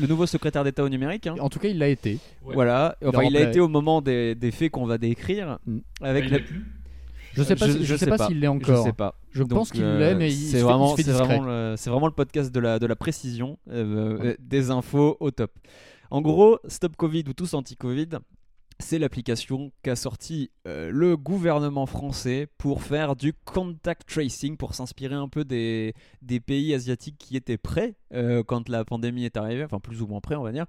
le 0.00 0.06
nouveau 0.06 0.26
secrétaire 0.26 0.62
d'État 0.64 0.84
au 0.84 0.88
numérique. 0.88 1.26
hein. 1.26 1.34
En 1.40 1.48
tout 1.48 1.58
cas, 1.58 1.68
il 1.68 1.78
l'a 1.78 1.88
été. 1.88 2.18
Ouais. 2.44 2.54
Voilà, 2.54 2.96
enfin, 3.04 3.22
Il 3.22 3.30
il 3.30 3.36
a 3.36 3.40
rempla- 3.40 3.48
été 3.48 3.60
au 3.60 3.68
moment 3.68 4.00
des, 4.02 4.34
des 4.34 4.50
faits 4.50 4.70
qu'on 4.70 4.86
va 4.86 4.98
décrire. 4.98 5.58
Mm. 5.66 5.78
Avec 6.02 6.24
il 6.26 6.30
la-. 6.32 6.38
Je 7.34 7.42
sais 7.42 7.56
pas, 7.56 7.66
Je- 7.66 7.72
si- 7.72 7.78
je 7.80 7.84
je 7.84 7.96
sais 7.96 8.04
sais 8.06 8.10
pas 8.10 8.26
s'il 8.26 8.40
l'est 8.40 8.46
Je 8.46 8.50
encore. 8.50 8.84
sais 8.84 8.92
pas. 8.94 9.14
Je 9.32 9.40
Donc, 9.42 9.50
pense 9.50 9.70
qu'il 9.70 9.82
euh, 9.82 9.98
l'est, 9.98 10.14
mais 10.14 10.30
il 10.32 10.34
c'est 10.36 10.60
vraiment, 10.60 10.96
c'est 10.96 11.02
vraiment, 11.10 11.44
le, 11.44 11.74
c'est 11.76 11.90
vraiment 11.90 12.06
le 12.06 12.12
podcast 12.14 12.50
de 12.54 12.60
la, 12.60 12.78
de 12.78 12.86
la 12.86 12.96
précision, 12.96 13.58
euh, 13.70 14.18
euh, 14.22 14.34
des 14.38 14.70
infos 14.70 15.16
au 15.20 15.30
top. 15.30 15.50
En 16.10 16.20
gros, 16.20 16.58
Stop 16.68 16.96
Covid 16.96 17.24
ou 17.28 17.34
Tous 17.34 17.54
Anti-Covid, 17.54 18.18
c'est 18.78 18.98
l'application 18.98 19.72
qu'a 19.82 19.96
sorti 19.96 20.50
euh, 20.68 20.90
le 20.92 21.16
gouvernement 21.16 21.86
français 21.86 22.46
pour 22.58 22.82
faire 22.82 23.16
du 23.16 23.32
contact 23.44 24.06
tracing, 24.08 24.56
pour 24.56 24.74
s'inspirer 24.74 25.14
un 25.14 25.28
peu 25.28 25.44
des, 25.44 25.94
des 26.22 26.40
pays 26.40 26.74
asiatiques 26.74 27.16
qui 27.18 27.36
étaient 27.36 27.56
prêts 27.56 27.94
euh, 28.12 28.42
quand 28.42 28.68
la 28.68 28.84
pandémie 28.84 29.24
est 29.24 29.36
arrivée, 29.36 29.64
enfin 29.64 29.80
plus 29.80 30.02
ou 30.02 30.06
moins 30.06 30.20
prêts 30.20 30.34
on 30.36 30.42
va 30.42 30.52
dire, 30.52 30.66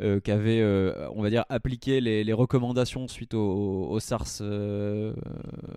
euh, 0.00 0.20
qui 0.20 0.30
avaient, 0.30 0.60
euh, 0.60 1.08
on 1.14 1.22
va 1.22 1.28
dire, 1.30 1.44
appliqué 1.50 2.00
les, 2.00 2.24
les 2.24 2.32
recommandations 2.32 3.06
suite 3.08 3.34
au, 3.34 3.88
au 3.90 4.00
SARS, 4.00 4.38
euh, 4.40 5.12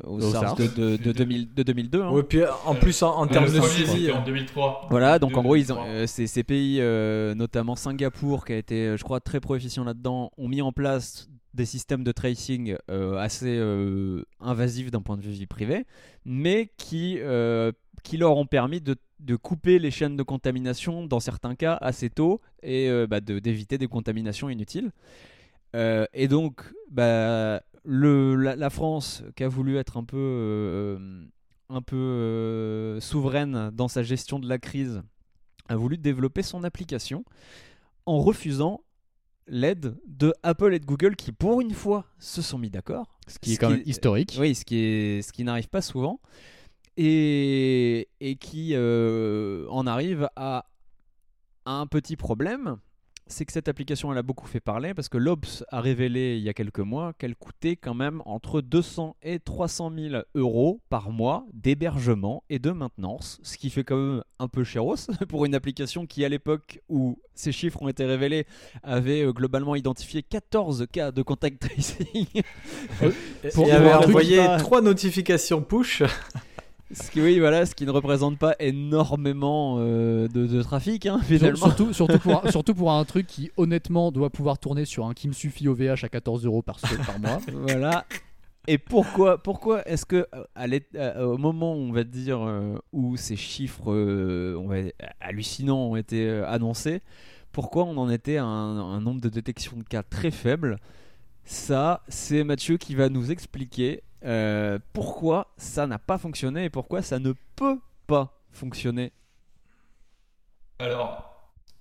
au 0.05 0.15
Au 0.17 0.31
SARS, 0.31 0.41
SARS. 0.41 0.55
de, 0.55 0.67
de, 0.95 0.97
de 0.97 1.11
2000 1.11 1.53
de 1.53 1.63
2002. 1.63 2.01
hein. 2.01 2.11
Ouais, 2.11 2.23
puis 2.23 2.41
en 2.65 2.75
plus, 2.75 3.03
en, 3.03 3.17
en 3.17 3.27
termes 3.27 3.51
de 3.51 3.59
suivi, 3.61 4.09
en 4.11 4.23
2003. 4.23 4.87
Voilà, 4.89 5.19
donc 5.19 5.35
en 5.37 5.43
gros, 5.43 5.55
ils 5.57 5.71
ont, 5.73 5.75
2003. 5.75 5.93
euh, 5.95 6.07
ces, 6.07 6.27
ces 6.27 6.43
pays, 6.43 6.77
euh, 6.79 7.35
notamment 7.35 7.75
Singapour, 7.75 8.45
qui 8.45 8.53
a 8.53 8.57
été, 8.57 8.95
je 8.97 9.03
crois, 9.03 9.19
très 9.19 9.39
proficient 9.41 9.83
là-dedans, 9.83 10.31
ont 10.37 10.47
mis 10.47 10.61
en 10.61 10.71
place 10.71 11.27
des 11.53 11.65
systèmes 11.65 12.03
de 12.03 12.11
tracing 12.11 12.75
euh, 12.89 13.17
assez 13.17 13.57
euh, 13.57 14.23
invasifs 14.39 14.91
d'un 14.91 15.01
point 15.01 15.17
de 15.17 15.21
vue 15.21 15.31
vie 15.31 15.45
privée, 15.47 15.85
mais 16.25 16.71
qui, 16.77 17.17
euh, 17.19 17.71
qui 18.03 18.17
leur 18.17 18.37
ont 18.37 18.45
permis 18.45 18.81
de, 18.81 18.95
couper 19.41 19.79
les 19.79 19.91
chaînes 19.91 20.17
de 20.17 20.23
contamination 20.23 21.05
dans 21.05 21.19
certains 21.19 21.55
cas 21.55 21.77
assez 21.81 22.09
tôt 22.09 22.41
et 22.61 22.89
bah, 23.07 23.21
d'éviter 23.21 23.77
des 23.77 23.87
contaminations 23.87 24.49
inutiles. 24.49 24.91
Et 25.73 26.27
donc, 26.27 26.61
bah, 26.91 27.61
la, 27.85 28.55
la 28.55 28.69
France, 28.69 29.23
qui 29.35 29.43
a 29.43 29.47
voulu 29.47 29.77
être 29.77 29.95
un 29.95 30.03
peu, 30.03 30.99
un 31.69 31.81
peu 31.81 32.97
souveraine 32.99 33.71
dans 33.73 33.87
sa 33.87 34.03
gestion 34.03 34.39
de 34.39 34.49
la 34.49 34.57
crise, 34.57 35.01
a 35.69 35.77
voulu 35.77 35.97
développer 35.97 36.43
son 36.43 36.65
application 36.65 37.23
en 38.05 38.19
refusant 38.19 38.81
l'aide 39.47 39.95
de 40.07 40.33
Apple 40.43 40.73
et 40.73 40.79
de 40.79 40.85
Google 40.85 41.15
qui, 41.15 41.31
pour 41.31 41.61
une 41.61 41.73
fois, 41.73 42.05
se 42.19 42.41
sont 42.41 42.57
mis 42.57 42.69
d'accord. 42.69 43.17
Ce 43.27 43.39
qui 43.39 43.53
est 43.53 43.57
quand 43.57 43.69
même 43.69 43.83
historique. 43.85 44.35
Oui, 44.39 44.55
ce 44.55 44.65
qui, 44.65 44.77
est, 44.77 45.21
ce 45.21 45.31
qui 45.31 45.43
n'arrive 45.43 45.69
pas 45.69 45.81
souvent. 45.81 46.19
Et, 46.95 48.09
et 48.19 48.35
qui 48.35 48.71
euh, 48.73 49.65
en 49.69 49.87
arrive 49.87 50.29
à 50.35 50.65
un 51.65 51.87
petit 51.87 52.15
problème. 52.15 52.77
C'est 53.27 53.45
que 53.45 53.53
cette 53.53 53.67
application, 53.67 54.11
elle 54.11 54.17
a 54.17 54.23
beaucoup 54.23 54.47
fait 54.47 54.59
parler 54.59 54.93
parce 54.93 55.09
que 55.09 55.17
l'Obs 55.17 55.63
a 55.69 55.81
révélé 55.81 56.37
il 56.37 56.43
y 56.43 56.49
a 56.49 56.53
quelques 56.53 56.79
mois 56.79 57.13
qu'elle 57.13 57.35
coûtait 57.35 57.75
quand 57.75 57.93
même 57.93 58.21
entre 58.25 58.61
200 58.61 59.15
et 59.23 59.39
300 59.39 59.91
000 59.95 60.23
euros 60.35 60.81
par 60.89 61.09
mois 61.09 61.45
d'hébergement 61.53 62.43
et 62.49 62.59
de 62.59 62.71
maintenance, 62.71 63.39
ce 63.43 63.57
qui 63.57 63.69
fait 63.69 63.83
quand 63.83 63.97
même 63.97 64.23
un 64.39 64.47
peu 64.47 64.63
chéros 64.63 64.95
pour 65.29 65.45
une 65.45 65.55
application 65.55 66.05
qui, 66.05 66.25
à 66.25 66.29
l'époque 66.29 66.81
où 66.89 67.17
ces 67.33 67.51
chiffres 67.51 67.81
ont 67.81 67.87
été 67.87 68.05
révélés, 68.05 68.45
avait 68.83 69.21
euh, 69.21 69.31
globalement 69.31 69.75
identifié 69.75 70.21
14 70.21 70.87
cas 70.91 71.11
de 71.11 71.21
contact 71.21 71.61
tracing. 71.61 72.27
Pour 73.53 73.67
il 73.67 73.71
avoir 73.71 73.95
avait 73.97 74.05
envoyé 74.07 74.45
trois 74.59 74.81
notifications 74.81 75.61
push. 75.61 76.03
Ce 76.93 77.09
qui, 77.11 77.21
oui, 77.21 77.39
voilà, 77.39 77.65
ce 77.65 77.73
qui 77.75 77.85
ne 77.85 77.91
représente 77.91 78.37
pas 78.37 78.55
énormément 78.59 79.77
euh, 79.79 80.27
de, 80.27 80.45
de 80.45 80.61
trafic, 80.61 81.05
hein, 81.05 81.19
finalement. 81.23 81.57
Surtout, 81.57 81.93
surtout, 81.93 82.19
pour, 82.19 82.45
un- 82.45 82.51
surtout 82.51 82.75
pour 82.75 82.91
un 82.91 83.03
truc 83.05 83.27
qui 83.27 83.51
honnêtement 83.57 84.11
doit 84.11 84.29
pouvoir 84.29 84.57
tourner 84.59 84.85
sur 84.85 85.05
un 85.05 85.13
qui 85.13 85.27
me 85.27 85.33
suffit 85.33 85.67
OVH 85.67 86.03
à 86.03 86.09
14 86.09 86.45
euros 86.45 86.61
par, 86.61 86.79
par 87.05 87.19
mois. 87.19 87.39
voilà. 87.51 88.05
Et 88.67 88.77
pourquoi, 88.77 89.41
pourquoi 89.43 89.85
est-ce 89.89 90.05
que 90.05 90.25
euh, 90.33 90.43
à 90.55 90.65
euh, 90.95 91.25
au 91.25 91.37
moment, 91.37 91.73
on 91.73 91.91
va 91.91 92.03
dire, 92.03 92.41
euh, 92.41 92.77
où 92.93 93.17
ces 93.17 93.35
chiffres 93.35 93.91
on 93.91 94.67
va, 94.67 94.77
hallucinants 95.19 95.89
ont 95.91 95.95
été 95.95 96.29
annoncés, 96.47 97.01
pourquoi 97.51 97.83
on 97.83 97.97
en 97.97 98.09
était 98.09 98.37
à 98.37 98.45
un, 98.45 98.79
un 98.95 99.01
nombre 99.01 99.19
de 99.21 99.29
détections 99.29 99.77
de 99.77 99.83
cas 99.83 100.03
très 100.03 100.31
faible? 100.31 100.77
Ça, 101.45 102.03
c'est 102.07 102.43
Mathieu 102.45 102.77
qui 102.77 102.95
va 102.95 103.09
nous 103.09 103.31
expliquer 103.31 104.01
euh, 104.25 104.79
pourquoi 104.93 105.47
ça 105.57 105.87
n'a 105.87 105.99
pas 105.99 106.17
fonctionné 106.17 106.65
et 106.65 106.69
pourquoi 106.69 107.01
ça 107.01 107.19
ne 107.19 107.33
peut 107.55 107.79
pas 108.07 108.33
fonctionner. 108.51 109.11
Alors, 110.79 111.33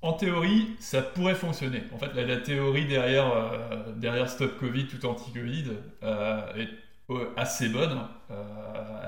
en 0.02 0.14
théorie, 0.14 0.74
ça 0.80 1.00
pourrait 1.00 1.36
fonctionner. 1.36 1.84
En 1.94 1.98
fait, 1.98 2.12
la, 2.14 2.36
théorie 2.38 2.86
derrière, 2.86 3.32
euh, 3.32 3.92
derrière 3.96 4.28
Stop 4.28 4.58
Covid, 4.58 4.88
tout 4.88 5.06
anti-Covid, 5.06 5.66
euh, 6.02 6.54
est 6.56 6.68
euh, 7.10 7.32
assez 7.36 7.68
bonne. 7.68 8.00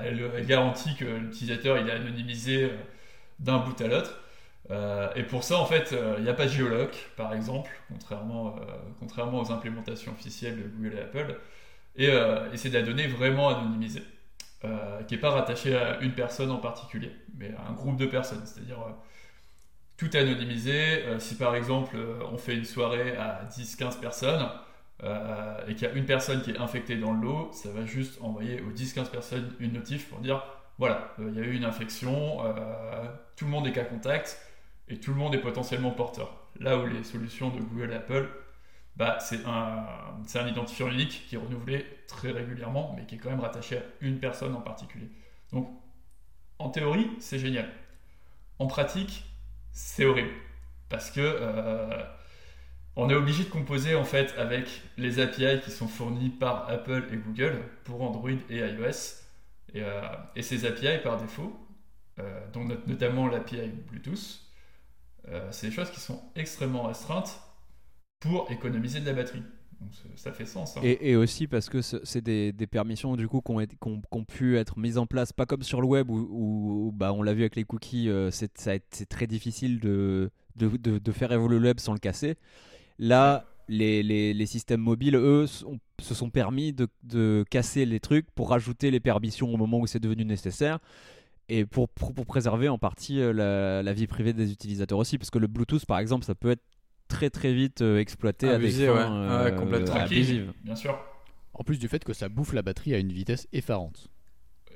Elle, 0.01 0.45
garantit 0.45 0.95
que 0.95 1.05
l'utilisateur 1.05 1.77
il 1.79 1.89
est 1.89 1.91
anonymisé 1.91 2.71
d'un 3.39 3.57
bout 3.57 3.79
à 3.81 3.87
l'autre. 3.87 4.19
Et 5.15 5.23
pour 5.23 5.43
ça, 5.43 5.57
en 5.57 5.65
fait, 5.65 5.95
il 6.17 6.23
n'y 6.23 6.29
a 6.29 6.33
pas 6.33 6.45
de 6.45 6.51
géoloc, 6.51 7.11
par 7.17 7.33
exemple, 7.33 7.71
contrairement, 7.89 8.55
contrairement 8.99 9.41
aux 9.41 9.51
implémentations 9.51 10.11
officielles 10.11 10.57
de 10.57 10.67
Google 10.67 10.97
et 10.97 11.01
Apple. 11.01 11.39
Et, 11.97 12.09
euh, 12.09 12.55
c'est 12.55 12.69
de 12.69 12.73
la 12.75 12.81
donnée 12.81 13.07
vraiment 13.07 13.49
anonymisée, 13.49 14.03
euh, 14.63 15.01
qui 15.03 15.15
n'est 15.15 15.19
pas 15.19 15.31
rattachée 15.31 15.75
à 15.75 15.99
une 16.01 16.13
personne 16.13 16.51
en 16.51 16.57
particulier, 16.57 17.11
mais 17.37 17.53
à 17.57 17.69
un 17.69 17.73
groupe 17.73 17.97
de 17.97 18.05
personnes. 18.05 18.41
C'est-à-dire, 18.45 18.79
euh, 18.79 18.91
tout 19.97 20.15
est 20.15 20.19
anonymisé. 20.19 21.03
Si 21.19 21.35
par 21.35 21.55
exemple, 21.55 21.97
on 22.31 22.37
fait 22.37 22.55
une 22.55 22.65
soirée 22.65 23.15
à 23.15 23.45
10-15 23.49 23.99
personnes, 23.99 24.45
et 25.67 25.75
qu'il 25.75 25.87
y 25.87 25.91
a 25.91 25.93
une 25.93 26.05
personne 26.05 26.41
qui 26.41 26.51
est 26.51 26.57
infectée 26.57 26.97
dans 26.97 27.13
le 27.13 27.21
lot, 27.21 27.51
ça 27.53 27.69
va 27.69 27.85
juste 27.85 28.19
envoyer 28.21 28.61
aux 28.61 28.71
10-15 28.71 29.09
personnes 29.09 29.53
une 29.59 29.73
notif 29.73 30.09
pour 30.09 30.19
dire 30.19 30.43
voilà, 30.77 31.13
il 31.19 31.33
y 31.33 31.39
a 31.39 31.43
eu 31.43 31.53
une 31.53 31.63
infection, 31.63 32.39
tout 33.37 33.45
le 33.45 33.51
monde 33.51 33.67
est 33.67 33.71
cas 33.71 33.85
contact 33.85 34.37
et 34.89 34.99
tout 34.99 35.11
le 35.11 35.17
monde 35.17 35.33
est 35.33 35.39
potentiellement 35.39 35.91
porteur. 35.91 36.45
Là 36.59 36.77
où 36.77 36.85
les 36.85 37.03
solutions 37.05 37.49
de 37.49 37.61
Google 37.61 37.91
et 37.91 37.95
Apple 37.95 38.27
bah, 38.95 39.17
c'est 39.19 39.41
un, 39.45 40.47
identifiant 40.47 40.89
unique 40.89 41.25
qui 41.27 41.35
est 41.35 41.37
renouvelé 41.37 41.85
très 42.07 42.31
régulièrement, 42.31 42.93
mais 42.97 43.05
qui 43.05 43.15
est 43.15 43.17
quand 43.17 43.29
même 43.29 43.39
rattaché 43.41 43.77
à 43.77 43.81
une 44.01 44.19
personne 44.19 44.55
en 44.55 44.61
particulier. 44.61 45.09
Donc, 45.51 45.69
en 46.59 46.69
théorie, 46.69 47.09
c'est 47.19 47.39
génial. 47.39 47.69
En 48.59 48.67
pratique, 48.67 49.25
c'est 49.71 50.05
horrible. 50.05 50.31
Parce 50.89 51.11
que 51.11 51.21
euh, 51.21 52.03
on 52.95 53.09
est 53.09 53.15
obligé 53.15 53.43
de 53.43 53.49
composer 53.49 53.95
en 53.95 54.05
fait 54.05 54.33
avec 54.37 54.67
les 54.97 55.19
API 55.19 55.59
qui 55.63 55.71
sont 55.71 55.87
fournis 55.87 56.29
par 56.29 56.69
Apple 56.69 57.07
et 57.11 57.17
Google 57.17 57.61
pour 57.83 58.01
Android 58.01 58.29
et 58.49 58.57
iOS. 58.59 59.23
Et, 59.73 59.81
euh, 59.83 60.01
ces 60.41 60.65
API, 60.65 60.99
par 61.03 61.17
défaut, 61.17 61.55
euh, 62.19 62.47
donc 62.53 62.69
not- 62.69 62.87
notamment 62.87 63.27
l'API 63.27 63.67
Bluetooth, 63.69 64.41
c'est 65.51 65.67
des 65.69 65.73
choses 65.73 65.89
qui 65.91 65.99
sont 65.99 66.21
extrêmement 66.35 66.83
restreintes 66.83 67.39
pour 68.19 68.49
économiser 68.51 68.99
de 68.99 69.05
la 69.05 69.13
batterie. 69.13 69.43
Donc 69.81 69.91
ça 70.15 70.31
fait 70.31 70.45
sens. 70.45 70.77
hein. 70.77 70.81
Et, 70.83 71.11
et 71.11 71.15
aussi 71.15 71.47
parce 71.47 71.69
que 71.69 71.81
ce- 71.81 71.97
c'est 72.03 72.21
des, 72.21 72.53
des 72.53 72.65
permissions 72.67 73.15
du 73.17 73.27
coup 73.27 73.41
qui 73.41 73.51
ont, 73.51 74.23
pu 74.25 74.57
être 74.57 74.79
mises 74.79 74.97
en 74.97 75.05
place, 75.05 75.33
pas 75.33 75.45
comme 75.45 75.63
sur 75.63 75.81
le 75.81 75.87
web 75.87 76.09
où, 76.09 76.91
bah, 76.95 77.11
on 77.13 77.21
l'a 77.21 77.33
vu 77.33 77.41
avec 77.41 77.55
les 77.55 77.65
cookies, 77.65 78.09
euh, 78.09 78.31
c'est 78.31 78.53
très 79.09 79.27
difficile 79.27 79.79
de, 79.79 80.31
de, 80.55 80.69
de- 80.77 80.97
de 80.97 81.11
faire 81.11 81.31
évoluer 81.33 81.59
le 81.59 81.65
web 81.67 81.79
sans 81.79 81.93
le 81.93 81.99
casser. 81.99 82.35
Là, 82.99 83.45
les, 83.67 84.01
les- 84.01 84.33
les 84.33 84.45
systèmes 84.45 84.79
mobiles, 84.81 85.15
eux, 85.15 85.45
sont- 85.45 85.79
se 85.99 86.13
sont 86.13 86.29
permis 86.29 86.73
de, 86.73 87.43
casser 87.49 87.85
les 87.85 87.99
trucs 87.99 88.31
pour 88.31 88.49
rajouter 88.51 88.91
les 88.91 89.01
permissions 89.01 89.53
au 89.53 89.57
moment 89.57 89.79
où 89.79 89.87
c'est 89.87 89.99
devenu 89.99 90.23
nécessaire 90.23 90.79
et 91.49 91.65
pour, 91.65 91.89
pour, 91.89 92.13
pour 92.13 92.25
préserver 92.25 92.69
en 92.69 92.77
partie 92.77 93.19
euh, 93.19 93.33
la, 93.33 93.83
la 93.83 93.93
vie 93.93 94.07
privée 94.07 94.33
des 94.33 94.51
utilisateurs 94.51 94.97
aussi. 94.99 95.17
Parce 95.17 95.29
que 95.29 95.39
le 95.39 95.47
Bluetooth, 95.47 95.85
par 95.85 95.99
exemple, 95.99 96.25
ça 96.25 96.33
peut 96.35 96.51
être 96.51 96.63
très 97.07 97.29
très 97.29 97.53
vite 97.53 97.81
euh, 97.81 97.99
exploité 97.99 98.49
Abusé, 98.49 98.87
à 98.87 98.91
des 98.91 98.97
ouais. 98.97 99.03
fins 99.03 99.43
Ouais, 99.45 99.51
euh, 99.51 99.55
complètement. 99.55 99.95
Abusives. 99.95 100.53
bien 100.63 100.75
sûr. 100.75 100.99
En 101.53 101.63
plus 101.63 101.79
du 101.79 101.87
fait 101.87 102.03
que 102.03 102.13
ça 102.13 102.27
bouffe 102.29 102.53
la 102.53 102.61
batterie 102.61 102.93
à 102.93 102.97
une 102.97 103.11
vitesse 103.11 103.47
effarante. 103.53 104.09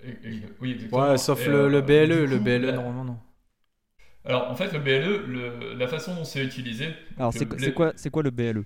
Et- 0.03 0.09
et- 0.29 0.41
oui, 0.61 0.71
exactement. 0.71 1.09
Ouais, 1.11 1.17
sauf 1.17 1.41
Et, 1.45 1.49
le, 1.49 1.55
euh, 1.65 1.69
le 1.69 1.81
BLE. 1.81 2.23
Le 2.25 2.39
BLE, 2.39 2.65
la- 2.67 2.71
normalement, 2.73 3.03
non. 3.03 3.19
Alors 4.25 4.49
en 4.49 4.55
fait, 4.55 4.71
le 4.73 4.79
BLE, 4.79 5.25
le- 5.27 5.73
la 5.73 5.87
façon 5.87 6.15
dont 6.15 6.23
c'est 6.23 6.43
utilisé. 6.43 6.89
Alors, 7.17 7.33
c'est 7.33 7.45
quoi- 7.45 7.57
les- 7.57 7.65
c'est 7.65 7.73
quoi, 7.73 7.93
c'est 7.95 8.09
quoi 8.09 8.23
le 8.23 8.31
BLE 8.31 8.63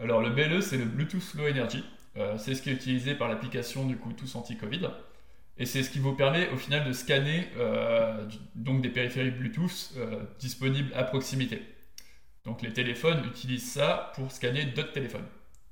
Alors 0.00 0.20
le 0.20 0.30
BLE, 0.30 0.62
c'est 0.62 0.76
le 0.76 0.84
Bluetooth 0.84 1.34
Low 1.34 1.48
Energy. 1.48 1.84
Euh, 2.16 2.36
c'est 2.38 2.54
ce 2.54 2.62
qui 2.62 2.70
est 2.70 2.74
utilisé 2.74 3.14
par 3.14 3.28
l'application 3.28 3.86
du 3.86 3.96
coup 3.96 4.12
Tous 4.12 4.34
Anti-Covid. 4.36 4.88
Et 5.56 5.66
c'est 5.66 5.82
ce 5.82 5.90
qui 5.90 6.00
vous 6.00 6.14
permet 6.14 6.48
au 6.50 6.56
final 6.56 6.86
de 6.86 6.92
scanner 6.92 7.48
euh, 7.58 8.26
donc 8.56 8.82
des 8.82 8.88
périphériques 8.88 9.36
Bluetooth 9.38 9.92
euh, 9.96 10.22
disponibles 10.38 10.92
à 10.94 11.04
proximité. 11.04 11.62
Donc 12.44 12.60
les 12.62 12.72
téléphones 12.72 13.24
utilisent 13.26 13.72
ça 13.72 14.12
pour 14.14 14.30
scanner 14.30 14.66
d'autres 14.66 14.92
téléphones. 14.92 15.26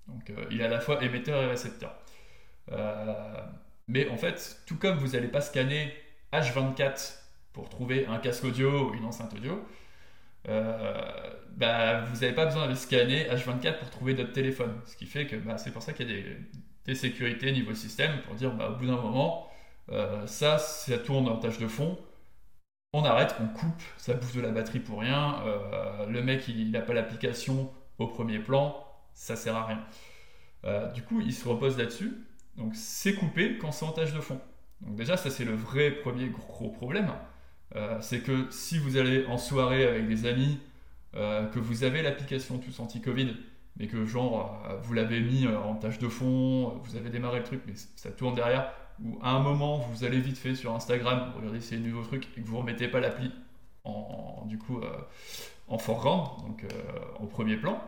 Donc 0.08 0.30
euh, 0.30 0.44
il 0.50 0.60
est 0.60 0.64
à 0.64 0.68
la 0.68 0.80
fois 0.80 1.02
émetteur 1.02 1.42
et 1.42 1.46
récepteur. 1.46 1.94
Euh, 2.70 3.14
mais 3.88 4.08
en 4.08 4.16
fait, 4.16 4.58
tout 4.66 4.76
comme 4.76 4.96
vous 4.96 5.08
n'allez 5.08 5.28
pas 5.28 5.40
scanner 5.40 5.92
H24 6.32 7.16
pour 7.52 7.68
trouver 7.68 8.06
un 8.06 8.18
casque 8.18 8.44
audio 8.44 8.90
ou 8.90 8.94
une 8.94 9.04
enceinte 9.04 9.34
audio, 9.34 9.62
euh, 10.48 10.94
bah, 11.56 12.00
vous 12.00 12.20
n'avez 12.20 12.32
pas 12.32 12.46
besoin 12.46 12.68
de 12.68 12.74
scanner 12.74 13.24
H24 13.28 13.78
pour 13.78 13.90
trouver 13.90 14.14
d'autres 14.14 14.32
téléphones. 14.32 14.80
Ce 14.86 14.96
qui 14.96 15.06
fait 15.06 15.26
que 15.26 15.36
bah, 15.36 15.58
c'est 15.58 15.72
pour 15.72 15.82
ça 15.82 15.92
qu'il 15.92 16.10
y 16.10 16.12
a 16.12 16.22
des, 16.22 16.36
des 16.86 16.94
sécurités 16.94 17.52
niveau 17.52 17.74
système 17.74 18.22
pour 18.22 18.34
dire 18.34 18.50
bah, 18.52 18.70
au 18.70 18.76
bout 18.76 18.86
d'un 18.86 19.00
moment, 19.00 19.48
ça, 20.26 20.56
ça 20.56 20.96
tourne 20.98 21.28
en 21.28 21.36
tâche 21.36 21.58
de 21.58 21.68
fond. 21.68 21.98
On 22.94 23.04
arrête, 23.04 23.34
on 23.40 23.46
coupe, 23.46 23.82
ça 23.96 24.12
bouffe 24.12 24.36
de 24.36 24.42
la 24.42 24.50
batterie 24.50 24.80
pour 24.80 25.00
rien. 25.00 25.42
euh, 25.46 26.04
le 26.06 26.22
mec, 26.22 26.46
il 26.48 26.70
n'a 26.72 26.82
pas 26.82 26.92
l'application 26.92 27.72
au 27.98 28.06
premier 28.06 28.38
plan, 28.38 28.86
ça 29.14 29.34
sert 29.34 29.56
à 29.56 29.64
rien. 29.64 29.80
Euh, 30.64 30.90
du 30.92 31.02
coup, 31.02 31.22
il 31.22 31.32
se 31.32 31.48
repose 31.48 31.78
là-dessus. 31.78 32.12
Donc, 32.58 32.74
c'est 32.76 33.14
coupé 33.14 33.56
quand 33.56 33.72
c'est 33.72 33.86
en 33.86 33.92
tâche 33.92 34.12
de 34.12 34.20
fond. 34.20 34.38
Donc, 34.82 34.94
déjà, 34.96 35.16
ça, 35.16 35.30
c'est 35.30 35.46
le 35.46 35.54
vrai 35.54 35.90
premier 35.90 36.28
gros 36.28 36.68
problème. 36.68 37.10
Euh, 37.76 37.98
c'est 38.02 38.20
que 38.20 38.50
si 38.50 38.76
vous 38.76 38.98
allez 38.98 39.24
en 39.24 39.38
soirée 39.38 39.86
avec 39.86 40.06
des 40.06 40.26
amis, 40.26 40.58
que 41.14 41.58
vous 41.58 41.84
avez 41.84 42.00
l'application 42.02 42.58
tous 42.58 42.80
anti-Covid, 42.80 43.36
mais 43.76 43.86
que 43.86 44.06
genre 44.06 44.66
vous 44.82 44.94
l'avez 44.94 45.20
mis 45.20 45.46
en 45.46 45.74
tâche 45.74 45.98
de 45.98 46.08
fond, 46.08 46.80
vous 46.84 46.96
avez 46.96 47.10
démarré 47.10 47.38
le 47.40 47.44
truc, 47.44 47.60
mais 47.66 47.74
ça 47.96 48.10
tourne 48.10 48.34
derrière, 48.34 48.72
ou 49.04 49.18
à 49.22 49.30
un 49.30 49.40
moment 49.40 49.78
vous 49.78 50.04
allez 50.04 50.20
vite 50.20 50.38
fait 50.38 50.54
sur 50.54 50.74
Instagram, 50.74 51.32
regardez 51.36 51.60
ces 51.60 51.78
nouveaux 51.78 52.02
trucs, 52.02 52.28
et 52.36 52.40
que 52.40 52.46
vous 52.46 52.58
remettez 52.58 52.88
pas 52.88 53.00
l'appli 53.00 53.30
en, 53.84 54.44
du 54.46 54.58
coup 54.58 54.78
euh, 54.78 54.90
en 55.68 55.78
foreground, 55.78 56.28
donc 56.46 56.64
euh, 56.64 56.68
au 57.20 57.26
premier 57.26 57.56
plan, 57.56 57.80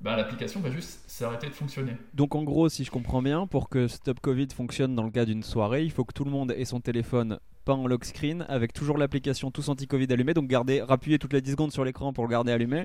ben, 0.00 0.16
l'application 0.16 0.60
va 0.60 0.70
juste 0.70 1.00
s'arrêter 1.06 1.46
de 1.46 1.52
fonctionner. 1.54 1.92
Donc, 2.12 2.34
en 2.34 2.42
gros, 2.42 2.68
si 2.68 2.84
je 2.84 2.90
comprends 2.90 3.22
bien, 3.22 3.46
pour 3.46 3.68
que 3.68 3.88
Stop 3.88 4.20
Covid 4.20 4.48
fonctionne 4.54 4.94
dans 4.94 5.02
le 5.02 5.10
cas 5.10 5.24
d'une 5.24 5.42
soirée, 5.42 5.82
il 5.82 5.90
faut 5.90 6.04
que 6.04 6.12
tout 6.12 6.24
le 6.24 6.30
monde 6.30 6.52
ait 6.52 6.66
son 6.66 6.80
téléphone 6.80 7.38
pas 7.64 7.72
en 7.72 7.86
lock 7.86 8.04
screen, 8.04 8.44
avec 8.50 8.74
toujours 8.74 8.98
l'application 8.98 9.50
Tous 9.50 9.68
Anti-Covid 9.70 10.06
allumée, 10.10 10.34
donc 10.34 10.46
garder, 10.46 10.82
rappuyer 10.82 11.18
toutes 11.18 11.32
les 11.32 11.40
10 11.40 11.52
secondes 11.52 11.72
sur 11.72 11.84
l'écran 11.84 12.12
pour 12.12 12.24
le 12.24 12.30
garder 12.30 12.52
allumé, 12.52 12.84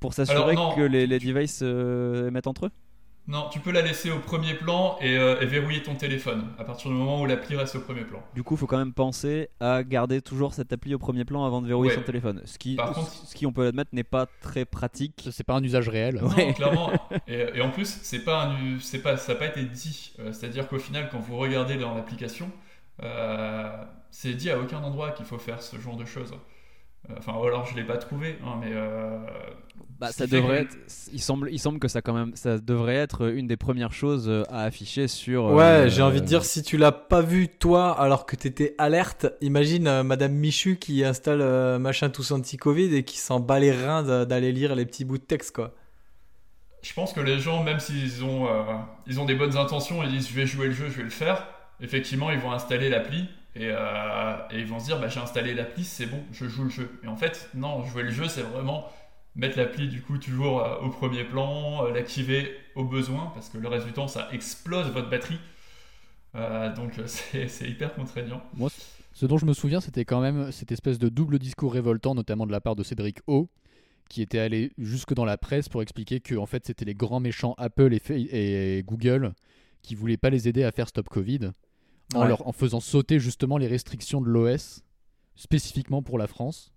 pour 0.00 0.14
s'assurer 0.14 0.54
que 0.76 0.80
les, 0.80 1.06
les 1.06 1.18
devices 1.18 1.60
euh, 1.62 2.28
émettent 2.28 2.46
entre 2.46 2.66
eux? 2.66 2.70
Non, 3.30 3.48
tu 3.48 3.60
peux 3.60 3.70
la 3.70 3.80
laisser 3.80 4.10
au 4.10 4.18
premier 4.18 4.54
plan 4.54 4.96
et, 5.00 5.16
euh, 5.16 5.40
et 5.40 5.46
verrouiller 5.46 5.82
ton 5.84 5.94
téléphone 5.94 6.48
à 6.58 6.64
partir 6.64 6.90
du 6.90 6.96
moment 6.96 7.20
où 7.22 7.26
l'appli 7.26 7.54
reste 7.54 7.76
au 7.76 7.80
premier 7.80 8.00
plan. 8.02 8.20
Du 8.34 8.42
coup, 8.42 8.54
il 8.54 8.58
faut 8.58 8.66
quand 8.66 8.76
même 8.78 8.92
penser 8.92 9.50
à 9.60 9.84
garder 9.84 10.20
toujours 10.20 10.52
cette 10.52 10.72
appli 10.72 10.94
au 10.96 10.98
premier 10.98 11.24
plan 11.24 11.44
avant 11.44 11.62
de 11.62 11.68
verrouiller 11.68 11.90
Ouais. 11.92 11.96
son 11.96 12.02
téléphone. 12.02 12.42
Ce 12.44 12.58
qui, 12.58 12.74
Par 12.74 12.92
contre- 12.92 13.08
ce 13.12 13.32
qui 13.34 13.46
on 13.46 13.52
peut 13.52 13.66
admettre, 13.66 13.90
n'est 13.92 14.02
pas 14.02 14.26
très 14.42 14.64
pratique. 14.64 15.28
C'est 15.30 15.44
pas 15.44 15.54
un 15.54 15.62
usage 15.62 15.88
réel. 15.88 16.16
Ouais. 16.22 16.46
Non, 16.48 16.52
clairement. 16.54 16.90
Et, 17.28 17.46
et 17.54 17.60
en 17.62 17.70
plus, 17.70 18.00
c'est 18.02 18.24
pas 18.24 18.46
un, 18.46 18.78
c'est 18.80 18.98
pas, 19.00 19.16
ça 19.16 19.32
n'a 19.34 19.38
pas 19.38 19.46
été 19.46 19.62
dit. 19.64 20.12
Euh, 20.18 20.32
C'est-à-dire 20.32 20.66
qu'au 20.66 20.78
final, 20.80 21.08
quand 21.12 21.20
vous 21.20 21.36
regardez 21.36 21.76
dans 21.76 21.94
l'application, 21.94 22.50
euh, 23.04 23.70
c'est 24.10 24.34
dit 24.34 24.50
à 24.50 24.58
aucun 24.58 24.82
endroit 24.82 25.12
qu'il 25.12 25.24
faut 25.26 25.38
faire 25.38 25.62
ce 25.62 25.78
genre 25.78 25.96
de 25.96 26.04
choses. 26.04 26.34
Euh, 27.08 27.14
Enfin, 27.18 27.32
ou 27.34 27.44
alors 27.44 27.66
je 27.66 27.74
l'ai 27.76 27.84
pas 27.84 27.96
trouvé, 27.96 28.36
hein, 28.44 28.56
mais 28.60 28.72
euh, 28.72 29.18
Bah, 29.98 30.12
ça 30.12 30.26
fait 30.26 30.36
devrait 30.36 30.62
être, 30.62 30.76
il 31.12 31.20
semble, 31.20 31.48
il 31.50 31.58
semble 31.58 31.78
que 31.78 31.88
ça 31.88 32.02
quand 32.02 32.12
même, 32.12 32.32
ça 32.36 32.58
devrait 32.58 32.94
être 32.96 33.30
une 33.32 33.46
des 33.46 33.56
premières 33.56 33.92
choses 33.92 34.28
euh, 34.28 34.42
à 34.50 34.62
afficher 34.64 35.08
sur. 35.08 35.44
Ouais, 35.46 35.62
euh, 35.62 35.88
j'ai 35.88 36.02
envie 36.02 36.20
de 36.20 36.26
dire, 36.26 36.44
si 36.44 36.62
tu 36.62 36.76
l'as 36.76 36.92
pas 36.92 37.22
vu 37.22 37.48
toi 37.48 37.98
alors 37.98 38.26
que 38.26 38.36
t'étais 38.36 38.74
alerte, 38.78 39.26
imagine 39.40 39.86
euh, 39.88 40.02
Madame 40.02 40.32
Michu 40.32 40.76
qui 40.76 41.04
installe 41.04 41.40
euh, 41.40 41.78
machin 41.78 42.10
tous 42.10 42.30
anti-Covid 42.32 42.94
et 42.94 43.02
qui 43.02 43.18
s'en 43.18 43.40
bat 43.40 43.58
les 43.58 43.72
reins 43.72 44.02
d'a- 44.02 44.24
d'aller 44.26 44.52
lire 44.52 44.74
les 44.74 44.84
petits 44.86 45.04
bouts 45.06 45.18
de 45.18 45.24
texte, 45.24 45.54
quoi. 45.56 45.74
je 46.82 46.92
pense 46.94 47.12
que 47.12 47.20
les 47.20 47.38
gens, 47.38 47.62
même 47.62 47.80
s'ils 47.80 48.24
ont, 48.24 48.46
euh, 48.46 48.62
ils 49.06 49.20
ont 49.20 49.24
des 49.26 49.34
bonnes 49.34 49.56
intentions, 49.56 50.02
ils 50.02 50.10
disent 50.10 50.28
je 50.28 50.34
vais 50.34 50.46
jouer 50.46 50.66
le 50.66 50.72
jeu, 50.72 50.88
je 50.90 50.98
vais 50.98 51.02
le 51.04 51.10
faire. 51.10 51.46
Effectivement, 51.82 52.30
ils 52.30 52.38
vont 52.38 52.52
installer 52.52 52.88
l'appli 52.90 53.26
et, 53.56 53.68
euh, 53.70 54.36
et 54.50 54.60
ils 54.60 54.66
vont 54.66 54.78
se 54.78 54.86
dire 54.86 55.00
bah, 55.00 55.08
j'ai 55.08 55.20
installé 55.20 55.54
l'appli, 55.54 55.84
c'est 55.84 56.06
bon, 56.06 56.22
je 56.32 56.46
joue 56.46 56.64
le 56.64 56.70
jeu. 56.70 57.00
Et 57.02 57.08
en 57.08 57.16
fait, 57.16 57.50
non, 57.54 57.84
jouer 57.84 58.04
le 58.04 58.10
jeu, 58.10 58.28
c'est 58.28 58.42
vraiment 58.42 58.88
mettre 59.34 59.58
l'appli 59.58 59.88
du 59.88 60.02
coup 60.02 60.18
toujours 60.18 60.60
euh, 60.60 60.78
au 60.80 60.90
premier 60.90 61.24
plan, 61.24 61.86
euh, 61.86 61.92
l'activer 61.92 62.52
au 62.74 62.84
besoin 62.84 63.30
parce 63.34 63.48
que 63.48 63.58
le 63.58 63.68
reste 63.68 63.86
du 63.86 63.92
temps, 63.92 64.08
ça 64.08 64.28
explose 64.32 64.90
votre 64.90 65.10
batterie. 65.10 65.40
Donc 66.76 66.92
c'est 67.06 67.68
hyper 67.68 67.92
contraignant. 67.94 68.40
Moi, 68.54 68.70
ce 69.12 69.26
dont 69.26 69.36
je 69.36 69.46
me 69.46 69.52
souviens, 69.52 69.80
c'était 69.80 70.04
quand 70.04 70.20
même 70.20 70.52
cette 70.52 70.70
espèce 70.70 71.00
de 71.00 71.08
double 71.08 71.40
discours 71.40 71.72
révoltant, 71.72 72.14
notamment 72.14 72.46
de 72.46 72.52
la 72.52 72.60
part 72.60 72.76
de 72.76 72.84
Cédric 72.84 73.18
O, 73.26 73.48
qui 74.08 74.22
était 74.22 74.38
allé 74.38 74.70
jusque 74.78 75.12
dans 75.12 75.24
la 75.24 75.36
presse 75.36 75.68
pour 75.68 75.82
expliquer 75.82 76.20
que 76.20 76.36
en 76.36 76.46
fait 76.46 76.66
c'était 76.66 76.84
les 76.84 76.94
grands 76.94 77.18
méchants 77.18 77.54
Apple 77.58 77.92
et, 77.92 78.78
et 78.78 78.82
Google 78.84 79.32
qui 79.82 79.96
voulaient 79.96 80.16
pas 80.16 80.30
les 80.30 80.46
aider 80.46 80.62
à 80.62 80.70
faire 80.70 80.86
Stop 80.86 81.08
Covid, 81.08 81.50
en, 82.14 82.22
Ouais. 82.22 82.28
leur, 82.28 82.46
en 82.46 82.52
faisant 82.52 82.80
sauter 82.80 83.18
justement 83.20 83.58
les 83.58 83.66
restrictions 83.66 84.20
de 84.20 84.28
l'OS 84.28 84.82
spécifiquement 85.36 86.02
pour 86.02 86.18
la 86.18 86.26
France. 86.26 86.72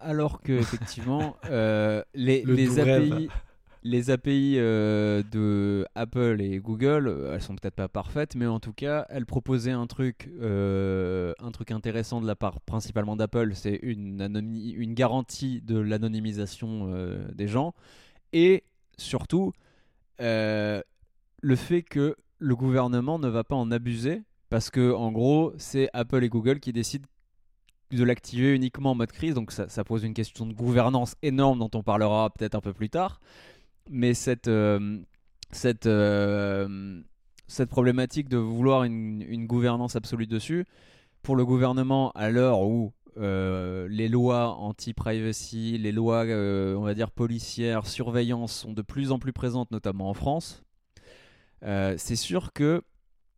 Alors 0.00 0.40
que 0.42 0.52
effectivement, 0.52 1.36
euh, 1.50 2.02
les, 2.14 2.42
Le 2.42 2.54
les 2.54 2.66
doux 2.66 2.80
API, 2.80 2.88
rêve. 2.90 3.28
les 3.82 4.10
API 4.10 4.54
euh, 4.58 5.22
de 5.30 5.86
Apple 5.94 6.40
et 6.40 6.58
Google, 6.58 7.06
euh, 7.06 7.34
elles 7.34 7.42
sont 7.42 7.54
peut-être 7.54 7.74
pas 7.76 7.88
parfaites, 7.88 8.34
mais 8.34 8.46
en 8.46 8.60
tout 8.60 8.72
cas, 8.72 9.06
elles 9.10 9.26
proposaient 9.26 9.72
un 9.72 9.86
truc, 9.86 10.30
euh, 10.40 11.34
un 11.38 11.50
truc 11.50 11.70
intéressant 11.70 12.20
de 12.22 12.26
la 12.26 12.34
part 12.34 12.60
principalement 12.62 13.14
d'Apple, 13.14 13.52
c'est 13.54 13.78
une, 13.82 14.16
garantie 14.94 15.60
de 15.60 15.78
l'anonymisation 15.78 16.88
euh, 16.94 17.26
des 17.34 17.46
gens, 17.48 17.74
et 18.32 18.64
surtout 18.96 19.52
euh, 20.22 20.80
le 21.42 21.56
fait 21.56 21.82
que 21.82 22.16
le 22.38 22.56
gouvernement 22.56 23.18
ne 23.18 23.28
va 23.28 23.44
pas 23.44 23.54
en 23.56 23.70
abuser, 23.70 24.22
parce 24.54 24.70
que 24.70 24.92
en 24.92 25.10
gros, 25.10 25.52
c'est 25.58 25.90
Apple 25.94 26.22
et 26.22 26.28
Google 26.28 26.60
qui 26.60 26.72
décident 26.72 27.08
de 27.90 28.04
l'activer 28.04 28.54
uniquement 28.54 28.92
en 28.92 28.94
mode 28.94 29.10
crise, 29.10 29.34
donc 29.34 29.50
ça, 29.50 29.82
pose 29.82 30.04
une 30.04 30.14
question 30.14 30.46
de 30.46 30.52
gouvernance 30.52 31.16
énorme 31.22 31.58
dont 31.58 31.70
on 31.74 31.82
parlera 31.82 32.30
peut-être 32.30 32.54
un 32.54 32.60
peu 32.60 32.72
plus 32.72 32.88
tard. 32.88 33.20
Mais 33.90 34.14
cette, 34.14 34.46
euh, 34.46 35.00
cette, 35.50 35.86
euh, 35.86 37.02
cette 37.48 37.68
problématique 37.68 38.28
de 38.28 38.36
vouloir 38.36 38.84
une, 38.84 39.44
gouvernance 39.48 39.96
absolue 39.96 40.28
dessus, 40.28 40.66
pour 41.22 41.34
le 41.34 41.44
gouvernement, 41.44 42.12
à 42.12 42.30
l'heure 42.30 42.60
où 42.60 42.92
euh, 43.16 43.88
les 43.90 44.08
lois 44.08 44.54
anti-privacy, 44.54 45.78
les 45.78 45.90
lois, 45.90 46.26
on 46.26 46.82
va 46.82 46.94
dire, 46.94 47.10
policières, 47.10 47.88
surveillance 47.88 48.52
sont 48.52 48.72
de 48.72 48.82
plus 48.82 49.10
en 49.10 49.18
plus 49.18 49.32
présentes, 49.32 49.72
notamment 49.72 50.08
en 50.08 50.14
France, 50.14 50.62
c'est 51.60 52.14
sûr 52.14 52.52
que 52.52 52.84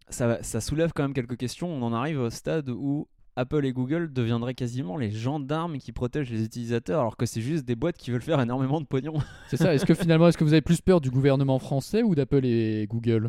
ça, 0.08 0.42
ça 0.42 0.60
soulève 0.60 0.92
quand 0.94 1.02
même 1.02 1.14
quelques 1.14 1.36
questions. 1.36 1.68
On 1.68 1.82
en 1.82 1.92
arrive 1.92 2.20
au 2.20 2.30
stade 2.30 2.68
où 2.68 3.08
Apple 3.36 3.64
et 3.66 3.72
Google 3.72 4.12
deviendraient 4.12 4.54
quasiment 4.54 4.96
les 4.96 5.10
gendarmes 5.10 5.78
qui 5.78 5.92
protègent 5.92 6.30
les 6.30 6.42
utilisateurs, 6.44 7.00
alors 7.00 7.16
que 7.16 7.26
c'est 7.26 7.42
juste 7.42 7.64
des 7.64 7.76
boîtes 7.76 7.98
qui 7.98 8.10
veulent 8.10 8.22
faire 8.22 8.40
énormément 8.40 8.80
de 8.80 8.86
pognon. 8.86 9.14
C'est 9.48 9.58
ça. 9.58 9.74
Est-ce 9.74 9.84
que 9.84 9.94
finalement, 9.94 10.28
est-ce 10.28 10.38
que 10.38 10.44
vous 10.44 10.54
avez 10.54 10.62
plus 10.62 10.80
peur 10.80 11.00
du 11.00 11.10
gouvernement 11.10 11.58
français 11.58 12.02
ou 12.02 12.14
d'Apple 12.14 12.46
et 12.46 12.86
Google? 12.88 13.28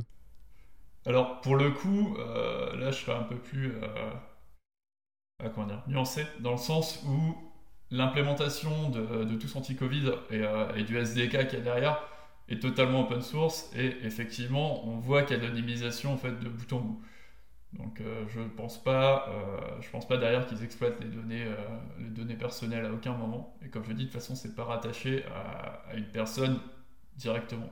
Alors, 1.05 1.41
pour 1.41 1.55
le 1.55 1.71
coup, 1.71 2.15
euh, 2.19 2.77
là, 2.77 2.91
je 2.91 3.03
serais 3.03 3.17
un 3.17 3.23
peu 3.23 3.35
plus 3.37 3.73
euh, 3.73 3.87
euh, 5.43 5.49
comment 5.53 5.67
dire, 5.67 5.83
nuancé, 5.87 6.25
dans 6.39 6.51
le 6.51 6.57
sens 6.57 7.03
où 7.07 7.35
l'implémentation 7.91 8.89
de, 8.89 9.23
de 9.23 9.35
tous 9.35 9.55
anti-Covid 9.55 10.11
et, 10.31 10.41
euh, 10.41 10.73
et 10.75 10.83
du 10.83 10.97
SDK 10.97 11.47
qu'il 11.47 11.59
y 11.59 11.61
a 11.61 11.63
derrière 11.63 12.01
est 12.49 12.61
totalement 12.61 13.01
open 13.01 13.21
source 13.21 13.69
et 13.75 13.97
effectivement, 14.03 14.87
on 14.87 14.97
voit 14.99 15.23
qu'il 15.23 15.35
y 15.35 15.39
a 15.39 15.43
de 15.43 15.47
l'anonymisation 15.47 16.13
en 16.13 16.17
fait 16.17 16.39
de 16.39 16.49
bout 16.49 16.73
en 16.73 16.79
bout. 16.79 17.01
Donc, 17.73 18.01
euh, 18.01 18.25
je 18.29 18.39
pense 18.41 18.81
pas, 18.81 19.27
euh, 19.29 19.81
pense 19.91 20.07
pas 20.07 20.17
derrière 20.17 20.47
qu'ils 20.47 20.63
exploitent 20.63 20.99
les 21.01 21.09
données, 21.09 21.43
euh, 21.43 21.55
les 21.99 22.09
données 22.09 22.35
personnelles 22.35 22.85
à 22.85 22.93
aucun 22.93 23.13
moment. 23.13 23.57
Et 23.63 23.69
comme 23.69 23.83
je 23.83 23.91
dis, 23.91 24.05
de 24.05 24.09
toute 24.09 24.13
façon, 24.13 24.35
c'est 24.35 24.55
pas 24.55 24.63
rattaché 24.63 25.25
à, 25.25 25.95
une 25.95 26.07
personne 26.07 26.59
directement. 27.17 27.69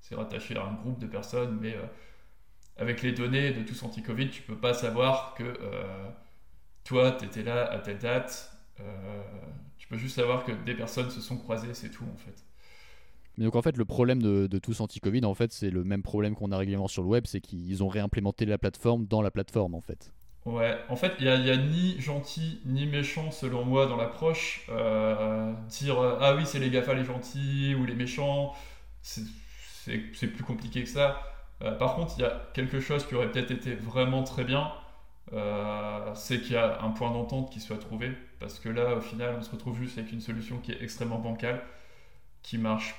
C'est 0.00 0.14
rattaché 0.14 0.56
à 0.56 0.64
un 0.64 0.74
groupe 0.74 0.98
de 0.98 1.06
personnes, 1.06 1.58
mais 1.60 1.76
avec 2.76 3.02
les 3.02 3.12
données 3.12 3.52
de 3.52 3.62
tous 3.62 3.82
anti-Covid, 3.82 4.30
tu 4.30 4.42
peux 4.42 4.56
pas 4.56 4.74
savoir 4.74 5.34
que 5.34 5.58
toi, 6.84 7.12
tu 7.12 7.26
étais 7.26 7.42
là 7.42 7.70
à 7.70 7.78
telle 7.78 7.98
date. 7.98 8.52
Tu 9.78 9.86
peux 9.88 9.96
juste 9.96 10.16
savoir 10.16 10.44
que 10.44 10.52
des 10.52 10.74
personnes 10.74 11.10
se 11.10 11.20
sont 11.20 11.38
croisées, 11.38 11.74
c'est 11.74 11.90
tout 11.90 12.04
en 12.12 12.16
fait. 12.16 12.44
Mais 13.38 13.44
donc 13.44 13.56
en 13.56 13.62
fait, 13.62 13.76
le 13.76 13.84
problème 13.84 14.22
de, 14.22 14.46
de 14.46 14.58
tous 14.58 14.80
anti-Covid, 14.80 15.24
en 15.24 15.34
fait, 15.34 15.52
c'est 15.52 15.70
le 15.70 15.84
même 15.84 16.02
problème 16.02 16.34
qu'on 16.34 16.52
a 16.52 16.56
régulièrement 16.58 16.88
sur 16.88 17.02
le 17.02 17.08
web, 17.08 17.24
c'est 17.26 17.40
qu'ils 17.40 17.82
ont 17.82 17.88
réimplémenté 17.88 18.44
la 18.44 18.58
plateforme 18.58 19.06
dans 19.06 19.22
la 19.22 19.30
plateforme, 19.30 19.74
en 19.74 19.80
fait. 19.80 20.12
Ouais, 20.44 20.76
en 20.88 20.96
fait, 20.96 21.14
il 21.20 21.24
n'y 21.24 21.50
a, 21.50 21.56
ni 21.56 22.00
gentil 22.00 22.60
ni 22.66 22.86
méchant 22.86 23.30
selon 23.30 23.64
moi 23.64 23.86
dans 23.86 23.96
l'approche. 23.96 24.66
Euh, 24.70 25.52
dire 25.68 26.00
euh, 26.00 26.18
ah 26.20 26.34
oui, 26.34 26.44
c'est 26.46 26.58
les 26.58 26.68
GAFA 26.68 26.94
les 26.94 27.04
gentils 27.04 27.76
ou 27.78 27.84
les 27.84 27.94
méchants, 27.94 28.52
c'est 29.02 30.26
plus 30.26 30.42
compliqué 30.42 30.82
que 30.82 30.88
ça. 30.88 31.22
Euh, 31.62 31.72
par 31.72 31.94
contre, 31.94 32.14
il 32.18 32.22
y 32.22 32.24
a 32.24 32.42
quelque 32.54 32.80
chose 32.80 33.06
qui 33.06 33.14
aurait 33.14 33.30
peut-être 33.30 33.52
été 33.52 33.74
vraiment 33.74 34.24
très 34.24 34.44
bien, 34.44 34.72
c'est 36.14 36.40
qu'il 36.40 36.52
y 36.52 36.56
a 36.56 36.82
un 36.82 36.90
point 36.90 37.10
d'entente 37.12 37.50
qui 37.50 37.60
soit 37.60 37.78
trouvé. 37.78 38.12
Parce 38.40 38.58
que 38.58 38.68
là, 38.68 38.96
au 38.96 39.00
final, 39.00 39.36
on 39.38 39.42
se 39.42 39.50
retrouve 39.50 39.78
juste 39.78 39.96
avec 39.98 40.12
une 40.12 40.20
solution 40.20 40.58
qui 40.58 40.72
est 40.72 40.82
extrêmement 40.82 41.20
bancale, 41.20 41.62
qui 42.42 42.58
marche, 42.58 42.96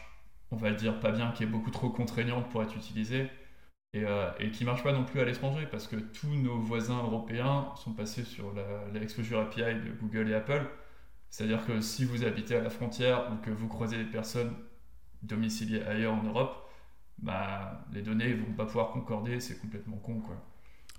on 0.51 0.55
va 0.57 0.69
le 0.69 0.75
dire, 0.75 0.99
pas 0.99 1.11
bien, 1.11 1.31
qui 1.31 1.43
est 1.43 1.47
beaucoup 1.47 1.71
trop 1.71 1.89
contraignante 1.89 2.49
pour 2.49 2.63
être 2.63 2.75
utilisée. 2.75 3.29
Et, 3.95 4.05
euh, 4.05 4.31
et 4.39 4.49
qui 4.49 4.65
marche 4.65 4.83
pas 4.83 4.91
non 4.91 5.03
plus 5.05 5.19
à 5.19 5.25
l'étranger 5.25 5.67
parce 5.69 5.87
que 5.87 5.95
tous 5.95 6.27
nos 6.27 6.59
voisins 6.59 7.03
européens 7.03 7.67
sont 7.75 7.93
passés 7.93 8.23
sur 8.23 8.51
la, 8.53 8.63
la 8.91 9.01
Exposure 9.03 9.39
API 9.39 9.61
de 9.61 9.91
Google 10.01 10.31
et 10.31 10.33
Apple. 10.33 10.67
C'est-à-dire 11.29 11.65
que 11.65 11.79
si 11.81 12.05
vous 12.05 12.23
habitez 12.23 12.55
à 12.55 12.61
la 12.61 12.69
frontière 12.71 13.31
ou 13.31 13.37
que 13.45 13.51
vous 13.51 13.67
croisez 13.67 13.97
des 13.97 14.09
personnes 14.09 14.53
domiciliées 15.21 15.83
ailleurs 15.83 16.13
en 16.13 16.23
Europe, 16.23 16.69
bah, 17.19 17.85
les 17.93 18.01
données 18.01 18.33
vont 18.33 18.53
pas 18.53 18.65
pouvoir 18.65 18.91
concorder, 18.91 19.39
c'est 19.39 19.59
complètement 19.59 19.97
con 19.97 20.21
quoi. 20.21 20.35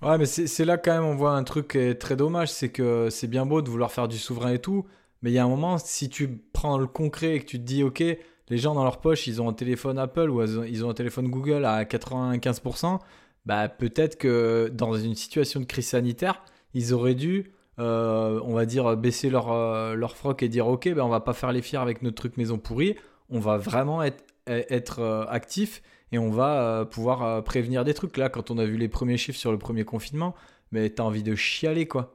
Ouais, 0.02 0.18
mais 0.18 0.26
c'est 0.26 0.64
là 0.64 0.76
quand 0.76 0.92
même 0.92 1.04
on 1.04 1.14
voit 1.14 1.32
un 1.32 1.44
truc 1.44 1.68
qui 1.68 1.78
est 1.78 1.94
très 1.94 2.16
dommage, 2.16 2.52
c'est 2.52 2.70
que 2.70 3.08
c'est 3.10 3.28
bien 3.28 3.46
beau 3.46 3.62
de 3.62 3.70
vouloir 3.70 3.90
faire 3.92 4.08
du 4.08 4.18
souverain 4.18 4.52
et 4.52 4.58
tout, 4.58 4.86
mais 5.22 5.30
il 5.30 5.34
y 5.34 5.38
a 5.38 5.44
un 5.44 5.48
moment, 5.48 5.78
si 5.78 6.10
tu 6.10 6.28
prends 6.52 6.78
le 6.78 6.86
concret 6.86 7.36
et 7.36 7.40
que 7.40 7.46
tu 7.46 7.58
te 7.58 7.64
dis, 7.64 7.82
ok, 7.82 8.02
les 8.48 8.58
gens 8.58 8.74
dans 8.74 8.84
leur 8.84 9.00
poche, 9.00 9.26
ils 9.26 9.40
ont 9.40 9.48
un 9.48 9.52
téléphone 9.52 9.98
Apple 9.98 10.30
ou 10.30 10.42
ils 10.64 10.84
ont- 10.84 10.90
un 10.90 10.94
téléphone 10.94 11.28
Google 11.28 11.64
à 11.64 11.84
95%, 11.84 12.98
bah 13.46 13.68
peut-être 13.68 14.16
que 14.16 14.70
dans 14.72 14.94
une 14.94 15.14
situation 15.14 15.60
de 15.60 15.64
crise 15.66 15.88
sanitaire, 15.88 16.42
ils 16.74 16.92
auraient 16.94 17.14
dû, 17.14 17.52
euh, 17.78 18.40
on 18.44 18.54
va 18.54 18.66
dire, 18.66 18.96
baisser 18.96 19.30
leur, 19.30 19.52
euh, 19.52 19.96
froc 20.08 20.42
et 20.42 20.48
dire, 20.48 20.66
ok, 20.66 20.88
ben 20.94 21.02
on 21.02 21.08
va 21.08 21.20
pas 21.20 21.32
faire 21.32 21.52
les 21.52 21.62
fiers 21.62 21.78
avec 21.78 22.02
notre 22.02 22.16
truc 22.16 22.36
maison 22.36 22.58
pourri, 22.58 22.96
on 23.30 23.40
va 23.40 23.56
vraiment 23.58 24.02
être, 24.02 24.24
être 24.46 25.00
euh, 25.00 25.24
actif 25.28 25.82
et 26.12 26.18
on 26.18 26.30
va 26.30 26.86
pouvoir 26.90 27.42
prévenir 27.44 27.84
des 27.84 27.94
trucs. 27.94 28.16
Là, 28.16 28.28
quand 28.28 28.50
on 28.50 28.58
a 28.58 28.64
vu 28.64 28.76
les 28.76 28.88
premiers 28.88 29.16
chiffres 29.16 29.38
sur 29.38 29.50
le 29.52 29.58
premier 29.58 29.84
confinement, 29.84 30.34
mais 30.70 30.90
t'as 30.90 31.02
envie 31.02 31.22
de 31.22 31.34
chialer 31.34 31.86
quoi. 31.88 32.14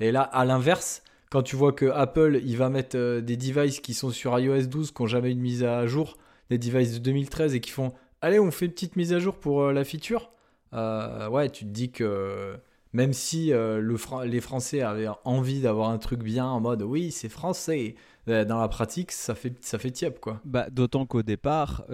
Et 0.00 0.12
là, 0.12 0.22
à 0.22 0.44
l'inverse, 0.44 1.02
quand 1.34 1.42
tu 1.42 1.56
vois 1.56 1.72
que 1.72 1.86
Apple, 1.86 2.40
il 2.44 2.56
va 2.56 2.68
mettre 2.68 2.96
euh, 2.96 3.20
des 3.20 3.36
devices 3.36 3.80
qui 3.80 3.92
sont 3.92 4.10
sur 4.10 4.38
iOS 4.38 4.68
12, 4.68 4.92
qui 4.92 5.02
n'ont 5.02 5.08
jamais 5.08 5.32
eu 5.32 5.34
de 5.34 5.40
mise 5.40 5.64
à 5.64 5.84
jour, 5.84 6.16
des 6.48 6.58
devices 6.58 6.92
de 6.94 6.98
2013 7.00 7.56
et 7.56 7.60
qui 7.60 7.72
font, 7.72 7.92
allez, 8.20 8.38
on 8.38 8.52
fait 8.52 8.66
une 8.66 8.70
petite 8.70 8.94
mise 8.94 9.12
à 9.12 9.18
jour 9.18 9.34
pour 9.40 9.62
euh, 9.62 9.72
la 9.72 9.82
feature. 9.82 10.30
Euh, 10.74 11.28
ouais, 11.28 11.50
tu 11.50 11.64
te 11.64 11.70
dis 11.70 11.90
que 11.90 12.54
même 12.92 13.12
si 13.12 13.50
les 13.52 14.40
Français 14.40 14.82
avaient 14.82 15.08
envie 15.24 15.60
d'avoir 15.60 15.90
un 15.90 15.98
truc 15.98 16.22
bien 16.22 16.46
en 16.46 16.60
mode, 16.60 16.82
oui, 16.82 17.10
c'est 17.10 17.28
français, 17.28 17.96
dans 18.28 18.60
la 18.60 18.68
pratique, 18.68 19.10
ça 19.10 19.34
fait, 19.34 19.54
ça 19.60 19.80
fait 19.80 19.90
tiep 19.90 20.20
quoi. 20.20 20.40
Bah, 20.44 20.70
D'autant 20.70 21.04
qu'au 21.04 21.24
départ, 21.24 21.84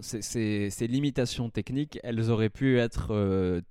ces- 0.00 0.86
limitations 0.88 1.48
techniques, 1.48 2.00
elles 2.02 2.28
auraient 2.28 2.50
pu 2.50 2.80
être 2.80 3.62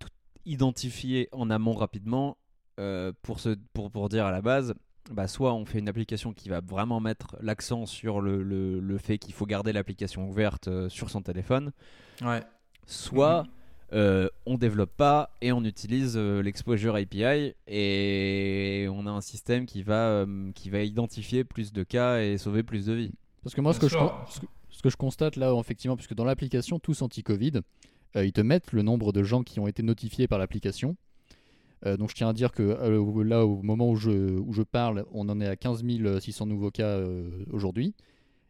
identifiées 0.46 1.28
en 1.34 1.50
amont 1.50 1.74
rapidement 1.74 2.38
euh, 2.80 3.12
pour, 3.22 3.40
se, 3.40 3.56
pour, 3.74 3.92
pour 3.92 4.10
dire 4.10 4.26
à 4.26 4.32
la 4.32 4.42
base, 4.42 4.74
bah, 5.12 5.28
soit 5.28 5.54
on 5.54 5.66
fait 5.66 5.80
une 5.80 5.90
application 5.90 6.34
qui 6.34 6.50
va 6.50 6.62
vraiment 6.62 7.00
mettre 7.00 7.36
l'accent 7.42 7.86
sur 7.86 8.22
le, 8.22 8.42
le- 8.42 8.80
le 8.80 8.98
fait 8.98 9.18
qu'il 9.18 9.34
faut 9.34 9.46
garder 9.46 9.74
l'application 9.74 10.28
ouverte 10.30 10.68
euh, 10.68 10.90
sur 10.90 11.10
son 11.10 11.22
téléphone, 11.22 11.72
Ouais. 12.24 12.42
soit 12.88 13.46
euh, 13.92 14.28
on 14.46 14.58
développe 14.58 14.96
pas 14.96 15.32
et 15.42 15.52
on 15.52 15.64
utilise 15.64 16.14
euh, 16.18 16.42
l'exposure 16.42 16.96
API 16.96 17.54
et 17.68 18.88
on 18.92 19.06
a 19.06 19.12
un 19.12 19.22
système 19.22 19.66
qui 19.66 19.84
va, 19.84 20.26
qui 20.56 20.70
va 20.70 20.82
identifier 20.82 21.44
plus 21.44 21.74
de 21.74 21.84
cas 21.84 22.20
et 22.22 22.38
sauver 22.38 22.64
plus 22.64 22.86
de 22.86 22.94
vies. 22.94 23.12
Parce 23.44 23.54
que 23.56 23.62
moi, 23.62 23.74
ce 23.74 23.80
que, 23.80 23.88
je, 23.90 23.98
ce, 24.30 24.40
que, 24.40 24.46
ce 24.70 24.82
que 24.82 24.90
je 24.90 24.96
constate 24.98 25.36
là, 25.36 25.54
effectivement, 25.60 25.96
puisque 25.98 26.14
dans 26.16 26.24
l'application 26.26 26.80
Tous 26.80 27.02
Anti-Covid, 27.02 27.60
euh, 28.16 28.26
ils 28.26 28.32
te 28.32 28.42
mettent 28.42 28.72
le 28.72 28.84
nombre 28.84 29.12
de 29.12 29.22
gens 29.22 29.44
qui 29.44 29.60
ont 29.60 29.68
été 29.68 29.84
notifiés 29.84 30.28
par 30.28 30.40
l'application. 30.40 30.96
Euh, 31.86 31.98
donc 31.98 32.10
je 32.10 32.16
tiens 32.16 32.30
à 32.30 32.34
dire 32.34 32.52
que 32.52 32.64
euh, 32.64 33.24
là, 33.24 33.46
au 33.46 33.62
moment 33.62 33.90
où 33.90 33.96
je, 33.96 34.10
où 34.12 34.54
je 34.54 34.62
parle, 34.62 35.06
on 35.12 35.28
en 35.30 35.40
est 35.42 35.48
à 35.48 35.56
15 35.56 35.84
600 36.20 36.46
nouveaux 36.46 36.72
cas 36.72 36.88
euh, 36.88 37.30
aujourd'hui. 37.52 37.94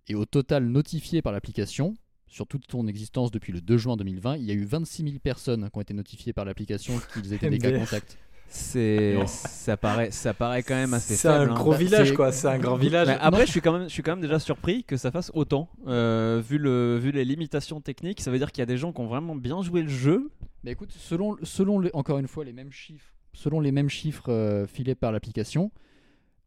Et 0.08 0.16
au 0.16 0.26
total 0.26 0.66
notifiés 0.66 1.22
par 1.22 1.34
l'application, 1.34 1.96
sur 2.28 2.46
toute 2.48 2.68
ton 2.68 2.88
existence 2.88 3.32
depuis 3.32 3.54
le 3.54 3.62
2 3.62 3.78
juin 3.78 3.96
2020, 3.96 4.38
il 4.38 4.44
y 4.44 4.52
a 4.52 4.54
eu 4.54 4.66
26 4.66 5.04
000 5.04 5.16
personnes 5.24 5.70
qui 5.72 5.78
ont 5.78 5.82
été 5.82 5.94
notifiées 5.94 6.34
par 6.34 6.46
l'application 6.46 6.94
qu'ils 7.14 7.34
étaient 7.34 7.50
des 7.50 7.58
cas 7.60 7.72
contacts. 7.78 8.18
C'est, 8.50 9.16
Non. 9.16 9.26
ça 9.26 9.78
paraît, 9.78 10.12
ça 10.12 10.34
paraît 10.36 10.62
quand 10.62 10.76
même 10.76 10.94
assez 10.94 11.16
C'est 11.16 11.28
un 11.28 11.50
hein. 11.50 11.54
gros 11.56 11.72
Bah, 11.72 11.78
village 11.78 12.14
quoi, 12.14 12.32
c'est 12.32 12.48
un 12.48 12.60
grand 12.60 12.76
village. 12.76 13.08
Mais 13.08 13.18
après, 13.20 13.48
je 13.48 13.52
suis 13.52 13.62
quand 13.62 13.72
même, 13.74 13.84
je 13.90 13.94
suis 13.94 14.04
quand 14.04 14.12
même 14.12 14.22
déjà 14.22 14.38
surpris 14.38 14.84
que 14.84 14.96
ça 14.96 15.10
fasse 15.10 15.32
autant, 15.34 15.70
euh, 15.88 16.40
vu 16.48 16.60
le, 16.60 16.98
vu 16.98 17.12
les 17.12 17.26
limitations 17.26 17.82
techniques. 17.82 18.22
Ça 18.22 18.30
veut 18.30 18.38
dire 18.38 18.52
qu'il 18.52 18.62
y 18.62 18.64
a 18.64 18.68
des 18.68 18.78
gens 18.78 18.94
qui 18.94 19.02
ont 19.02 19.08
vraiment 19.08 19.36
bien 19.36 19.64
joué 19.64 19.82
le 19.82 19.90
jeu. 19.90 20.30
Mais 20.64 20.72
écoute, 20.72 20.92
selon, 20.96 21.36
selon 21.42 21.80
les- 21.80 21.90
encore 21.94 22.20
une 22.20 22.28
fois 22.28 22.46
les 22.46 22.54
mêmes 22.54 22.72
chiffres, 22.72 23.12
selon 23.34 23.60
les 23.60 23.72
mêmes 23.72 23.90
chiffres 23.90 24.30
euh, 24.32 24.66
filés 24.68 24.96
par 24.96 25.12
l'application, 25.12 25.72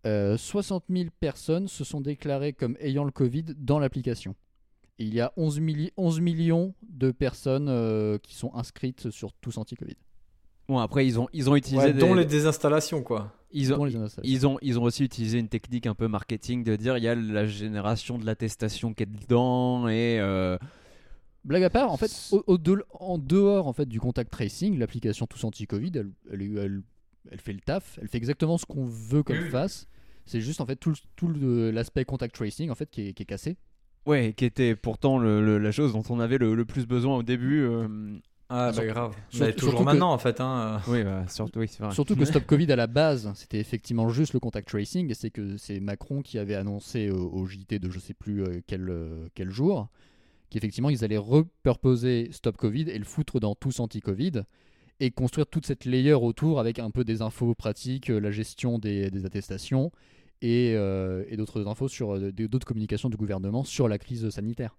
euh, 0.07 0.37
60 0.37 0.85
000 0.89 1.07
personnes 1.21 1.69
se 1.69 1.85
sont 1.85 2.01
déclarées 2.01 2.53
comme 2.53 2.77
ayant 2.81 3.05
le 3.05 3.11
Covid 3.11 3.45
dans 3.57 3.79
l'application. 3.79 4.35
Et 4.99 5.05
il 5.05 5.15
y 5.15 5.21
a 5.21 5.33
11, 5.37 5.61
milli- 5.61 5.93
11 5.97 6.21
millions 6.21 6.75
de 6.89 7.11
personnes 7.11 7.69
euh, 7.69 8.19
qui 8.19 8.35
sont 8.35 8.55
inscrites 8.55 9.11
sur 9.11 9.33
tous 9.35 9.59
anti-Covid. 9.59 9.97
Bon, 10.69 10.79
après, 10.79 11.07
ils 11.07 11.21
ont, 11.21 11.29
ils 11.33 11.49
ont 11.51 11.55
utilisé 11.57 11.87
Ouais, 11.89 11.93
des, 11.93 12.01
dont 12.01 12.15
les 12.15 12.25
désinstallations 12.25 13.03
quoi. 13.03 13.33
ils 13.53 13.73
ont. 13.73 13.87
Ils 14.25 14.47
ont, 14.47 14.59
ils 14.63 14.79
ont 14.79 14.83
aussi 14.83 15.05
utilisé 15.05 15.39
une 15.39 15.49
technique 15.49 15.87
un 15.87 15.95
peu 15.95 16.09
marketing 16.09 16.65
de 16.65 16.75
dire 16.77 16.97
il 16.97 17.05
y 17.05 17.09
a 17.09 17.15
la 17.15 17.47
génération 17.47 18.19
de 18.19 18.27
l'attestation 18.27 18.93
qui 18.95 19.05
est 19.05 19.07
dedans 19.07 19.87
et 19.89 20.19
euh, 20.19 20.59
Blague 21.47 21.63
à 21.63 21.71
part, 21.71 21.91
en 21.93 21.97
fait, 21.97 22.11
au- 22.33 22.43
au 22.47 22.59
de- 22.59 22.85
en 22.99 23.19
dehors 23.19 23.67
en 23.69 23.73
fait, 23.73 23.87
du 23.87 24.01
contact 24.01 24.31
tracing, 24.33 24.79
l'application 24.79 25.27
Tous 25.27 25.43
Anti-Covid, 25.45 25.93
elle, 25.95 26.11
elle, 26.33 26.43
elle- 26.59 26.83
elle 27.31 27.41
fait 27.41 27.53
le 27.53 27.61
taf, 27.61 27.99
elle 28.03 28.09
fait 28.09 28.19
exactement 28.19 28.59
ce 28.59 28.67
qu'on 28.67 28.85
veut 28.85 29.23
qu'elle 29.23 29.45
Oui, 29.45 29.51
fasse. 29.51 29.87
C'est 30.27 30.41
juste 30.41 30.61
en 30.61 30.67
fait 30.67 30.77
tout, 30.77 30.93
l'aspect 31.73 32.05
contact 32.05 32.35
tracing 32.35 32.69
en 32.71 32.75
fait 32.75 32.91
qui 32.91 33.09
est, 33.09 33.13
qui 33.13 33.23
est 33.23 33.27
cassé. 33.27 33.57
ouais, 34.07 34.35
qui 34.37 34.45
était 34.45 34.75
pourtant 34.77 35.19
le- 35.19 35.45
le- 35.45 35.59
la 35.59 35.73
chose 35.73 35.93
dont 35.93 36.03
on 36.11 36.21
avait 36.21 36.39
le, 36.39 36.55
le 36.55 36.65
plus 36.65 36.87
besoin 36.87 37.17
au 37.17 37.23
début. 37.23 37.63
euh, 37.63 37.89
Ah 38.49 38.71
bah 38.71 38.87
grave. 38.87 39.13
surtout- 39.31 39.45
Mais 39.45 39.53
toujours 39.55 39.81
que- 39.81 39.85
maintenant 39.85 40.13
en 40.13 40.19
fait. 40.19 40.41
Hein. 40.41 40.81
oui, 40.89 41.03
bah, 41.03 41.25
surtout, 41.29 41.59
oui, 41.61 41.67
vrai. 41.81 41.93
Surtout 41.93 42.15
que 42.17 42.25
Stop 42.41 42.47
Covid 42.47 42.71
à 42.73 42.77
la 42.77 42.87
base, 42.87 43.33
c'était 43.35 43.59
effectivement 43.59 44.09
juste 44.09 44.33
le 44.35 44.39
contact 44.41 44.69
tracing, 44.69 45.11
et 45.11 45.15
c'est 45.15 45.31
que 45.31 45.57
c'est 45.57 45.81
Macron 45.81 46.23
qui 46.23 46.39
avait 46.39 46.55
annoncé 46.55 47.11
au, 47.11 47.29
au 47.33 47.47
JT 47.47 47.79
de 47.81 47.91
je 47.91 47.99
sais 47.99 48.15
plus 48.15 48.43
euh, 48.45 48.61
quel, 48.69 48.89
euh, 48.89 49.27
quel 49.35 49.51
jour, 49.51 49.89
qu'effectivement 50.51 50.91
ils 50.91 51.05
allaient 51.05 51.17
repurposer 51.17 52.29
Stop 52.33 52.57
Covid 52.57 52.91
et 52.91 52.99
le 52.99 53.05
foutre 53.05 53.41
dans 53.41 53.55
tous 53.55 53.81
anti-Covid. 53.81 54.43
et 54.99 55.11
construire 55.11 55.47
toute 55.47 55.67
cette 55.67 55.85
layer 55.85 56.15
autour 56.15 56.59
avec 56.59 56.79
un 56.79 56.91
peu 56.91 57.05
des 57.05 57.21
infos 57.21 57.55
pratiques, 57.55 58.09
euh, 58.09 58.19
la 58.19 58.31
gestion 58.31 58.79
des, 58.79 59.27
attestations 59.27 59.93
et, 60.41 60.73
euh, 60.75 61.25
et 61.29 61.37
d'autres 61.37 61.67
infos 61.67 61.89
sur 61.89 62.15
euh, 62.15 62.33
d'autres 62.33 62.67
communications 62.67 63.11
du 63.11 63.19
gouvernement 63.19 63.63
sur 63.63 63.89
la 63.89 63.99
crise 63.99 64.29
sanitaire. 64.31 64.75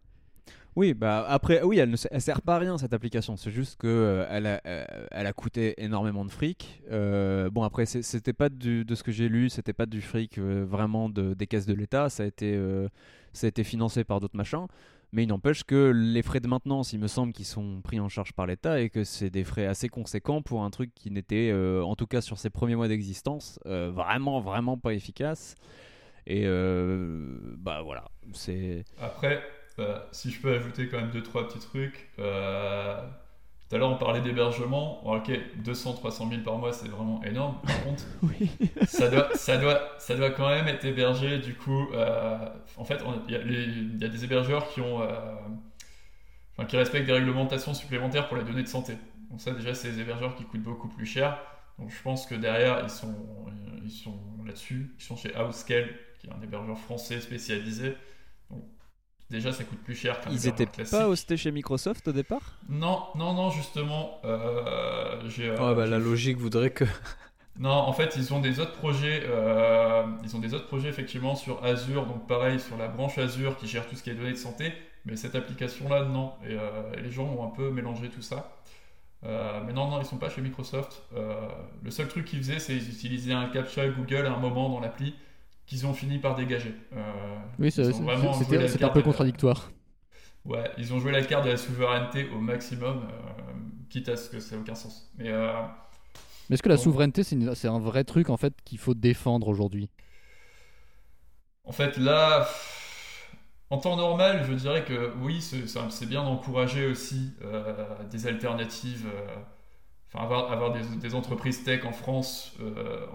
Oui, 0.76 0.94
bah 0.94 1.26
après, 1.28 1.64
oui, 1.64 1.80
elle 1.80 1.90
ne 1.90 1.96
sert 1.96 2.42
pas 2.42 2.56
à 2.56 2.60
rien 2.60 2.78
cette 2.78 2.94
application. 2.94 3.36
C'est 3.36 3.50
juste 3.50 3.78
que 3.78 4.26
elle, 4.30 4.46
a, 4.46 4.62
elle 4.64 5.26
a 5.26 5.34
coûté 5.34 5.74
énormément 5.84 6.24
de 6.24 6.30
fric. 6.30 6.84
Bon, 6.92 7.64
après, 7.64 7.88
c'était 7.88 8.32
pas 8.32 8.50
de 8.50 8.86
ce 8.94 9.02
que 9.02 9.12
j'ai 9.12 9.28
lu, 9.28 9.50
c'était 9.50 9.74
pas 9.74 9.88
du 9.88 10.02
fric 10.02 10.38
vraiment 10.38 11.10
de, 11.10 11.34
des 11.34 11.48
caisses 11.48 11.66
de 11.66 11.74
l'État. 11.74 12.10
Ça 12.10 12.26
a 12.26 12.28
ça 13.38 13.46
a 13.46 13.50
été 13.50 13.64
financé 13.64 14.04
par 14.04 14.20
d'autres 14.20 14.36
machins. 14.36 14.68
Mais 15.14 15.24
il 15.24 15.28
n'empêche 15.28 15.64
que 15.64 15.92
les 15.96 16.22
frais 16.22 16.40
de 16.40 16.48
maintenance, 16.48 16.92
il 16.94 17.00
me 17.00 17.08
semble 17.08 17.32
qu'ils 17.32 17.46
sont 17.46 17.82
pris 17.82 18.00
en 18.00 18.10
charge 18.10 18.34
par 18.34 18.46
l'État 18.46 18.82
et 18.82 18.90
que 18.90 19.04
c'est 19.04 19.30
des 19.30 19.44
frais 19.44 19.66
assez 19.66 19.88
conséquents 19.88 20.42
pour 20.42 20.64
un 20.64 20.70
truc 20.70 20.94
qui 20.94 21.12
n'était, 21.12 21.50
euh, 21.52 21.82
en 21.82 21.96
tout 21.96 22.08
cas 22.08 22.22
sur 22.22 22.38
ses 22.38 22.50
premiers 22.50 22.76
mois 22.76 22.88
d'existence, 22.88 23.60
euh, 23.66 23.90
vraiment, 23.90 24.42
vraiment 24.42 24.78
pas 24.78 24.94
efficace. 24.94 25.56
Et 26.26 26.44
euh, 26.46 27.40
bah 27.58 27.82
voilà, 27.84 28.10
c'est. 28.34 28.84
Après, 29.00 29.42
euh, 29.80 29.98
si 30.12 30.30
je 30.30 30.42
peux 30.42 30.54
ajouter 30.54 30.90
quand 30.90 30.98
même 30.98 31.12
deux 31.12 31.24
trois 31.24 31.48
petits 31.48 31.60
trucs. 31.60 32.10
Tout 33.70 33.76
à 33.76 33.80
l'heure, 33.80 33.90
on 33.92 33.98
parlait 33.98 34.22
d'hébergement. 34.22 35.02
Bon, 35.04 35.18
ok, 35.18 35.30
200-300 35.64 36.30
000 36.30 36.42
par 36.44 36.58
mois, 36.58 36.72
c'est 36.72 36.88
vraiment 36.88 37.22
énorme. 37.24 37.58
Par 37.66 37.84
contre, 37.84 38.04
Oui. 38.24 38.50
ça 38.88 39.10
doit, 39.10 39.36
ça 39.36 39.58
doit, 39.58 39.82
ça 40.00 40.16
doit 40.16 40.30
quand 40.32 40.48
même 40.50 40.68
être 40.70 40.86
hébergé. 40.86 41.40
Du 41.40 41.54
coup, 41.54 41.88
euh, 41.94 42.38
en 42.78 42.86
fait, 42.86 43.00
il 43.28 43.34
y, 43.34 43.38
a 43.38 43.42
y 43.42 44.10
des 44.10 44.24
hébergeurs 44.24 44.70
qui 44.70 44.80
ont, 44.80 45.02
euh, 45.02 45.08
enfin, 46.56 46.66
qui 46.66 46.78
respectent 46.78 47.08
des 47.08 47.14
réglementations 47.14 47.74
supplémentaires 47.74 48.28
pour 48.30 48.38
les 48.38 48.44
données 48.44 48.64
de 48.64 48.68
santé. 48.68 48.94
Donc 49.30 49.42
ça, 49.42 49.52
déjà, 49.52 49.74
c'est 49.74 49.92
des 49.92 50.00
hébergeurs 50.00 50.36
qui 50.36 50.46
coûtent 50.46 50.64
beaucoup 50.64 50.88
plus 50.88 51.06
cher. 51.06 51.38
Donc 51.78 51.92
je 51.92 52.02
pense 52.02 52.26
que 52.26 52.36
derrière, 52.36 52.80
ils 52.84 52.90
sont, 52.90 53.14
ils 53.84 53.92
sont 53.92 54.18
là-dessus. 54.46 54.96
Ils 54.98 55.04
sont 55.04 55.18
chez 55.18 55.38
Outscale, 55.38 55.90
qui 56.20 56.28
est 56.28 56.32
un 56.32 56.42
hébergeur 56.42 56.78
français 56.80 57.20
spécialisé. 57.20 57.96
Déjà, 59.30 59.52
ça 59.52 59.64
coûte 59.66 59.80
plus 59.84 59.96
cher 59.96 60.22
qu'un 60.22 60.30
Ils 60.30 60.36
hébergeur 60.48 60.54
étaient 60.54 60.66
classique. 60.68 60.98
pas 60.98 61.08
hostés 61.10 61.36
chez 61.36 61.52
Microsoft 61.52 62.08
au 62.08 62.14
départ 62.14 62.58
Non, 62.70 63.04
non, 63.16 63.34
non, 63.34 63.50
justement, 63.50 64.22
euh, 64.24 65.22
Ouais, 65.22 65.76
bah, 65.76 65.86
la 65.86 66.00
logique 66.00 66.38
voudrait 66.38 66.70
que. 66.72 66.86
non, 67.60 67.72
en 67.72 67.92
fait, 67.92 68.16
ils 68.16 68.34
ont 68.34 68.40
des 68.40 68.60
autres 68.62 68.72
projets. 68.74 69.24
euh, 69.26 70.04
ils 70.24 70.34
ont 70.36 70.40
des 70.40 70.54
autres 70.54 70.68
projets 70.68 70.88
effectivement 70.88 71.36
sur 71.36 71.64
Azure, 71.66 72.06
donc 72.06 72.26
pareil 72.26 72.60
sur 72.60 72.78
la 72.78 72.88
branche 72.88 73.18
Azure 73.18 73.58
qui 73.58 73.68
gère 73.68 73.86
tout 73.88 73.96
ce 73.96 74.04
qui 74.04 74.10
est 74.12 74.16
données 74.16 74.32
de 74.32 74.38
santé. 74.38 74.72
Mais 75.06 75.16
cette 75.18 75.36
application-là, 75.36 76.06
non. 76.06 76.32
Et, 76.46 76.54
euh, 76.54 76.94
et 76.98 77.02
les 77.02 77.12
gens 77.12 77.26
ont 77.26 77.46
un 77.46 77.50
peu 77.56 77.70
mélangé 77.70 78.10
tout 78.10 78.22
ça. 78.22 78.54
Mais 79.24 79.74
non, 79.74 79.90
non, 79.90 80.00
ils 80.00 80.06
sont 80.06 80.18
pas 80.18 80.30
chez 80.30 80.40
Microsoft. 80.42 81.02
Le 81.84 81.92
seul 81.92 82.08
truc 82.08 82.24
qu'ils 82.26 82.40
faisaient, 82.40 82.60
c'est 82.60 82.78
qu'ils 82.78 82.90
utilisaient 82.94 83.34
un 83.34 83.48
captcha 83.50 83.86
Google 83.90 84.26
à 84.26 84.32
un 84.32 84.38
moment 84.38 84.70
dans 84.70 84.80
l'appli 84.80 85.16
qu'ils 85.68 85.86
ont 85.88 85.94
fini 85.94 86.20
par 86.20 86.36
dégager. 86.36 86.76
Euh, 86.94 87.38
Oui, 87.60 87.72
c'était 87.72 88.84
un 88.86 88.90
peu 88.90 89.02
contradictoire. 89.02 89.72
Ouais, 90.46 90.72
ils 90.78 90.94
ont 90.94 91.00
joué 91.00 91.12
la 91.12 91.24
carte 91.24 91.46
de 91.46 91.50
la 91.52 91.58
souveraineté 91.58 92.30
au 92.30 92.40
maximum, 92.40 93.04
euh, 93.04 93.54
quitte 93.90 94.08
à 94.10 94.16
ce 94.16 94.30
que 94.30 94.40
ça 94.40 94.56
n'ait 94.56 94.62
aucun 94.62 94.76
sens. 94.76 95.12
Mais 95.18 95.30
euh, 95.30 95.52
Mais 96.50 96.56
est-ce 96.56 96.64
que 96.64 96.68
la 96.70 96.78
souveraineté, 96.78 97.24
c'est 97.24 97.36
une- 97.36 97.54
un 97.64 97.80
vrai 97.80 98.04
truc 98.04 98.30
en 98.30 98.36
fait 98.38 98.54
qu'il 98.66 98.78
faut 98.80 98.94
défendre 98.94 99.48
aujourd'hui? 99.48 99.90
En 101.64 101.72
fait, 101.72 101.98
là, 101.98 102.48
en 103.70 103.78
temps 103.78 103.98
normal, 103.98 104.46
je 104.48 104.54
dirais 104.54 104.86
que 104.86 105.14
oui, 105.22 105.42
c'est 105.42 106.06
bien 106.06 106.24
d'encourager 106.24 106.86
aussi 106.88 107.34
euh, 107.44 107.86
des 108.10 108.28
alternatives, 108.28 109.06
euh, 109.14 109.36
enfin 110.08 110.24
avoir, 110.26 110.52
avoir 110.52 110.74
des, 110.74 110.84
des 110.98 111.16
entreprises 111.16 111.64
tech 111.64 111.86
en 111.86 111.94
France 111.94 112.54
euh, 112.62 113.06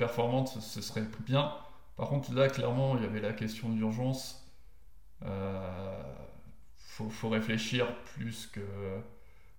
performantes, 0.00 0.48
ce- 0.60 0.82
serait 0.82 1.04
bien. 1.26 1.54
Par 1.96 2.08
contre, 2.08 2.34
là, 2.34 2.48
clairement, 2.48 2.96
il 2.98 3.04
y 3.04 3.06
avait 3.06 3.20
la 3.20 3.34
question 3.34 3.70
d'urgence. 3.70 4.46
Euh, 5.24 6.02
faut, 6.76 7.10
faut 7.10 7.30
réfléchir 7.30 7.86
plus 8.16 8.46
que, 8.48 8.60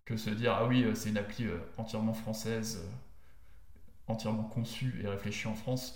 que 0.06 0.18
se 0.18 0.30
dire 0.32 0.54
ah 0.54 0.66
oui, 0.68 0.84
euh, 0.84 0.96
c'est 0.96 1.10
une 1.10 1.18
appli 1.18 1.46
euh, 1.48 1.58
entièrement 1.78 2.14
française, 2.14 2.82
euh, 2.84 2.90
entièrement 4.08 4.44
conçue 4.44 5.02
et 5.04 5.08
réfléchie 5.08 5.48
en 5.48 5.56
France. 5.56 5.96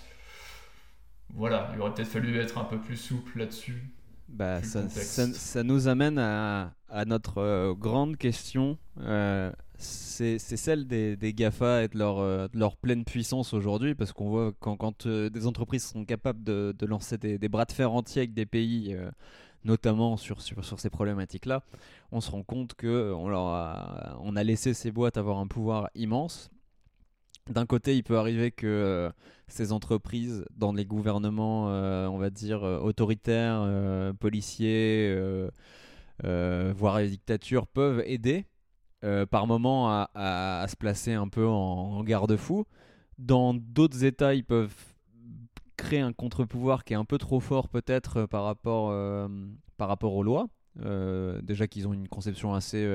Voilà, 1.33 1.69
il 1.73 1.81
aurait 1.81 1.93
peut-être 1.93 2.07
fallu 2.07 2.37
être 2.39 2.57
un 2.57 2.63
peu 2.63 2.79
plus 2.79 2.97
souple 2.97 3.37
là-dessus. 3.39 3.91
Bah, 4.27 4.63
ça, 4.63 4.81
contexte. 4.81 5.03
ça- 5.03 5.33
ça 5.33 5.63
nous 5.63 5.87
amène 5.87 6.17
à, 6.17 6.73
à 6.89 7.05
notre 7.05 7.73
grande 7.73 8.17
question. 8.17 8.77
Euh, 8.99 9.51
c'est 9.77 10.39
celle 10.39 10.87
des, 10.87 11.33
GAFA 11.33 11.83
et 11.83 11.87
de 11.87 11.97
leur, 11.97 12.19
euh, 12.19 12.47
de 12.47 12.59
leur 12.59 12.77
pleine 12.77 13.03
puissance 13.03 13.53
aujourd'hui, 13.53 13.95
parce 13.95 14.13
qu'on 14.13 14.29
voit 14.29 14.53
quand, 14.59 14.77
quand 14.77 15.05
euh, 15.05 15.29
des 15.29 15.47
entreprises 15.47 15.85
sont 15.85 16.05
capables 16.05 16.43
de, 16.43 16.73
lancer 16.85 17.17
des, 17.17 17.49
bras 17.49 17.65
de 17.65 17.71
fer 17.71 17.91
entiers 17.91 18.21
avec 18.21 18.33
des 18.33 18.45
pays, 18.45 18.93
euh, 18.93 19.09
notamment 19.63 20.17
sur, 20.17 20.41
ces 20.41 20.89
problématiques-là, 20.89 21.63
on 22.11 22.21
se 22.21 22.31
rend 22.31 22.43
compte 22.43 22.75
que 22.75 23.13
on, 23.13 23.27
leur 23.27 23.47
a, 23.47 24.17
on 24.21 24.35
a 24.35 24.43
laissé 24.43 24.73
ces 24.73 24.91
boîtes 24.91 25.17
avoir 25.17 25.39
un 25.39 25.47
pouvoir 25.47 25.89
immense. 25.95 26.49
D'un 27.49 27.65
côté, 27.65 27.95
il 27.95 28.03
peut 28.03 28.17
arriver 28.17 28.51
que 28.51 29.11
ces 29.47 29.71
entreprises, 29.71 30.45
dans 30.55 30.73
les 30.73 30.85
gouvernements, 30.85 31.65
on 31.65 32.17
va 32.17 32.31
dire, 32.31 32.63
autoritaires, 32.63 34.13
policiers, 34.19 35.15
voire 36.23 36.97
les 36.97 37.09
dictatures, 37.09 37.67
peuvent 37.67 38.01
aider 38.07 38.47
euh, 39.03 39.25
par 39.25 39.47
moment 39.47 39.89
à, 39.89 40.65
se 40.69 40.75
placer 40.75 41.13
un 41.13 41.27
peu 41.27 41.45
en, 41.47 42.03
garde-fou. 42.03 42.65
Dans 43.17 43.53
d'autres 43.53 44.03
États, 44.03 44.33
ils 44.33 44.43
peuvent 44.43 44.73
créer 45.77 45.99
un 45.99 46.13
contre-pouvoir 46.13 46.83
qui 46.83 46.93
est 46.93 46.97
un 46.97 47.05
peu 47.05 47.17
trop 47.17 47.39
fort 47.39 47.67
peut-être 47.67 48.17
euh, 48.21 48.27
par 48.27 48.43
rapport, 48.43 48.89
euh, 48.91 49.27
par 49.77 49.87
rapport 49.87 50.13
aux 50.13 50.23
lois. 50.23 50.47
Déjà 51.43 51.67
qu'ils 51.67 51.87
ont 51.87 51.93
une 51.93 52.07
conception 52.07 52.53
assez... 52.53 52.85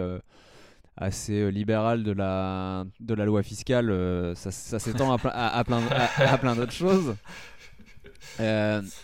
assez 0.96 1.50
libérale 1.50 2.04
de 2.04 2.12
la, 2.12 2.84
de 2.98 3.14
la 3.14 3.24
loi 3.24 3.42
fiscale, 3.42 4.34
ça, 4.36 4.50
s'étend 4.50 5.12
à, 5.12 5.18
plein- 5.18 5.30
à- 5.32 5.64
plein, 5.64 5.80
à- 6.18 6.36
plein 6.36 6.56
d'autres 6.56 6.72
choses. 6.72 7.14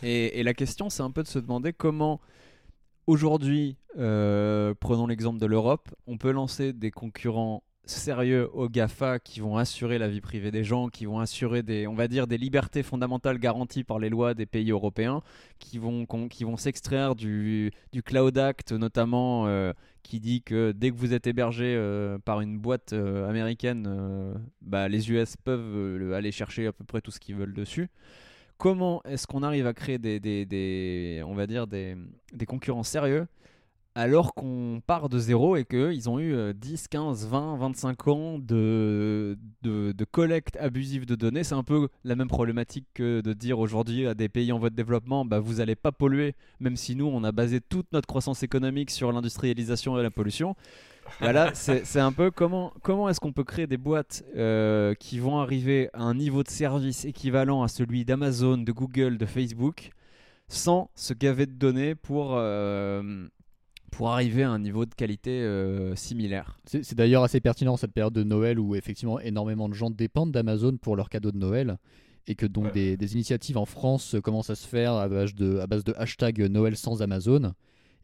Et 0.02 0.42
la 0.42 0.52
question, 0.52 0.90
c'est 0.90 1.02
un 1.02 1.10
peu 1.10 1.22
de 1.22 1.28
se 1.28 1.38
demander 1.38 1.72
comment, 1.72 2.20
aujourd'hui, 3.06 3.76
euh, 3.98 4.74
prenons 4.78 5.06
l'exemple 5.06 5.38
de 5.38 5.46
l'Europe, 5.46 5.94
on 6.06 6.18
peut 6.18 6.30
lancer 6.30 6.72
des 6.72 6.90
concurrents 6.90 7.62
sérieux 7.88 8.50
aux 8.52 8.68
GAFA 8.68 9.20
qui 9.20 9.38
vont 9.38 9.56
assurer 9.58 9.98
la 9.98 10.08
vie 10.08 10.20
privée 10.20 10.50
des 10.50 10.64
gens, 10.64 10.88
qui 10.88 11.06
vont 11.06 11.20
assurer 11.20 11.62
des, 11.62 11.86
on 11.86 11.94
va 11.94 12.08
dire, 12.08 12.26
des 12.26 12.36
libertés 12.36 12.82
fondamentales 12.82 13.38
garanties 13.38 13.84
par 13.84 14.00
les 14.00 14.08
lois 14.08 14.34
des 14.34 14.44
pays 14.44 14.72
européens, 14.72 15.22
qui 15.60 15.78
vont, 15.78 16.04
qui 16.04 16.42
vont 16.42 16.56
s'extraire 16.56 17.14
du, 17.14 17.70
du 17.92 18.02
Cloud 18.02 18.36
Act 18.38 18.72
notamment, 18.72 19.46
euh, 19.46 19.72
qui 20.02 20.18
dit 20.18 20.42
que 20.42 20.72
dès 20.72 20.90
que 20.90 20.96
vous 20.96 21.14
êtes 21.14 21.28
hébergé 21.28 21.76
euh, 21.76 22.18
par 22.18 22.40
une 22.40 22.58
boîte 22.58 22.92
américaine, 22.92 24.34
bah, 24.62 24.88
les 24.88 25.12
US 25.12 25.36
peuvent 25.36 26.12
aller 26.12 26.32
chercher 26.32 26.66
à 26.66 26.72
peu 26.72 26.84
près 26.84 27.00
tout 27.00 27.12
ce 27.12 27.20
qu'ils 27.20 27.36
veulent 27.36 27.54
dessus. 27.54 27.88
Comment 28.58 29.02
est-ce 29.04 29.26
qu'on 29.26 29.42
arrive 29.42 29.66
à 29.66 29.74
créer 29.74 29.98
des, 29.98 31.22
on 31.26 31.34
va 31.34 31.46
dire 31.46 31.66
des, 31.66 31.96
concurrents 32.46 32.82
sérieux 32.82 33.26
alors 33.94 34.34
qu'on 34.34 34.82
part 34.86 35.08
de 35.08 35.18
zéro 35.18 35.56
et 35.56 35.64
qu'ils 35.64 36.10
ont 36.10 36.18
eu 36.18 36.34
euh, 36.34 36.52
10, 36.52 36.88
15, 36.88 37.28
20, 37.28 37.56
25 37.56 38.08
ans 38.08 38.38
de 38.38 39.36
collecte 40.10 40.56
abusive 40.56 41.06
de 41.06 41.14
données? 41.14 41.44
C'est 41.44 41.54
un 41.54 41.62
peu 41.62 41.88
la 42.04 42.14
même 42.14 42.28
problématique 42.28 42.86
que 42.92 43.22
de 43.22 43.32
dire 43.32 43.58
aujourd'hui 43.58 44.06
à 44.06 44.12
des 44.12 44.28
pays 44.28 44.52
en 44.52 44.58
voie 44.58 44.68
de 44.68 44.74
développement, 44.74 45.24
bah, 45.24 45.40
vous 45.40 45.54
n'allez 45.54 45.76
pas 45.76 45.92
polluer, 45.92 46.34
même 46.60 46.76
si 46.76 46.94
nous, 46.94 47.06
on 47.06 47.24
a 47.24 47.32
basé 47.32 47.62
toute 47.62 47.90
notre 47.92 48.06
croissance 48.06 48.42
économique 48.42 48.90
sur 48.90 49.10
l'industrialisation 49.12 49.98
et 49.98 50.02
la 50.02 50.10
pollution. 50.10 50.56
Voilà, 51.20 51.54
c'est 51.54 51.84
c'est 51.86 52.00
un 52.00 52.12
peu 52.12 52.30
comment, 52.30 52.72
comment 52.82 53.08
est-ce 53.08 53.20
qu'on 53.20 53.32
peut 53.32 53.44
créer 53.44 53.66
des 53.66 53.76
boîtes 53.76 54.24
euh, 54.36 54.94
qui 54.94 55.18
vont 55.18 55.38
arriver 55.38 55.88
à 55.92 56.02
un 56.02 56.14
niveau 56.14 56.42
de 56.42 56.48
service 56.48 57.04
équivalent 57.04 57.62
à 57.62 57.68
celui 57.68 58.04
d'Amazon, 58.04 58.58
de 58.58 58.72
Google, 58.72 59.16
de 59.18 59.26
Facebook, 59.26 59.90
sans 60.48 60.90
se 60.94 61.14
gaver 61.14 61.46
de 61.46 61.52
données 61.52 61.94
pour, 61.94 62.34
euh, 62.36 63.26
pour 63.90 64.10
arriver 64.10 64.42
à 64.42 64.50
un 64.50 64.58
niveau 64.58 64.84
de 64.86 64.94
qualité 64.94 65.30
euh, 65.30 65.94
similaire. 65.96 66.58
C'est 66.66 66.84
c'est 66.84 66.94
d'ailleurs 66.96 67.22
assez 67.24 67.40
pertinent 67.40 67.76
cette 67.76 67.92
période 67.92 68.12
de 68.12 68.22
Noël 68.24 68.58
où 68.58 68.74
effectivement 68.74 69.18
énormément 69.20 69.68
de 69.68 69.74
gens 69.74 69.90
dépendent 69.90 70.32
d'Amazon 70.32 70.76
pour 70.76 70.96
leurs 70.96 71.08
cadeaux 71.08 71.32
de 71.32 71.38
Noël 71.38 71.78
et 72.28 72.34
que 72.34 72.46
donc 72.46 72.66
Ouais. 72.66 72.72
des, 72.72 72.96
des 72.96 73.14
initiatives 73.14 73.56
en 73.56 73.64
France 73.66 74.16
commencent 74.22 74.50
à 74.50 74.56
se 74.56 74.66
faire 74.66 74.92
à 74.94 75.08
base 75.08 75.34
de, 75.34 75.58
à 75.60 75.66
base 75.66 75.84
de 75.84 75.94
hashtag 75.96 76.40
Noël 76.50 76.76
sans 76.76 77.00
Amazon 77.00 77.52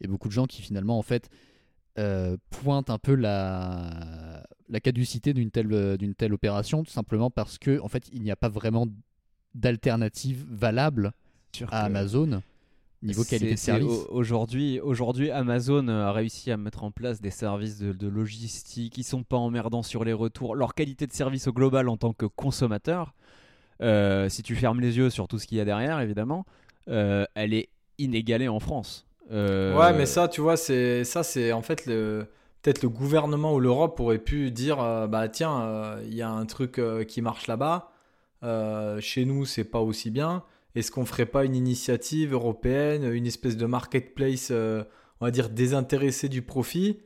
et 0.01 0.07
beaucoup 0.07 0.29
de 0.29 0.33
gens 0.33 0.45
qui 0.47 0.61
finalement 0.61 0.97
en 0.97 1.01
fait 1.01 1.29
euh, 1.99 2.37
pointent 2.49 2.89
un 2.89 2.97
peu 2.97 3.13
la, 3.15 4.43
la 4.69 4.79
caducité 4.79 5.33
d'une 5.33 5.51
telle, 5.51 5.97
d'une 5.97 6.15
telle 6.15 6.33
opération 6.33 6.83
tout 6.83 6.91
simplement 6.91 7.29
parce 7.29 7.57
que 7.57 7.79
en 7.81 7.87
fait 7.87 8.09
il 8.13 8.21
n'y 8.23 8.31
a 8.31 8.35
pas 8.35 8.49
vraiment 8.49 8.87
d'alternative 9.55 10.45
valable 10.49 11.13
Sûr 11.55 11.71
à 11.73 11.81
Amazon 11.83 12.41
niveau 13.03 13.23
qualité 13.25 13.51
de 13.51 13.59
service. 13.59 13.85
au- 13.87 14.07
Aujourd'hui, 14.13 14.79
aujourd'hui, 14.79 15.29
Amazon 15.29 15.87
a 15.89 16.11
réussi 16.13 16.51
à 16.51 16.57
mettre 16.57 16.83
en 16.85 16.91
place 16.91 17.19
des 17.21 17.31
services 17.31 17.77
de, 17.77 17.91
de 17.91 18.07
logistique 18.07 18.93
qui 18.93 19.03
sont 19.03 19.23
pas 19.23 19.35
emmerdants 19.37 19.83
sur 19.83 20.03
les 20.05 20.13
retours. 20.13 20.55
Leur 20.55 20.73
qualité 20.73 21.05
de 21.05 21.11
service 21.11 21.47
au 21.47 21.51
global 21.53 21.89
en 21.89 21.97
tant 21.97 22.13
que 22.13 22.25
consommateur, 22.25 23.13
euh, 23.81 24.29
si 24.29 24.41
tu 24.41 24.55
fermes 24.55 24.79
les 24.79 24.95
yeux 24.97 25.09
sur 25.09 25.27
tout 25.27 25.37
ce 25.37 25.45
qu'il 25.47 25.57
y 25.57 25.61
a 25.61 25.65
derrière, 25.65 25.99
évidemment, 25.99 26.45
euh, 26.87 27.25
elle 27.35 27.53
est 27.53 27.67
inégalée 27.99 28.47
en 28.47 28.59
France. 28.61 29.05
Euh, 29.31 29.77
Ouais, 29.77 29.93
mais 29.93 30.05
ça, 30.05 30.27
tu 30.27 30.41
vois, 30.41 30.57
c'est 30.57 31.03
ça, 31.03 31.23
c'est 31.23 31.51
en 31.51 31.61
fait 31.61 31.85
le 31.85 32.27
peut-être 32.61 32.81
le 32.81 32.89
gouvernement 32.89 33.53
ou 33.53 33.59
l'Europe 33.59 33.99
aurait 33.99 34.19
pu 34.19 34.49
dire, 34.49 34.81
euh, 34.81 35.05
bah 35.05 35.27
tiens, 35.27 35.61
euh, 35.63 36.01
il 36.05 36.15
y 36.15 36.21
a 36.21 36.29
un 36.29 36.45
truc 36.45 36.79
qui 37.07 37.21
marche 37.21 37.47
là-bas. 37.47 37.91
chez 38.99 39.25
nous, 39.25 39.45
c'est 39.45 39.63
pas 39.63 39.79
aussi 39.79 40.09
bien. 40.11 40.43
Est-ce 40.75 40.89
qu'on 40.91 41.05
ferait 41.05 41.27
pas 41.27 41.45
une 41.45 41.55
initiative 41.55 42.33
européenne, 42.33 43.03
une 43.11 43.27
espèce 43.27 43.57
de 43.57 43.65
marketplace, 43.65 44.51
on 44.51 45.25
va 45.25 45.31
dire 45.31 45.49
désintéressé 45.49 46.29
du 46.29 46.41
profit, 46.41 46.99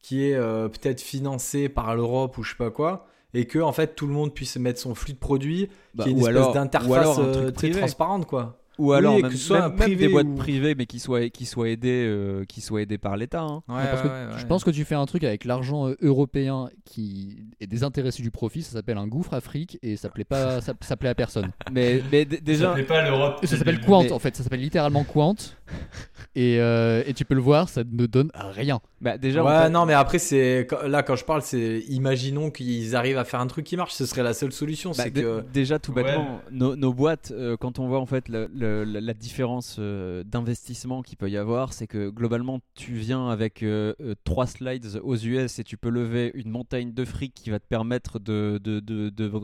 qui 0.00 0.24
est 0.24 0.36
peut-être 0.36 1.00
financé 1.00 1.68
par 1.68 1.94
l'Europe 1.96 2.36
ou 2.38 2.42
je 2.42 2.50
sais 2.50 2.56
pas 2.56 2.70
quoi, 2.70 3.06
et 3.32 3.46
que 3.46 3.58
en 3.58 3.72
fait 3.72 3.94
tout 3.94 4.06
le 4.06 4.12
monde 4.12 4.34
puisse 4.34 4.56
mettre 4.56 4.80
son 4.80 4.94
flux 4.94 5.14
de 5.14 5.18
produits, 5.18 5.68
bah, 5.94 6.04
qui 6.04 6.10
est 6.10 6.12
une 6.12 6.18
espèce 6.18 6.52
d'interface 6.52 7.18
un 7.18 7.50
très 7.52 7.70
transparente, 7.70 8.26
quoi. 8.26 8.63
Ou 8.78 8.92
alors 8.92 9.14
Oui, 9.16 9.22
même, 9.22 9.30
que 9.30 9.36
ce 9.36 9.44
soit 9.46 9.56
même- 9.60 9.64
un 9.66 9.68
même 9.68 9.76
des 9.88 9.94
privé 9.96 10.08
boîtes 10.08 10.26
ou- 10.26 10.34
privées, 10.34 10.74
mais 10.74 10.86
qui 10.86 10.98
soient, 10.98 11.28
qui 11.28 11.46
soient 11.46 11.68
aidées, 11.68 12.06
euh, 12.08 12.44
qui 12.44 12.60
soient 12.60 12.82
aidées 12.82 12.98
par 12.98 13.16
l'État. 13.16 13.42
hein. 13.42 13.62
Ouais, 13.68 13.84
parce 13.90 14.02
que 14.02 14.08
ouais, 14.08 14.12
ouais, 14.12 14.38
Je 14.38 14.46
pense 14.46 14.64
que 14.64 14.70
tu 14.70 14.84
fais 14.84 14.94
un 14.96 15.06
truc 15.06 15.22
avec 15.24 15.44
l'argent 15.44 15.88
euh, 15.88 15.96
européen 16.02 16.68
qui 16.84 17.38
est 17.60 17.66
désintéressé 17.68 18.22
du 18.22 18.30
profit, 18.32 18.62
ça 18.62 18.72
s'appelle 18.72 18.98
un 18.98 19.06
gouffre 19.06 19.32
Afrique 19.34 19.78
et 19.82 19.96
ça 19.96 20.08
plaît 20.08 20.24
pas, 20.24 20.60
ça, 20.60 20.72
ça 20.80 20.96
plaît 20.96 21.08
à 21.08 21.14
personne. 21.14 21.50
Mais, 21.72 22.02
mais 22.10 22.24
d- 22.24 22.36
Ça 22.36 22.42
déjà, 22.42 22.68
s'appelait 22.68 22.82
pas 22.84 23.02
l'Europe. 23.08 23.44
Ça 23.46 23.56
s'appelle. 23.56 23.80
Quant 23.80 24.02
mais- 24.02 24.12
en 24.12 24.18
fait, 24.18 24.34
ça 24.36 24.42
s'appelle 24.42 24.60
littéralement 24.60 25.04
Quant 25.04 25.34
et, 26.34 26.58
euh, 26.60 27.02
et 27.06 27.14
tu 27.14 27.24
peux 27.24 27.34
le 27.34 27.40
voir, 27.40 27.68
ça 27.68 27.82
ne 27.84 28.06
donne 28.06 28.30
rien. 28.34 28.80
bah, 29.00 29.18
déjà, 29.18 29.42
ouais, 29.44 29.70
non, 29.70 29.86
mais 29.86 29.94
après, 29.94 30.18
c'est 30.18 30.66
là, 30.86 31.02
quand 31.02 31.16
je 31.16 31.24
parle, 31.24 31.42
c'est 31.42 31.80
imaginons 31.88 32.50
qu'ils 32.50 32.96
arrivent 32.96 33.18
à 33.18 33.24
faire 33.24 33.40
un 33.40 33.46
truc 33.46 33.64
qui 33.64 33.76
marche, 33.76 33.92
ce 33.94 34.04
serait 34.06 34.22
la 34.22 34.34
seule 34.34 34.52
solution. 34.52 34.90
Bah, 34.90 35.04
c'est 35.04 35.10
que. 35.12 35.42
déjà 35.52 35.78
tout 35.78 35.92
Ouais. 35.92 36.02
bêtement 36.02 36.40
nos, 36.50 36.76
nos 36.76 36.92
boîtes 36.92 37.32
euh, 37.36 37.56
quand 37.56 37.78
on 37.78 37.86
voit 37.88 38.00
en 38.00 38.06
fait 38.06 38.28
le- 38.28 38.48
le- 38.54 38.63
la, 38.64 39.14
différence 39.14 39.76
euh, 39.78 40.24
d'investissement 40.24 41.02
qu'il 41.02 41.16
peut 41.16 41.30
y 41.30 41.36
avoir 41.36 41.72
c'est 41.72 41.86
que 41.86 42.08
globalement 42.08 42.60
tu 42.74 42.94
viens 42.94 43.28
avec 43.28 43.62
euh, 43.62 43.94
euh, 44.00 44.14
trois 44.24 44.46
slides 44.46 45.00
aux 45.02 45.16
US 45.16 45.58
et 45.58 45.64
tu 45.64 45.76
peux 45.76 45.88
lever 45.88 46.30
une 46.34 46.50
montagne 46.50 46.92
de 46.92 47.04
fric 47.04 47.34
qui 47.34 47.50
va 47.50 47.58
te 47.58 47.66
permettre 47.66 48.18
de, 48.18 48.60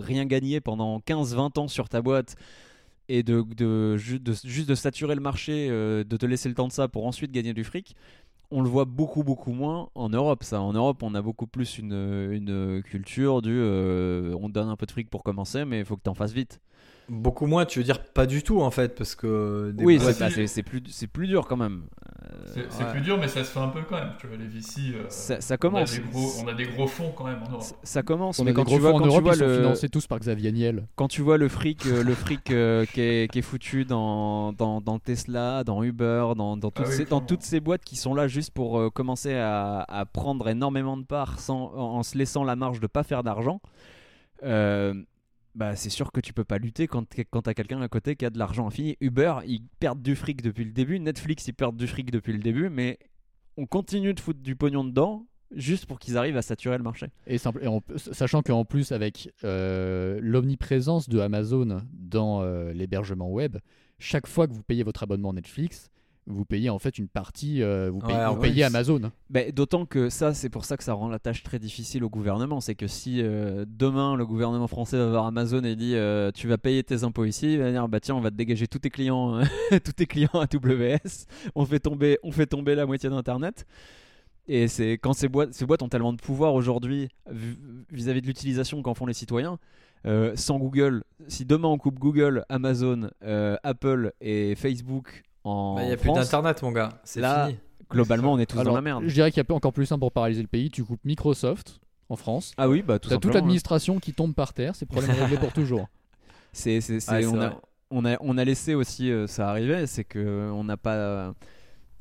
rien 0.03 0.27
gagner 0.27 0.61
pendant 0.61 0.99
15-20 1.01 1.59
ans 1.59 1.69
sur 1.69 1.89
ta 1.89 2.03
boîte 2.03 2.37
et 3.09 3.23
de, 3.23 3.43
de, 3.57 3.97
ju- 3.97 4.21
de- 4.21 4.35
juste 4.45 4.69
de 4.69 4.75
saturer 4.75 5.15
le 5.15 5.21
marché 5.21 5.69
de 5.69 6.17
te 6.17 6.27
laisser 6.27 6.49
le 6.49 6.55
temps 6.55 6.69
de 6.69 6.73
ça 6.73 6.89
pour 6.89 7.07
ensuite 7.07 7.33
gagner 7.33 7.55
du 7.55 7.65
fric. 7.65 7.97
On 8.51 8.63
le 8.63 8.69
voit 8.69 8.85
beaucoup 8.85 9.23
beaucoup 9.23 9.53
moins 9.53 9.91
en 9.95 10.09
Europe 10.09 10.43
ça. 10.43 10.61
En 10.61 10.73
Europe 10.73 11.03
on 11.03 11.15
a 11.15 11.23
beaucoup 11.23 11.47
plus 11.47 11.79
une, 11.79 12.83
culture 12.85 13.43
du 13.43 13.61
on 13.61 14.49
te 14.49 14.53
donne 14.53 14.69
un 14.69 14.77
peu 14.77 14.87
de 14.87 14.93
fric 14.93 15.09
pour 15.11 15.23
commencer 15.23 15.65
mais 15.65 15.81
il 15.81 15.85
faut 15.85 15.97
que 15.97 16.03
tu 16.03 16.11
en 16.11 16.15
fasses 16.15 16.33
vite 16.33 16.61
Beaucoup 17.13 17.47
moins, 17.47 17.65
tu 17.65 17.81
veux 17.81 17.85
dire 17.85 18.05
pas 18.05 18.25
du 18.25 18.45
tout 18.45 18.61
en 18.61 18.71
fait, 18.71 18.95
parce 18.95 19.17
que. 19.17 19.73
des 19.75 19.85
oui, 19.85 19.99
boîtes- 19.99 20.15
c'est 20.15 20.21
bah, 20.63 20.69
plus, 20.71 20.83
c'est 20.91 21.07
plus 21.09 21.27
dur 21.27 21.49
quand 21.49 21.57
même. 21.57 21.83
C'est 22.47 22.71
c'est 22.71 22.85
Ouais. 22.85 22.91
plus 22.93 23.01
dur, 23.01 23.19
mais 23.19 23.27
ça 23.27 23.43
se 23.43 23.51
fait 23.51 23.59
un 23.59 23.69
peu 23.69 23.83
quand 23.83 23.97
même. 23.97 24.13
Tu 24.21 24.29
vois, 24.29 24.37
les 24.37 24.47
VC. 24.47 24.93
euh, 24.95 25.07
Ça, 25.09 25.41
ça 25.41 25.55
on, 25.55 25.57
a 25.57 25.59
commence. 25.59 25.93
des 25.93 26.01
gros, 26.03 26.29
on 26.45 26.47
a 26.49 26.55
des 26.55 26.67
gros 26.67 26.87
fonds 26.87 27.13
quand 27.17 27.25
même 27.25 27.43
en 27.43 27.51
Europe. 27.51 27.63
Ça- 27.63 27.75
Ça 27.83 28.03
commence, 28.05 28.39
On 28.39 28.45
mais 28.45 28.53
a 28.53 28.55
quand 28.55 28.65
tu 28.65 28.79
vois, 28.79 28.93
quand 28.93 29.01
tu 29.01 29.09
Europe, 29.09 29.23
vois 29.25 29.35
ils 29.35 29.39
sont 29.39 29.45
le, 29.47 29.57
financés 29.57 29.89
tous 29.89 30.07
par 30.07 30.21
Xavier 30.21 30.53
Niel. 30.53 30.87
quand 30.95 31.09
tu 31.09 31.21
vois 31.23 31.37
le 31.37 31.49
fric, 31.49 31.85
euh, 31.87 32.05
le 32.05 32.15
fric 32.15 32.51
euh, 32.53 32.85
qui, 32.87 33.01
est, 33.01 33.33
qui 33.33 33.41
est 33.41 33.43
foutu 33.43 33.85
dans, 33.85 34.53
dans, 34.53 34.81
dans 34.81 35.01
Tesla, 35.01 35.65
dans 35.65 35.83
Uber, 35.83 36.35
dans, 36.37 36.57
dans, 36.57 36.71
toutes 36.71 36.87
Ah 36.87 36.91
oui, 36.91 36.95
ces, 36.95 37.03
dans 37.05 37.09
clairement. 37.09 37.27
toutes 37.27 37.43
ces 37.43 37.59
boîtes 37.59 37.83
qui 37.85 37.97
sont 37.97 38.15
là 38.15 38.29
juste 38.29 38.53
pour 38.53 38.79
euh, 38.79 38.89
commencer 38.89 39.35
à, 39.35 39.81
à 39.89 40.05
prendre 40.07 40.49
énormément 40.49 40.97
de 40.97 41.05
parts 41.05 41.41
sans, 41.41 41.73
en, 41.75 41.97
en 41.99 42.03
se 42.05 42.17
laissant 42.17 42.45
la 42.45 42.55
marge 42.55 42.79
de 42.79 42.87
pas 42.87 43.03
faire 43.03 43.25
d'argent, 43.25 43.61
euh, 44.45 44.95
bah 45.55 45.77
c'est 45.77 45.91
sûr 45.91 46.13
que 46.13 46.21
tu 46.21 46.33
peux 46.33 46.45
pas 46.45 46.59
lutter 46.59 46.87
quand, 46.87 47.05
quand 47.31 47.43
t'as 47.43 47.55
quelqu'un 47.55 47.81
à 47.83 47.89
côté 47.89 48.17
qui 48.17 48.25
a 48.25 48.31
de 48.31 48.39
l'argent 48.39 48.67
infini. 48.67 48.97
Uber, 49.01 49.37
ils 49.47 49.63
perdent 49.81 50.03
du 50.03 50.15
fric 50.17 50.43
depuis 50.43 50.65
le 50.65 50.73
début. 50.73 50.99
Netflix, 51.01 51.47
ils 51.49 51.53
perdent 51.55 51.77
du 51.77 51.87
fric 51.87 52.11
depuis 52.11 52.33
le 52.33 52.39
début, 52.39 52.69
mais 52.71 52.99
on 53.57 53.67
continue 53.67 54.15
de 54.15 54.21
foutre 54.21 54.41
du 54.41 54.57
pognon 54.57 54.85
dedans 54.85 55.27
juste 55.55 55.87
pour 55.87 55.99
qu'ils 55.99 56.17
arrivent 56.17 56.37
à 56.37 56.43
saturer 56.43 56.79
le 56.79 56.85
marché. 56.85 57.09
Et, 57.27 57.37
simple, 57.37 57.67
en- 57.67 57.83
sachant 57.97 58.41
qu'en 58.43 58.65
plus, 58.65 58.93
avec 58.93 59.33
euh, 59.43 60.21
l'omniprésence 60.23 61.09
de 61.09 61.19
Amazon 61.19 61.83
dans 61.93 62.43
euh, 62.43 62.73
l'hébergement 62.73 63.29
web, 63.31 63.57
chaque 63.99 64.29
fois 64.29 64.47
que 64.47 64.53
vous 64.53 64.63
payez 64.63 64.85
votre 64.85 65.03
abonnement 65.03 65.33
Netflix, 65.33 65.91
vous 66.31 66.45
payez 66.45 66.71
en 66.71 66.79
fait 66.79 66.99
une 66.99 67.09
partie, 67.09 67.63
euh, 67.63 67.91
vous 67.93 67.99
payez, 68.01 68.15
Ouais, 68.19 68.27
vous 68.29 68.35
ouais, 68.35 68.41
payez 68.49 68.55
c'est- 68.63 68.65
Amazon. 68.65 69.01
D'autant 69.55 69.87
que 69.87 70.09
ça, 70.11 70.35
c'est 70.35 70.49
pour 70.49 70.65
ça 70.65 70.77
que 70.77 70.85
ça 70.85 70.93
rend 70.95 71.09
la 71.09 71.19
tâche 71.19 71.43
très 71.43 71.59
difficile 71.59 72.05
au 72.05 72.09
gouvernement. 72.11 72.61
C'est 72.61 72.75
que 72.75 72.87
si 72.87 73.21
euh, 73.23 73.65
demain 73.69 74.17
le 74.17 74.27
gouvernement 74.27 74.67
français 74.69 74.97
va 74.97 75.09
voir 75.09 75.27
Amazon 75.27 75.63
et 75.65 75.77
dit 75.77 75.95
euh, 75.95 76.31
tu 76.33 76.49
vas 76.49 76.59
payer 76.59 76.83
tes 76.83 77.05
impôts 77.05 77.25
ici, 77.25 77.53
il 77.55 77.59
va 77.59 77.71
dire 77.71 77.89
bah 77.89 78.01
tiens 78.01 78.15
on 78.15 78.21
va 78.21 78.31
te 78.31 78.37
dégager 78.37 78.67
tous 78.67 78.79
tes 78.79 78.91
clients, 78.91 79.41
tous 79.85 79.93
tes 79.93 80.07
clients 80.07 80.31
AWS, 80.35 81.27
on 81.55 81.65
fait 81.67 81.81
tomber, 81.81 82.19
on 82.23 82.33
fait 82.33 82.47
tomber 82.47 82.75
la 82.75 82.87
moitié 82.87 83.11
d'internet. 83.11 83.67
Et 84.49 84.67
c'est 84.69 84.93
quand 84.95 85.13
ces 85.13 85.29
boîtes, 85.29 85.55
ces 85.55 85.65
boîtes 85.67 85.83
ont 85.83 85.89
tellement 85.89 86.13
de 86.13 86.21
pouvoir 86.21 86.55
aujourd'hui 86.55 87.09
vis- 87.31 87.57
vis-à-vis 87.93 88.21
de 88.23 88.27
l'utilisation 88.27 88.83
qu'en 88.83 88.95
font 88.95 89.07
les 89.07 89.13
citoyens. 89.15 89.59
euh, 90.07 90.33
sans 90.35 90.59
Google, 90.59 91.05
si 91.29 91.45
demain 91.45 91.69
on 91.69 91.77
coupe 91.77 91.99
Google, 91.99 92.45
Amazon, 92.49 93.11
euh, 93.23 93.57
Apple 93.63 94.13
et 94.23 94.55
Facebook 94.55 95.25
en 95.45 95.77
Bah, 95.77 95.83
Il 95.85 95.89
y 95.91 95.93
a 95.93 95.97
plus 95.97 96.13
d'internet, 96.13 96.63
mon 96.63 96.73
gars. 96.73 96.91
C'est 97.05 97.21
Là, 97.21 97.47
fini. 97.47 97.59
globalement 97.91 98.33
on 98.35 98.39
est 98.39 98.47
tous 98.47 98.59
Alors, 98.59 98.73
dans 98.73 98.79
la 98.79 98.83
merde. 98.83 99.05
Je 99.07 99.13
dirais 99.15 99.31
qu'il 99.31 99.43
y 99.43 99.47
a 99.53 99.55
encore 99.55 99.73
plus 99.73 99.87
simple 99.87 100.01
pour 100.01 100.13
paralyser 100.13 100.43
le 100.43 100.49
pays. 100.49 100.71
Tu 100.71 100.85
coupes 100.85 101.05
Microsoft 101.05 101.81
en 102.09 102.17
France. 102.17 102.53
Ah 102.57 102.69
oui, 102.69 102.83
bah 102.83 102.99
tout 102.99 103.09
T'as 103.09 103.19
toute 103.19 103.35
l'administration 103.35 103.99
qui 104.01 104.13
tombe 104.13 104.35
par 104.35 104.53
terre, 104.53 104.75
c'est 104.75 104.87
problème 104.87 105.13
réglé 105.13 105.37
pour 105.39 105.53
toujours. 105.53 105.89
C'est, 106.53 106.81
c'est, 106.81 106.99
c'est- 106.99 107.27
on, 107.27 107.41
a, 107.41 107.61
on, 107.93 108.05
a, 108.05 108.17
on 108.21 108.37
a 108.37 108.45
laissé 108.45 108.75
aussi 108.75 109.09
euh, 109.13 109.29
ça 109.29 109.49
arriver, 109.51 109.87
c'est 109.87 110.03
que 110.03 110.19
euh, 110.19 110.51
on 110.51 110.65
n'a 110.65 110.77
pas, 110.77 110.95
euh, 110.97 111.33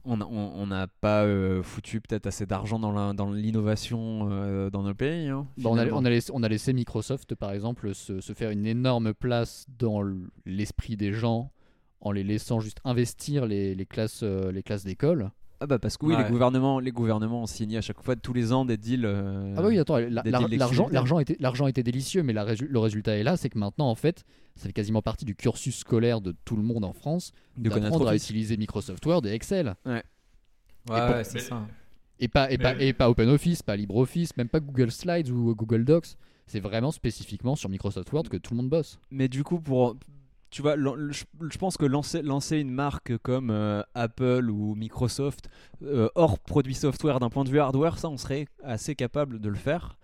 on, 0.05 0.19
a- 0.21 0.25
on, 0.25 0.51
on 0.55 0.65
n'a 0.65 0.87
pas 0.87 1.21
euh, 1.23 1.61
foutu 1.61 2.01
peut-être 2.01 2.25
assez 2.25 2.47
d'argent 2.47 2.79
dans, 2.79 2.91
la, 2.91 3.13
dans 3.13 3.31
l'innovation 3.31 4.27
euh, 4.31 4.71
dans 4.71 4.81
nos 4.81 4.95
pays. 4.95 5.27
hein, 5.27 5.45
Bah, 5.59 5.69
on, 5.69 5.77
a, 5.77 5.81
finalement. 5.81 5.99
on 5.99 6.05
a 6.05 6.09
laissé, 6.09 6.31
on 6.33 6.41
a 6.41 6.47
laissé 6.47 6.73
Microsoft, 6.73 7.35
par 7.35 7.51
exemple, 7.51 7.93
se, 7.93 8.21
se 8.21 8.33
faire 8.33 8.49
une 8.49 8.65
énorme 8.65 9.13
place 9.13 9.67
dans 9.77 10.01
l'esprit 10.47 10.97
des 10.97 11.13
gens 11.13 11.51
en 12.01 12.11
les 12.11 12.23
laissant 12.23 12.59
juste 12.59 12.79
investir 12.85 13.45
les, 13.45 13.75
les 13.75 13.85
classes, 13.85 14.21
euh, 14.23 14.51
les 14.51 14.63
classes 14.63 14.83
d'école. 14.85 15.31
Ah 15.61 15.67
bah 15.67 15.77
parce 15.77 15.97
que 15.97 16.05
oui, 16.05 16.15
Ouais. 16.15 16.23
les 16.23 16.29
gouvernements, 16.29 16.79
les 16.79 16.91
gouvernements 16.93 17.41
ont 17.43 17.45
signé 17.45 17.77
à 17.77 17.81
chaque 17.81 18.01
fois 18.01 18.15
tous 18.15 18.31
les 18.31 18.53
ans 18.53 18.63
des 18.63 18.77
deals. 18.77 19.03
euh, 19.03 19.53
Ah 19.57 19.61
bah 19.61 19.67
oui, 19.67 19.77
attends, 19.77 19.97
l'argent, 19.97 20.87
l'argent 20.89 21.19
était, 21.19 21.35
l'argent 21.41 21.67
était 21.67 21.83
délicieux, 21.83 22.23
mais 22.23 22.31
la 22.31 22.45
résu- 22.45 22.67
le 22.69 22.79
résultat 22.79 23.17
est 23.17 23.23
là, 23.23 23.35
c'est 23.35 23.49
que 23.49 23.57
maintenant, 23.59 23.89
en 23.89 23.95
fait, 23.95 24.23
ça 24.55 24.67
fait 24.67 24.73
quasiment 24.73 25.01
partie 25.01 25.25
du 25.25 25.35
cursus 25.35 25.75
scolaire 25.79 26.21
de 26.21 26.33
tout 26.45 26.55
le 26.55 26.63
monde 26.63 26.85
en 26.85 26.93
France 26.93 27.33
de 27.57 27.67
connaître 27.69 27.83
d'apprendre 27.91 28.07
à 28.07 28.15
utiliser 28.15 28.55
Microsoft 28.55 29.05
Word 29.05 29.25
et 29.25 29.31
Excel. 29.33 29.75
Ouais, 29.85 30.01
ouais, 30.89 31.23
c'est 31.25 31.39
ça. 31.39 31.67
Et 32.21 32.27
pas, 32.29 32.51
et, 32.51 32.57
pas, 32.57 32.75
et 32.81 32.93
pas 32.93 33.09
OpenOffice, 33.09 33.61
pas 33.63 33.75
LibreOffice, 33.75 34.35
même 34.37 34.49
pas 34.49 34.59
Google 34.61 34.91
Slides 34.91 35.29
ou 35.29 35.55
Google 35.55 35.85
Docs. 35.85 36.15
C'est 36.47 36.59
vraiment 36.59 36.91
spécifiquement 36.91 37.55
sur 37.55 37.69
Microsoft 37.69 38.11
Word 38.11 38.23
que 38.29 38.37
tout 38.37 38.53
le 38.53 38.57
monde 38.57 38.69
bosse. 38.69 38.99
Mais 39.11 39.27
du 39.27 39.43
coup, 39.43 39.59
pour. 39.59 39.95
Tu 40.49 40.63
vois, 40.63 40.75
je 40.77 41.57
pense 41.57 41.77
que 41.77 41.85
lancer, 41.85 42.57
une 42.57 42.71
marque 42.71 43.17
comme 43.19 43.51
euh, 43.51 43.83
Apple 43.93 44.49
ou 44.49 44.73
Microsoft, 44.73 45.49
euh, 45.83 46.09
hors 46.15 46.39
produit 46.39 46.73
software 46.73 47.19
d'un 47.19 47.29
point 47.29 47.43
de 47.43 47.49
vue 47.49 47.59
hardware, 47.59 47.99
ça 47.99 48.09
on 48.09 48.17
serait 48.17 48.47
assez 48.63 48.95
capable 48.95 49.39
de 49.39 49.49
le 49.49 49.55
faire. 49.55 49.97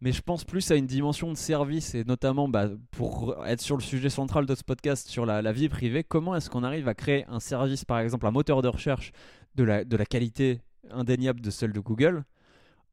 Mais 0.00 0.10
je 0.10 0.20
pense 0.20 0.44
plus 0.44 0.68
à 0.70 0.74
une 0.74 0.86
dimension 0.86 1.30
de 1.30 1.36
service 1.36 1.94
et 1.94 2.04
notamment 2.04 2.48
bah, 2.48 2.68
pour 2.90 3.36
être 3.46 3.60
sur 3.60 3.76
le 3.76 3.82
sujet 3.82 4.10
central 4.10 4.46
de 4.46 4.54
ce 4.54 4.64
podcast 4.64 5.08
sur 5.08 5.24
la, 5.24 5.52
vie 5.52 5.68
privée, 5.68 6.02
comment 6.02 6.34
est-ce 6.34 6.50
qu'on 6.50 6.64
arrive 6.64 6.88
à 6.88 6.94
créer 6.94 7.24
un 7.28 7.40
service, 7.40 7.84
par 7.84 8.00
exemple 8.00 8.26
un 8.26 8.32
moteur 8.32 8.62
de 8.62 8.68
recherche 8.68 9.12
de 9.54 9.62
la, 9.62 9.84
de 9.84 9.96
la 9.96 10.04
qualité 10.04 10.60
indéniable 10.90 11.40
de 11.40 11.50
celle 11.50 11.72
de 11.72 11.80
Google 11.80 12.24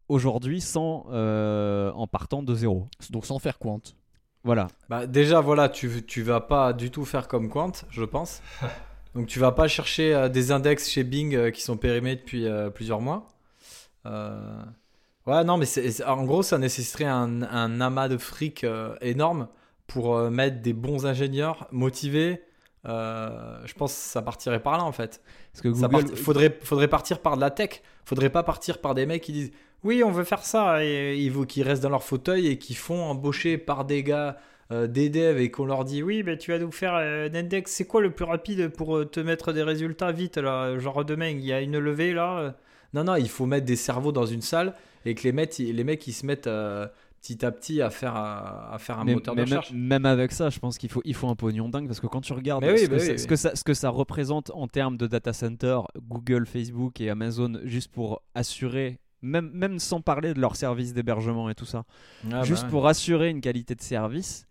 aujourd'hui 0.08 0.62
sans 0.62 1.08
euh, 1.12 1.92
en 1.94 2.06
partant 2.06 2.44
de 2.44 2.54
zéro? 2.54 2.88
Donc 3.10 3.26
sans 3.26 3.40
faire 3.40 3.58
Quant. 3.58 3.82
Voilà. 4.44 4.68
Bah, 4.90 5.06
déjà, 5.08 5.40
voilà, 5.42 5.70
tu, 5.70 6.04
tu 6.06 6.22
vas 6.24 6.42
pas 6.42 6.74
du 6.74 6.90
tout 6.92 7.06
faire 7.06 7.28
comme 7.28 7.50
Quant, 7.50 7.72
je 7.90 8.04
pense. 8.04 8.42
Donc, 9.16 9.28
tu 9.28 9.40
vas 9.40 9.52
pas 9.52 9.68
chercher 9.68 10.14
euh, 10.16 10.30
des 10.30 10.52
index 10.52 10.90
chez 10.90 11.04
Bing 11.04 11.36
euh, 11.36 11.52
qui 11.52 11.62
sont 11.62 11.78
périmés 11.78 12.16
depuis 12.16 12.48
euh, 12.48 12.70
plusieurs 12.70 13.02
mois. 13.02 13.28
Euh, 14.06 14.64
Ouais, 15.28 15.44
non, 15.44 15.58
mais 15.58 15.68
c'est, 15.68 16.04
en 16.04 16.24
gros, 16.24 16.42
ça 16.42 16.58
nécessiterait 16.58 17.06
un, 17.06 17.44
un 17.44 17.80
amas 17.80 18.08
de 18.08 18.18
fric 18.18 18.64
euh, 18.64 18.96
énorme 19.02 19.48
pour 19.86 20.18
euh, 20.18 20.32
mettre 20.32 20.64
des 20.64 20.74
bons 20.74 21.06
ingénieurs 21.06 21.68
motivés. 21.72 22.42
Euh, 22.88 23.62
je 23.66 23.74
pense 23.76 23.94
que 23.94 24.00
ça 24.00 24.24
partirait 24.24 24.64
par 24.64 24.80
là, 24.80 24.84
en 24.84 24.92
fait. 24.92 25.22
Parce 25.54 25.62
que 25.62 25.72
Ça 25.76 25.88
Google, 25.88 26.06
part- 26.08 26.18
faudrait, 26.18 26.60
faudrait 26.64 26.88
partir 26.88 27.20
par 27.20 27.36
de 27.36 27.42
la 27.42 27.52
tech. 27.52 27.84
Faudrait 28.04 28.32
pas 28.32 28.42
partir 28.42 28.82
par 28.82 28.96
des 28.96 29.06
mecs 29.06 29.22
qui 29.22 29.32
disent 29.32 29.52
oui, 29.84 30.04
on 30.04 30.12
veut 30.12 30.24
faire 30.24 30.44
ça 30.44 30.84
et 30.86 31.18
il 31.18 31.32
faut 31.32 31.46
qu'ils 31.46 31.64
restent 31.64 31.84
dans 31.84 31.90
leur 31.90 32.04
fauteuil 32.04 32.48
et 32.48 32.58
qui 32.58 32.74
font 32.76 33.02
embaucher 33.04 33.58
par 33.58 33.86
des 33.86 34.04
gars 34.04 34.38
euh, 34.72 34.88
des 34.88 35.10
devs 35.10 35.40
et 35.40 35.50
qu'on 35.52 35.66
leur 35.66 35.84
dit 35.86 36.02
oui, 36.04 36.24
mais 36.24 36.38
tu 36.38 36.52
vas 36.52 36.60
nous 36.60 36.72
faire 36.72 36.94
euh, 36.96 37.28
un 37.30 37.36
index, 37.36 37.72
c'est 37.72 37.86
quoi 37.86 38.02
le 38.02 38.12
plus 38.12 38.26
rapide 38.26 38.70
pour 38.70 38.96
euh, 38.98 39.06
te 39.06 39.20
mettre 39.20 39.52
des 39.54 39.64
résultats 39.64 40.12
vite 40.12 40.38
là 40.38 40.78
Genre 40.80 41.04
demain, 41.04 41.28
il 41.30 41.42
y 41.46 41.52
a 41.52 41.62
une 41.62 41.78
levée 41.80 42.14
là. 42.14 42.38
euh? 42.40 42.52
Non, 42.94 43.04
non, 43.06 43.16
il 43.16 43.28
faut 43.30 43.46
mettre 43.46 43.66
des 43.66 43.76
cerveaux 43.76 44.12
dans 44.12 44.26
une 44.26 44.42
salle 44.42 44.74
et 45.06 45.16
que 45.16 45.24
les 45.24 45.32
mecs, 45.32 45.58
ils- 45.60 45.76
les 45.76 45.84
mecs 45.84 46.06
ils 46.08 46.14
se 46.14 46.26
mettent 46.26 46.48
euh, 46.48 46.88
petit 47.22 47.44
à 47.46 47.52
petit 47.52 47.82
à 47.82 47.90
faire, 47.90 48.16
à, 48.16 48.74
à 48.74 48.78
faire 48.78 49.00
un 49.00 49.04
Mais- 49.06 49.14
moteur 49.16 49.36
mais 49.36 49.42
de 49.44 49.50
recherche. 49.50 49.72
Même 49.74 50.06
avec 50.06 50.32
ça, 50.32 50.50
je 50.50 50.60
pense 50.60 50.78
qu'il 50.78 50.90
faut, 50.90 51.02
il 51.06 51.16
faut 51.16 51.28
un 51.28 51.36
pognon 51.36 51.68
dingue 51.70 51.88
parce 51.88 52.00
que 52.00 52.08
quand 52.08 52.22
tu 52.22 52.34
regardes 52.34 52.64
oui, 52.64 52.78
ce, 52.80 52.86
que 52.88 52.98
ça, 53.00 53.12
oui, 53.12 53.18
ce 53.18 53.24
oui. 53.24 53.28
que 53.30 53.36
ça, 53.36 53.56
ce 53.56 53.64
que 53.64 53.74
ça 53.74 53.90
représente 53.90 54.52
en 54.54 54.68
termes 54.68 54.96
de 54.98 55.08
data 55.08 55.34
center, 55.34 55.80
Google, 56.08 56.46
Facebook 56.46 57.00
et 57.02 57.10
Amazon, 57.10 57.60
juste 57.66 57.92
pour 57.92 58.22
assurer, 58.36 59.00
même, 59.22 59.50
même 59.54 59.80
sans 59.80 60.02
parler 60.02 60.34
de 60.34 60.40
leur 60.42 60.56
service 60.56 60.94
d'hébergement 60.94 61.50
et 61.50 61.56
tout 61.56 61.66
ça, 61.66 61.84
Ah, 62.32 62.44
juste 62.44 62.62
bah 62.64 62.66
ouais. 62.68 62.72
pour 62.72 62.88
assurer 62.88 63.30
une 63.30 63.42
qualité 63.42 63.76
de 63.76 63.82
service, 63.82 64.46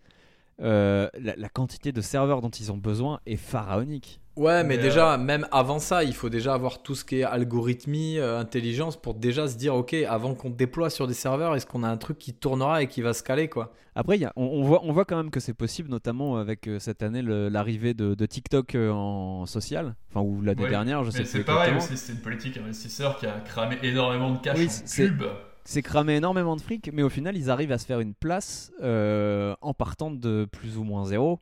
euh, 0.61 1.09
la, 1.19 1.35
la 1.37 1.49
quantité 1.49 1.93
de 1.93 2.01
serveurs 2.01 2.41
dont 2.43 2.51
ils 2.51 2.71
ont 2.71 2.77
besoin 2.77 3.21
est 3.27 3.37
pharaonique. 3.37 4.20
Ouais, 4.37 4.63
mais, 4.63 4.77
Mais, 4.77 4.79
déjà, 4.83 5.19
même 5.19 5.47
avant 5.51 5.79
ça, 5.81 6.05
il 6.05 6.15
faut 6.15 6.29
déjà 6.31 6.55
avoir 6.55 6.83
tout 6.83 6.95
ce 6.95 7.05
qui 7.05 7.17
est 7.21 7.23
algorithmie, 7.25 8.19
euh, 8.19 8.39
intelligence 8.39 8.97
pour 8.97 9.15
déjà 9.15 9.49
se 9.49 9.57
dire, 9.57 9.75
ok, 9.75 9.93
avant 10.09 10.35
qu'on 10.35 10.51
déploie 10.51 10.89
sur 10.89 11.07
des 11.07 11.15
serveurs, 11.15 11.57
est-ce 11.57 11.67
qu'on 11.67 11.83
a 11.83 11.89
un 11.89 11.97
truc 11.97 12.19
qui 12.19 12.33
tournera 12.33 12.83
et 12.83 12.87
qui 12.87 13.03
va 13.03 13.13
se 13.13 13.23
caler, 13.23 13.49
quoi? 13.49 13.73
Après, 13.97 14.17
il 14.17 14.21
y 14.21 14.25
a- 14.25 14.33
on, 14.37 14.45
on 14.45 14.63
voit, 14.63 14.81
on 14.85 14.93
voit 14.93 15.05
quand 15.05 15.17
même 15.17 15.31
que 15.31 15.41
c'est 15.41 15.53
possible, 15.53 15.91
notamment 15.91 16.37
avec 16.37 16.69
euh, 16.69 16.79
cette 16.79 17.03
année 17.03 17.23
l'arrivée 17.23 17.93
de, 17.93 18.15
de 18.15 18.27
TikTok 18.27 18.77
euh, 18.77 18.91
en 18.93 19.47
social, 19.47 19.97
enfin 20.11 20.25
ou 20.25 20.41
l'année 20.43 20.63
Ouais, 20.63 20.71
dernière, 20.71 21.03
je 21.05 21.11
sais 21.11 21.25
c'est 21.25 21.45
pareil 21.45 21.75
aussi, 21.77 21.97
c'est 21.99 22.13
une 22.13 22.21
politique 22.21 22.57
investisseur 22.57 23.19
qui 23.19 23.27
a 23.27 23.33
cramé 23.41 23.79
énormément 23.83 24.31
de 24.31 24.39
cash 24.39 24.57
Oui, 24.59 24.67
en 24.69 24.71
c'est- 24.71 25.09
pub. 25.09 25.25
c'est 25.65 25.83
cramé 25.83 26.15
énormément 26.15 26.55
de 26.55 26.61
fric, 26.63 26.89
mais 26.93 27.03
au 27.03 27.09
final, 27.09 27.37
ils 27.37 27.51
arrivent 27.51 27.73
à 27.73 27.79
se 27.79 27.85
faire 27.85 27.99
une 28.01 28.15
place 28.15 28.71
euh, 28.81 29.55
en 29.61 29.75
partant 29.75 30.13
de 30.13 30.47
plus 30.51 30.79
ou 30.79 30.85
moins 30.85 31.05
zéro, 31.05 31.41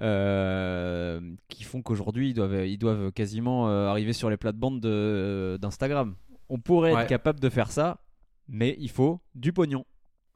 euh, 0.00 1.20
qui 1.48 1.64
font 1.64 1.82
qu'aujourd'hui, 1.82 2.30
ils 2.30 2.34
doivent, 2.34 2.66
ils 2.66 2.78
doivent 2.78 3.12
quasiment 3.12 3.68
euh, 3.68 3.88
arriver 3.88 4.12
sur 4.12 4.30
les 4.30 4.36
plates-bandes 4.36 4.80
de- 4.80 5.58
d'Instagram. 5.60 6.14
On 6.48 6.58
pourrait 6.58 6.92
Ouais. 6.94 7.02
être 7.02 7.08
capable 7.08 7.40
de 7.40 7.48
faire 7.48 7.70
ça, 7.70 7.98
mais 8.48 8.76
il 8.78 8.90
faut 8.90 9.20
du 9.34 9.52
pognon. 9.52 9.84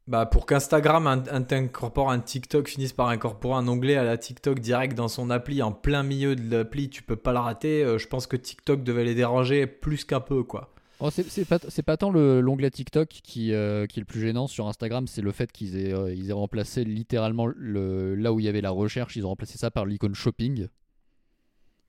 Bah, 0.06 0.26
pour 0.26 0.44
qu'Instagram 0.46 1.06
incorpore 1.06 2.10
un 2.10 2.18
TikTok, 2.18 2.68
finisse 2.68 2.92
par 2.92 3.08
incorporer 3.08 3.58
un 3.58 3.68
onglet 3.68 3.94
à 3.96 4.02
la 4.02 4.16
TikTok 4.18 4.58
direct 4.58 4.96
dans 4.96 5.06
son 5.06 5.30
appli, 5.30 5.62
en 5.62 5.70
plein 5.70 6.02
milieu 6.02 6.34
de 6.34 6.56
l'appli, 6.56 6.88
tu 6.90 7.02
peux 7.04 7.14
pas 7.16 7.32
le 7.32 7.38
rater. 7.38 7.84
euh, 7.84 7.96
je 7.98 8.08
pense 8.08 8.26
que 8.26 8.36
TikTok 8.36 8.82
devait 8.82 9.04
les 9.04 9.14
déranger 9.14 9.66
plus 9.68 10.04
qu'un 10.04 10.18
peu, 10.20 10.42
quoi. 10.42 10.72
Oh, 11.00 11.08
c'est 11.10 11.82
pas, 11.82 11.96
tant 11.96 12.10
le- 12.10 12.40
l'onglet 12.40 12.70
TikTok 12.70 13.08
qui, 13.08 13.52
euh, 13.54 13.86
qui 13.86 13.98
est 14.00 14.02
le 14.02 14.06
plus 14.06 14.20
gênant 14.20 14.46
sur 14.46 14.68
Instagram, 14.68 15.06
c'est 15.06 15.22
le 15.22 15.32
fait 15.32 15.50
qu'ils 15.50 15.76
aient, 15.76 15.94
euh, 15.94 16.12
ils 16.14 16.28
aient 16.30 16.34
remplacé 16.34 16.84
littéralement 16.84 17.46
le, 17.46 18.14
là 18.14 18.32
où 18.32 18.38
il 18.40 18.44
y 18.44 18.48
avait 18.48 18.60
la 18.60 18.70
recherche, 18.70 19.16
ils 19.16 19.24
ont 19.24 19.30
remplacé 19.30 19.56
ça 19.58 19.70
par 19.70 19.86
l'icône 19.86 20.14
shopping. 20.14 20.68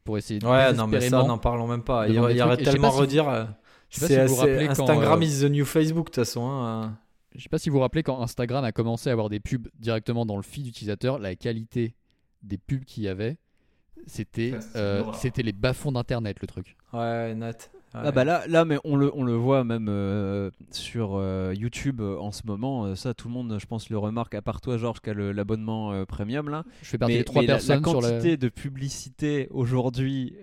Pour 0.03 0.17
essayer 0.17 0.39
de 0.39 0.45
Ouais, 0.47 0.73
non, 0.73 0.87
mais 0.87 1.01
ça, 1.01 1.23
n'en 1.23 1.37
parlons 1.37 1.67
même 1.67 1.83
pas. 1.83 2.07
Il 2.07 2.15
y, 2.15 2.19
aurait- 2.19 2.33
tellement 2.57 2.89
pas 2.89 2.95
si 2.95 3.01
redire. 3.01 3.29
euh, 3.29 3.45
je 3.89 3.99
sais 3.99 4.01
pas 4.01 4.07
si 4.07 4.13
c'est- 4.13 4.25
vous 4.25 4.35
vous 4.35 4.41
c'est- 4.41 4.51
rappelez 4.53 4.65
quand, 4.67 4.71
Instagram 4.71 5.21
euh, 5.21 5.25
is 5.25 5.41
the 5.41 5.49
new 5.51 5.65
Facebook, 5.65 6.05
de 6.07 6.09
toute 6.11 6.15
façon. 6.15 6.49
hein. 6.49 6.97
Je 7.35 7.41
sais 7.43 7.49
pas 7.49 7.59
si 7.59 7.69
vous 7.69 7.75
vous 7.75 7.81
rappelez 7.81 8.03
quand 8.03 8.19
Instagram 8.21 8.63
a 8.63 8.71
commencé 8.71 9.09
à 9.09 9.13
avoir 9.13 9.29
des 9.29 9.39
pubs 9.39 9.67
directement 9.79 10.25
dans 10.25 10.37
le 10.37 10.41
feed 10.41 10.67
utilisateur, 10.67 11.19
la 11.19 11.35
qualité 11.35 11.95
des 12.43 12.57
pubs 12.57 12.83
qu'il 12.83 13.03
y 13.03 13.07
avait, 13.07 13.37
euh, 14.75 15.03
c'était 15.13 15.43
les 15.43 15.53
bas-fonds 15.53 15.91
d'internet 15.91 16.37
le 16.41 16.47
truc. 16.47 16.75
Ouais, 16.93 17.35
Nat. 17.35 17.53
Ouais. 17.93 18.01
Ah 18.05 18.11
bah 18.11 18.23
là, 18.23 18.43
là 18.47 18.63
mais 18.63 18.77
on 18.85 18.95
le, 18.95 19.11
on 19.13 19.23
le 19.23 19.33
voit 19.33 19.65
même 19.65 19.87
euh, 19.89 20.49
sur 20.71 21.15
euh, 21.15 21.53
YouTube 21.53 21.99
euh, 21.99 22.17
en 22.19 22.31
ce 22.31 22.43
moment. 22.45 22.95
ça, 22.95 23.13
tout 23.13 23.27
le 23.27 23.33
monde, 23.33 23.57
je 23.59 23.65
pense, 23.65 23.89
le 23.89 23.97
remarque, 23.97 24.33
à 24.33 24.41
part 24.41 24.61
toi, 24.61 24.77
Georges, 24.77 25.01
qui 25.01 25.09
a 25.09 25.13
l'abonnement 25.13 26.05
premium 26.05 26.47
là. 26.49 26.63
Je 26.81 26.87
fais 26.89 26.97
partie 26.97 27.13
mais, 27.15 27.19
des 27.19 27.25
trois 27.25 27.41
mais 27.41 27.47
la- 27.47 27.53
personnes 27.55 27.81
la, 27.83 27.89
sur 27.89 28.01
la. 28.01 28.09
quantité 28.11 28.37
de 28.37 28.47
publicité 28.49 29.47
aujourd'hui, 29.51 30.35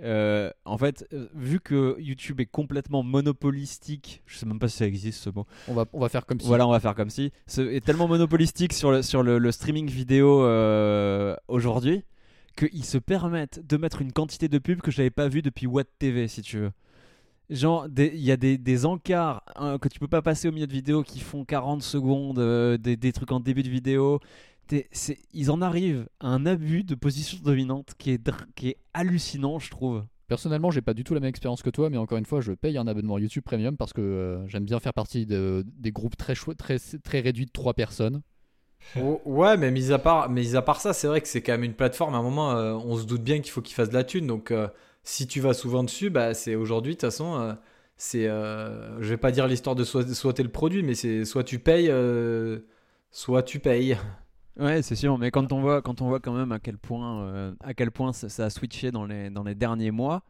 en 0.65 0.77
fait, 0.79 1.09
vu 1.35 1.61
que 1.61 1.97
YouTube 1.99 2.41
est 2.41 2.47
complètement 2.47 3.03
monopolistique, 3.03 4.23
je 4.27 4.37
sais 4.37 4.47
même 4.47 4.59
pas 4.59 4.69
si 4.69 4.77
ça 4.79 4.87
existe 4.87 5.23
ce 5.23 5.31
mot. 5.31 5.47
On 5.69 5.75
va, 5.75 5.87
on 5.93 6.01
va 6.01 6.09
faire 6.11 6.27
comme 6.27 6.41
si. 6.41 6.47
Voilà, 6.47 6.67
on 6.67 6.71
va 6.71 6.81
faire 6.81 6.95
comme 6.95 7.11
si. 7.11 7.33
Ce 7.47 7.63
est 7.63 7.85
tellement 7.85 8.09
monopolistique 8.09 8.73
sur 8.75 8.91
le, 8.91 9.03
sur 9.03 9.23
le, 9.23 9.39
le 9.39 9.53
streaming 9.53 9.89
vidéo 9.89 10.41
aujourd'hui 11.49 12.05
qu'ils 12.57 12.85
se 12.85 12.99
permettent 12.99 13.65
de 13.67 13.77
mettre 13.77 14.03
une 14.03 14.13
quantité 14.13 14.49
de 14.49 14.59
pubs 14.59 14.81
que 14.81 14.91
j'avais 14.91 15.11
pas 15.11 15.29
vu 15.29 15.43
depuis 15.43 15.67
Watt 15.67 15.87
TV, 15.99 16.27
si 16.29 16.43
tu 16.43 16.59
veux. 16.59 16.73
Genre, 17.51 17.87
il 17.97 18.21
y 18.21 18.31
a 18.31 18.37
des, 18.37 18.59
des 18.59 18.85
encarts 18.85 19.43
hein, 19.57 19.79
que 19.79 19.89
tu 19.89 19.99
peux 19.99 20.09
pas 20.09 20.21
passer 20.21 20.49
au 20.49 20.53
milieu 20.53 20.67
de 20.67 20.73
vidéo 20.73 21.03
qui 21.03 21.21
font 21.21 21.45
40 21.45 21.83
secondes, 21.83 22.39
euh, 22.39 22.77
des, 22.77 22.97
des 22.97 23.13
trucs 23.13 23.33
en 23.33 23.41
début 23.41 23.63
de 23.63 23.71
vidéo. 23.71 24.21
Ils 25.33 25.51
en 25.51 25.63
arrivent 25.63 26.09
à 26.21 26.29
un 26.29 26.45
abus 26.45 26.85
de 26.85 26.95
position 26.95 27.39
dominante 27.43 27.95
qui 27.97 28.11
est, 28.11 28.31
qui 28.55 28.69
est 28.69 28.77
hallucinant, 28.93 29.59
je 29.59 29.71
trouve. 29.71 30.05
Personnellement, 30.27 30.71
j'ai 30.71 30.83
pas 30.83 30.93
du 30.93 31.05
tout 31.05 31.15
la 31.15 31.21
même 31.21 31.31
expérience 31.31 31.63
que 31.63 31.71
toi, 31.71 31.89
mais 31.89 31.97
encore 31.97 32.19
une 32.19 32.27
fois, 32.27 32.43
je 32.43 32.53
paye 32.53 32.77
un 32.77 32.87
abonnement 32.87 33.17
YouTube 33.17 33.45
Premium 33.45 33.79
parce 33.79 33.95
que 33.95 34.03
euh, 34.03 34.47
j'aime 34.47 34.67
bien 34.67 34.79
faire 34.79 34.93
partie 34.93 35.25
de, 35.25 35.65
des 35.79 35.91
groupes 35.91 36.19
très, 36.19 36.35
très, 36.35 36.77
très 36.79 37.21
réduits 37.21 37.47
de 37.47 37.51
trois 37.51 37.73
personnes. 37.73 38.21
Oh, 38.97 39.21
Ouais, 39.25 39.57
mais 39.57 39.71
mis 39.71 39.93
à 39.93 39.99
part, 39.99 40.29
mis 40.31 40.55
à 40.57 40.63
part 40.63 40.81
ça, 40.81 40.93
c'est 40.93 41.07
vrai 41.07 41.21
que 41.21 41.29
c'est 41.29 41.43
quand 41.43 41.53
même 41.53 41.65
une 41.65 41.75
plateforme. 41.75 42.15
À 42.15 42.19
un 42.19 42.23
moment, 42.23 42.53
euh, 42.53 42.75
on 42.75 42.97
se 42.97 43.05
doute 43.05 43.23
bien 43.23 43.41
qu'il 43.41 43.51
faut 43.53 43.63
qu'il 43.63 43.75
fasse 43.75 43.89
de 43.89 43.95
la 43.95 44.05
thune. 44.05 44.27
Donc, 44.27 44.51
euh, 44.51 44.69
si 45.09 45.27
tu 45.27 45.41
vas 45.41 45.55
souvent 45.55 45.85
dessus, 45.85 46.11
bah, 46.11 46.35
c'est 46.35 46.55
aujourd'hui, 46.55 46.93
de 46.95 46.97
toute 47.01 47.09
façon, 47.11 47.37
euh, 47.41 47.55
c'est, 47.97 48.29
euh, 48.29 49.01
je 49.03 49.09
vais 49.11 49.17
pas 49.17 49.33
dire 49.33 49.47
l'histoire 49.49 49.77
de 49.77 49.85
soi- 49.85 50.07
souhaiter 50.15 50.43
le 50.43 50.51
produit, 50.51 50.83
mais 50.83 50.95
c'est 50.95 51.25
soit 51.25 51.45
tu 51.45 51.59
payes, 51.59 51.89
euh, 51.91 52.61
soit 53.11 53.43
tu 53.43 53.59
payes. 53.61 53.97
Ouais, 54.59 54.83
c'est 54.83 54.97
sûr, 54.97 55.19
mais 55.19 55.31
quand 55.31 55.53
on 55.53 55.61
voit, 55.61 55.83
quand 55.83 56.01
on 56.03 56.09
voit 56.09 56.19
quand 56.19 56.33
même 56.33 56.51
à 56.51 56.59
quel 56.59 56.79
point, 56.79 57.23
euh, 57.23 57.55
à 57.61 57.75
quel 57.75 57.93
point 57.93 58.13
ça, 58.13 58.29
ça 58.29 58.47
a 58.47 58.51
switché 58.51 58.91
dans 58.91 59.07
les, 59.07 59.31
dans 59.31 59.45
les 59.45 59.55
derniers 59.55 59.93
mois, 59.93 60.25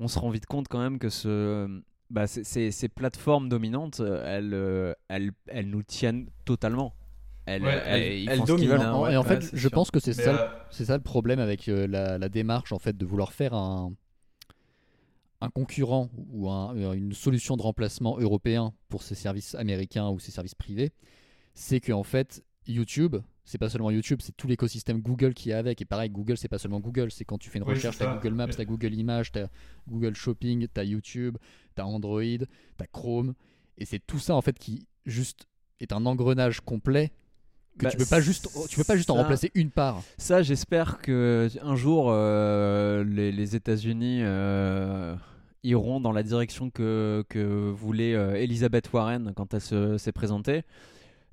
on 0.00 0.08
se 0.08 0.18
rend 0.18 0.30
vite 0.30 0.46
compte 0.46 0.68
quand 0.68 0.80
même 0.80 0.98
que 0.98 1.08
ce, 1.10 1.82
bah, 2.10 2.26
ces- 2.26 2.70
plateformes 2.88 3.48
dominantes, 3.48 4.00
elles, 4.00 4.54
elles, 5.08 5.32
elles 5.48 5.70
nous 5.70 5.82
tiennent 5.84 6.28
totalement. 6.44 6.94
Elles, 7.46 7.62
Ouais, 7.62 7.82
hein. 8.82 9.00
Ouais, 9.00 9.12
et 9.12 9.16
en 9.16 9.22
ouais, 9.22 9.28
fait, 9.28 9.50
je 9.52 9.68
sûr. 9.68 9.70
pense 9.70 9.90
que 9.90 10.00
c'est 10.00 10.14
ça, 10.14 10.32
euh, 10.32 10.38
c'est 10.70 10.86
ça 10.86 10.96
le 10.96 11.02
problème 11.02 11.40
avec 11.40 11.68
euh, 11.68 11.86
la, 11.86 12.18
la 12.18 12.28
démarche 12.28 12.72
en 12.72 12.78
fait 12.78 12.96
de 12.96 13.06
vouloir 13.06 13.32
faire 13.32 13.54
un, 13.54 13.92
un 15.40 15.50
concurrent 15.50 16.10
ou 16.14 16.50
un- 16.50 16.76
euh, 16.76 16.92
une 16.92 17.12
solution 17.12 17.56
de 17.56 17.62
remplacement 17.62 18.18
européen 18.18 18.74
pour 18.88 19.02
ces 19.02 19.14
services 19.14 19.54
américains 19.54 20.08
ou 20.10 20.18
ces 20.18 20.30
services 20.30 20.54
privés, 20.54 20.92
c'est 21.54 21.80
que 21.80 21.92
en 21.92 22.02
fait 22.02 22.42
YouTube, 22.66 23.16
c'est 23.44 23.58
pas 23.58 23.68
seulement 23.70 23.90
YouTube, 23.90 24.20
c'est 24.22 24.36
tout 24.36 24.46
l'écosystème 24.46 25.00
Google 25.00 25.34
qui 25.34 25.50
est 25.50 25.54
avec. 25.54 25.80
Et 25.80 25.84
pareil, 25.84 26.10
Google, 26.10 26.36
c'est 26.36 26.48
pas 26.48 26.58
seulement 26.58 26.78
Google, 26.78 27.10
c'est 27.10 27.24
quand 27.24 27.38
tu 27.38 27.50
fais 27.50 27.58
une 27.58 27.64
Oui, 27.64 27.74
recherche, 27.74 27.98
t'as. 27.98 28.14
Google 28.14 28.34
Maps, 28.34 28.48
t'as 28.48 28.64
Google 28.64 28.94
Images, 28.94 29.32
t'as 29.32 29.48
Google 29.88 30.14
Shopping, 30.14 30.66
t'as 30.72 30.84
YouTube, 30.84 31.36
t'as 31.74 31.84
Android, 31.84 32.22
t'as 32.76 32.86
Chrome, 32.86 33.34
et 33.78 33.84
c'est 33.86 33.98
tout 34.06 34.18
ça 34.18 34.34
en 34.36 34.42
fait 34.42 34.58
qui 34.58 34.86
juste 35.06 35.46
est 35.80 35.92
un 35.92 36.04
engrenage 36.06 36.60
complet 36.60 37.10
que 37.78 37.84
Bah, 37.84 37.90
tu 37.90 37.96
peux 37.96 38.04
pas 38.06 38.20
juste 38.20 38.48
tu 38.68 38.76
peux 38.76 38.84
pas 38.84 38.96
juste 38.96 39.10
en 39.10 39.14
remplacer 39.14 39.50
une 39.54 39.70
part. 39.70 40.02
Ça, 40.18 40.42
j'espère 40.42 40.98
que 41.00 41.48
un 41.62 41.76
jour 41.76 42.08
euh, 42.10 43.04
les, 43.04 43.32
les 43.32 43.56
États-Unis 43.56 44.20
euh, 44.22 45.14
iront 45.62 46.00
dans 46.00 46.12
la 46.12 46.22
direction 46.22 46.70
que, 46.70 47.24
que 47.28 47.70
voulait 47.70 48.14
euh, 48.14 48.34
Elizabeth 48.34 48.92
Warren 48.92 49.32
quand 49.34 49.54
elle 49.54 49.60
se- 49.60 49.98
s'est 49.98 50.12
présentée, 50.12 50.62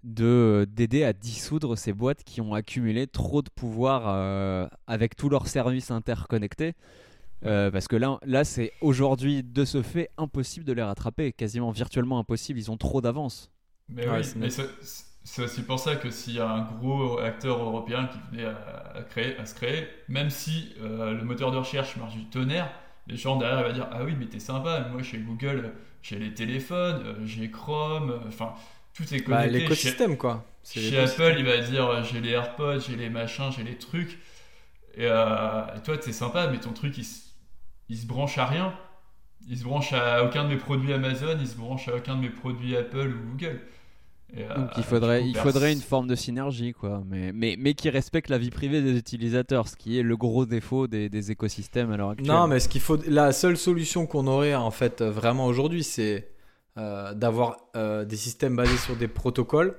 de 0.03 0.67
d'aider 0.71 1.03
à 1.03 1.11
dissoudre 1.13 1.77
ces 1.77 1.91
boîtes 1.91 2.23
qui 2.23 2.39
ont 2.39 2.53
accumulé 2.53 3.07
trop 3.07 3.41
de 3.41 3.49
pouvoir 3.49 4.03
euh, 4.07 4.67
avec 4.85 5.15
tous 5.15 5.29
leurs 5.29 5.47
services 5.47 5.91
interconnectés. 5.91 6.73
Euh, 7.45 7.69
parce 7.71 7.87
que 7.87 7.95
là, 7.95 8.19
là 8.25 8.43
c'est 8.43 8.71
aujourd'hui 8.81 9.43
de 9.43 9.63
ce 9.65 9.81
fait 9.81 10.09
impossible 10.17 10.65
de 10.65 10.73
les 10.73 10.81
rattraper, 10.81 11.33
quasiment 11.33 11.71
virtuellement 11.71 12.19
impossible. 12.19 12.57
Ils 12.59 12.71
ont 12.71 12.77
trop 12.77 13.01
d'avance. 13.01 13.51
Mais 13.89 14.07
Ouais, 14.07 14.17
oui, 14.17 14.23
c'est 14.23 14.37
mais. 14.37 14.49
C'est 15.27 15.43
aussi 15.43 15.61
pour 15.63 15.77
ça 15.79 15.95
que 15.97 16.09
s'il 16.09 16.35
y 16.35 16.39
a 16.39 16.49
un 16.49 16.61
gros 16.61 17.19
acteur 17.19 17.61
européen 17.61 18.07
qui 18.07 18.17
venait 18.31 18.45
à, 18.45 18.93
à 18.95 19.01
créer, 19.03 19.37
à 19.37 19.45
se 19.45 19.53
créer, 19.55 19.87
même 20.07 20.29
si 20.29 20.73
euh, 20.81 21.13
le 21.13 21.23
moteur 21.23 21.51
de 21.51 21.57
recherche 21.57 21.97
marche 21.97 22.15
du 22.15 22.25
tonnerre, 22.29 22.71
les 23.07 23.17
gens 23.17 23.35
derrière 23.37 23.59
ils 23.59 23.67
vont 23.67 23.73
dire 23.73 23.87
ah 23.91 24.03
oui 24.03 24.15
mais 24.17 24.25
t'es 24.27 24.39
sympa, 24.39 24.87
moi 24.91 25.03
chez 25.03 25.17
Google 25.19 25.73
j'ai 26.01 26.17
les 26.17 26.33
téléphones, 26.33 27.01
euh, 27.05 27.25
j'ai 27.25 27.51
Chrome, 27.51 28.11
euh, 28.11 28.27
enfin 28.27 28.53
tout 28.93 29.03
est 29.13 29.19
Bah, 29.27 29.47
connecté. 29.47 29.75
chez, 29.75 29.91
l'écosystème, 29.91 30.17
quoi. 30.17 30.45
Chez. 30.63 30.97
Apple 30.97 31.35
il 31.37 31.45
va 31.45 31.57
dire 31.59 32.03
j'ai 32.03 32.21
les 32.21 32.31
AirPods, 32.31 32.79
j'ai 32.79 32.95
les 32.95 33.09
machins, 33.09 33.51
j'ai 33.55 33.63
les 33.63 33.77
trucs, 33.77 34.17
et, 34.95 35.05
euh, 35.05 35.75
et 35.75 35.81
toi 35.83 35.97
t'es 35.97 36.13
sympa 36.13 36.47
mais 36.47 36.59
ton 36.59 36.71
truc 36.73 36.97
il 36.97 37.97
se 37.97 38.05
branche 38.05 38.37
à 38.37 38.45
rien. 38.45 38.73
Il 39.49 39.57
se 39.57 39.63
branche 39.63 39.93
à 39.93 40.23
aucun 40.25 40.43
de 40.43 40.49
mes 40.49 40.57
produits 40.57 40.93
Amazon, 40.93 41.37
il 41.39 41.47
se 41.47 41.55
branche 41.55 41.87
à 41.87 41.95
aucun 41.95 42.15
de 42.15 42.21
mes 42.21 42.29
produits 42.29 42.75
Apple 42.75 43.13
ou 43.13 43.31
Google. 43.31 43.61
Et, 44.35 44.43
euh, 44.43 44.55
Donc 44.55 44.69
il 44.77 44.83
faudrait, 44.83 45.21
coup, 45.21 45.27
il 45.27 45.33
pers- 45.33 45.43
faudrait 45.43 45.73
une 45.73 45.81
forme 45.81 46.07
de 46.07 46.15
synergie, 46.15 46.73
quoi. 46.73 47.01
Mais, 47.07 47.31
mais, 47.31 47.55
mais 47.57 47.73
qui 47.73 47.89
respecte 47.89 48.29
la 48.29 48.37
vie 48.37 48.49
privée 48.49 48.81
des 48.81 48.97
utilisateurs, 48.97 49.67
ce 49.67 49.75
qui 49.77 49.97
est 49.97 50.03
le 50.03 50.17
gros 50.17 50.45
défaut 50.45 50.87
des, 50.87 51.09
des 51.09 51.31
écosystèmes 51.31 51.91
à 51.91 51.97
l'heure 51.97 52.09
actuelle. 52.09 52.27
Non, 52.27 52.47
mais 52.47 52.59
ce 52.59 52.67
qu'il 52.67 52.81
faut, 52.81 52.97
la 53.07 53.31
seule 53.31 53.57
solution 53.57 54.05
qu'on 54.05 54.27
aurait 54.27 54.53
en 54.55 54.71
fait 54.71 55.01
euh, 55.01 55.09
vraiment 55.09 55.45
aujourd'hui, 55.45 55.83
c'est 55.83 56.27
euh, 56.77 57.13
d'avoir 57.13 57.57
euh, 57.75 58.03
des 58.05 58.17
systèmes 58.17 58.55
basés 58.55 58.77
sur 58.77 58.95
des 58.97 59.07
protocoles 59.07 59.75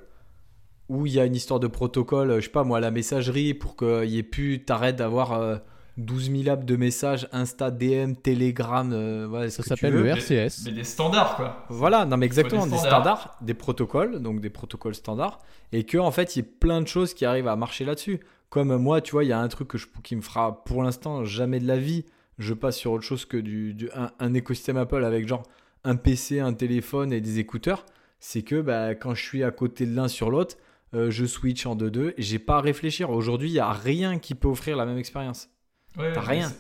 où 0.89 1.05
il 1.05 1.13
y 1.13 1.21
a 1.21 1.27
une 1.27 1.37
histoire 1.37 1.61
de 1.61 1.67
protocole, 1.67 2.37
je 2.37 2.47
sais 2.47 2.51
pas 2.51 2.65
moi, 2.65 2.81
la 2.81 2.91
messagerie 2.91 3.53
pour 3.53 3.77
qu'il 3.77 4.07
y 4.09 4.17
ait 4.17 4.23
plus, 4.23 4.65
t'arrêtes 4.65 4.97
d'avoir 4.97 5.35
euh, 5.35 5.57
12 5.99 6.31
000 6.31 6.49
apps 6.49 6.65
de 6.65 6.77
messages, 6.77 7.29
Insta, 7.33 7.71
DM, 7.71 8.15
Telegram, 8.15 8.91
euh, 8.93 9.27
voilà, 9.29 9.51
ce 9.51 9.63
Ça 9.63 9.69
s'appelle 9.71 9.93
le 9.95 10.05
Mais- 10.05 10.11
RCS. 10.11 10.63
Mais 10.65 10.73
des 10.73 10.85
standards, 10.85 11.37
quoi. 11.37 11.67
Voilà, 11.69 12.05
non 12.07 12.17
mais 12.17 12.27
exactement, 12.27 12.65
des 12.67 12.73
des 12.73 12.79
standards. 12.79 13.37
des 13.43 13.55
protocoles, 13.55 14.21
donc 14.21 14.41
des 14.41 14.51
protocoles 14.51 14.95
standards, 14.95 15.41
et 15.73 15.85
que 15.85 15.99
en 15.99 16.11
fait 16.11 16.37
il 16.37 16.39
y 16.39 16.43
ait 16.43 16.49
plein 16.61 16.81
de 16.81 16.87
choses 16.89 17.13
qui 17.15 17.25
arrivent 17.25 17.49
à 17.49 17.57
marcher 17.57 17.85
là-dessus. 17.85 18.21
Comme 18.51 18.75
moi, 18.79 19.01
tu 19.03 19.13
vois, 19.13 19.25
il 19.25 19.29
y 19.29 19.33
a 19.33 19.39
un 19.41 19.49
truc 19.49 19.69
que 19.69 19.77
je, 19.77 19.87
qui 20.03 20.17
me 20.17 20.23
fera 20.23 20.65
pour 20.65 20.83
l'instant 20.83 21.25
jamais 21.25 21.59
de 21.61 21.67
la 21.67 21.77
vie, 21.77 22.07
je 22.39 22.55
passe 22.55 22.77
sur 22.77 22.93
autre 22.93 23.05
chose 23.05 23.27
que 23.27 23.37
du, 23.37 23.75
du- 23.75 23.91
un, 23.95 24.11
un 24.21 24.33
écosystème 24.33 24.79
Apple 24.79 25.05
avec 25.05 25.29
genre 25.29 25.43
un 25.85 25.97
PC, 25.97 26.41
un 26.41 26.55
téléphone 26.55 27.13
et 27.13 27.21
des 27.21 27.41
écouteurs, 27.41 27.85
c'est 28.21 28.43
que 28.43 28.61
bah, 28.61 28.95
quand 28.95 29.15
je 29.15 29.23
suis 29.23 29.43
à 29.45 29.51
côté 29.51 29.85
de 29.85 29.95
l'un 29.95 30.09
sur 30.09 30.31
l'autre, 30.31 30.57
euh, 30.95 31.11
je 31.11 31.27
switch 31.27 31.67
en 31.67 31.77
2-2 31.77 32.15
et 32.17 32.23
j'ai 32.23 32.39
pas 32.39 32.57
à 32.57 32.61
réfléchir. 32.63 33.11
Aujourd'hui, 33.11 33.51
il 33.51 33.55
y 33.55 33.59
a 33.61 33.71
rien 33.73 34.19
qui 34.19 34.35
peut 34.35 34.49
offrir 34.49 34.77
la 34.77 34.87
même 34.87 34.97
expérience. 34.99 35.49
Ouais, 35.97 36.13
T'as 36.13 36.21
rien. 36.21 36.53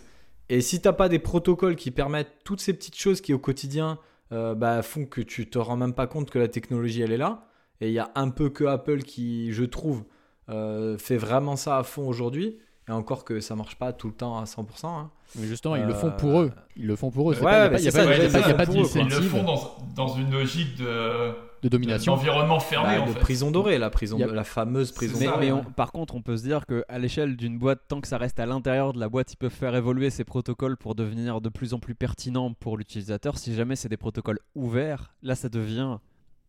Et 0.48 0.60
si 0.60 0.80
t'as 0.80 0.92
pas 0.92 1.08
des 1.08 1.18
protocoles 1.18 1.76
qui 1.76 1.90
permettent 1.90 2.32
toutes 2.44 2.60
ces 2.60 2.72
petites 2.72 2.96
choses 2.96 3.20
qui 3.20 3.34
au 3.34 3.38
quotidien 3.38 3.98
euh, 4.32 4.54
bah, 4.54 4.82
font 4.82 5.04
que 5.06 5.20
tu 5.20 5.48
te 5.48 5.58
rends 5.58 5.76
même 5.76 5.92
pas 5.94 6.06
compte 6.06 6.30
que 6.30 6.38
la 6.38 6.48
technologie 6.48 7.02
elle 7.02 7.12
est 7.12 7.16
là, 7.18 7.44
et 7.80 7.88
il 7.88 7.92
y 7.92 7.98
a 7.98 8.10
un 8.14 8.30
peu 8.30 8.48
que 8.50 8.64
Apple 8.64 9.02
qui, 9.02 9.52
je 9.52 9.64
trouve, 9.64 10.04
euh, 10.48 10.96
fait 10.98 11.16
vraiment 11.18 11.56
ça 11.56 11.78
à 11.78 11.82
fond 11.82 12.06
aujourd'hui, 12.08 12.58
et 12.88 12.92
encore 12.92 13.24
que 13.24 13.40
ça 13.40 13.54
marche 13.56 13.76
pas 13.76 13.92
tout 13.92 14.08
le 14.08 14.14
temps 14.14 14.38
à 14.38 14.44
100%. 14.44 14.86
hein. 14.86 15.10
Mais 15.36 15.46
justement, 15.46 15.76
ils 15.76 15.84
le 15.84 15.92
font 15.92 16.08
Euh, 16.08 16.10
pour 16.10 16.40
eux. 16.40 16.52
Ils 16.76 16.86
le 16.86 16.96
font 16.96 17.10
pour 17.10 17.30
eux. 17.30 17.34
Ouais, 17.34 17.40
Il 17.42 17.42
n'y 17.42 17.48
a 17.48 17.68
pas, 17.70 17.78
y 17.80 17.88
a 17.88 18.06
ouais, 18.06 18.28
pas- 18.30 18.38
y 18.38 18.42
a. 18.42 19.02
Ils 19.02 19.08
le 19.10 19.20
font 19.20 19.42
dans, 19.44 19.76
dans 19.94 20.08
une 20.16 20.30
logique 20.30 20.76
de 20.78 21.32
de 21.62 21.68
domination. 21.68 22.14
d'environnement 22.14 22.61
fermé, 22.61 22.96
Bah, 22.96 23.02
en 23.02 23.06
de 23.06 23.12
fait. 23.12 23.18
prison 23.20 23.50
dorée, 23.50 23.78
la 23.78 23.90
prison, 23.90 24.18
la 24.18 24.44
fameuse 24.44 24.92
prison 24.92 25.14
C'est 25.14 25.20
Mais, 25.20 25.26
ça, 25.26 25.32
dorée. 25.32 25.46
mais 25.46 25.52
ouais. 25.52 25.62
on- 25.66 25.70
par 25.72 25.92
contre, 25.92 26.14
on 26.14 26.22
peut 26.22 26.36
se 26.36 26.42
dire 26.42 26.64
qu'à 26.66 26.98
l'échelle 26.98 27.36
d'une 27.36 27.59
boîte, 27.59 27.80
tant 27.88 28.00
que 28.00 28.09
ça 28.09 28.18
reste 28.18 28.38
à 28.40 28.46
l'intérieur 28.46 28.92
de 28.92 29.00
la 29.00 29.09
boîte, 29.09 29.32
ils 29.32 29.36
peuvent 29.36 29.50
faire 29.50 29.74
évoluer 29.74 30.11
ces 30.11 30.24
protocoles 30.24 30.76
pour 30.76 30.94
devenir 30.94 31.40
de 31.40 31.48
plus 31.48 31.74
en 31.74 31.78
plus 31.78 31.94
pertinents 31.94 32.52
pour 32.54 32.76
l'utilisateur. 32.76 33.38
Si 33.38 33.54
jamais 33.54 33.76
c'est 33.76 33.88
des 33.88 33.96
protocoles 33.96 34.38
ouverts, 34.54 35.12
là, 35.22 35.34
ça 35.34 35.48
devient 35.48 35.98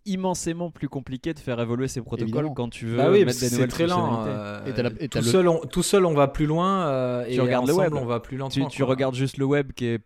immensément 0.06 0.72
plus 0.72 0.90
compliqué 0.90 1.34
de 1.34 1.40
faire 1.40 1.60
évoluer 1.60 1.88
ces 1.88 2.02
protocoles 2.02 2.30
Évidemment. 2.30 2.54
quand 2.54 2.70
tu 2.70 2.86
veux 2.86 2.98
Bah 2.98 3.12
oui, 3.12 3.26
mettre 3.26 3.40
des 3.40 3.52
nouvelles 3.52 3.68
très 3.70 3.86
lent. 3.86 4.24
euh, 4.26 4.66
Et 4.66 4.74
t'as 4.74 4.84
la- 4.84 4.90
et 5.00 5.10
t'as 5.10 5.20
tout, 5.20 5.26
le- 5.26 5.32
seul, 5.32 5.48
on, 5.48 5.60
tout 5.60 5.84
seul, 5.84 6.06
on 6.06 6.14
va 6.14 6.28
plus 6.28 6.46
loin. 6.46 6.88
euh, 6.88 7.26
Tu 7.26 7.34
et 7.34 7.40
regardes 7.40 7.68
le 7.68 7.74
ensemble, 7.74 7.94
web. 7.96 8.04
on 8.04 8.06
va 8.06 8.20
plus 8.20 8.38
lentement. 8.38 8.68
tu 8.68 8.82
regardes 8.84 9.14
juste 9.16 9.38
le 9.38 9.46
web 9.46 9.72
qui 9.74 9.86
est, 9.86 10.00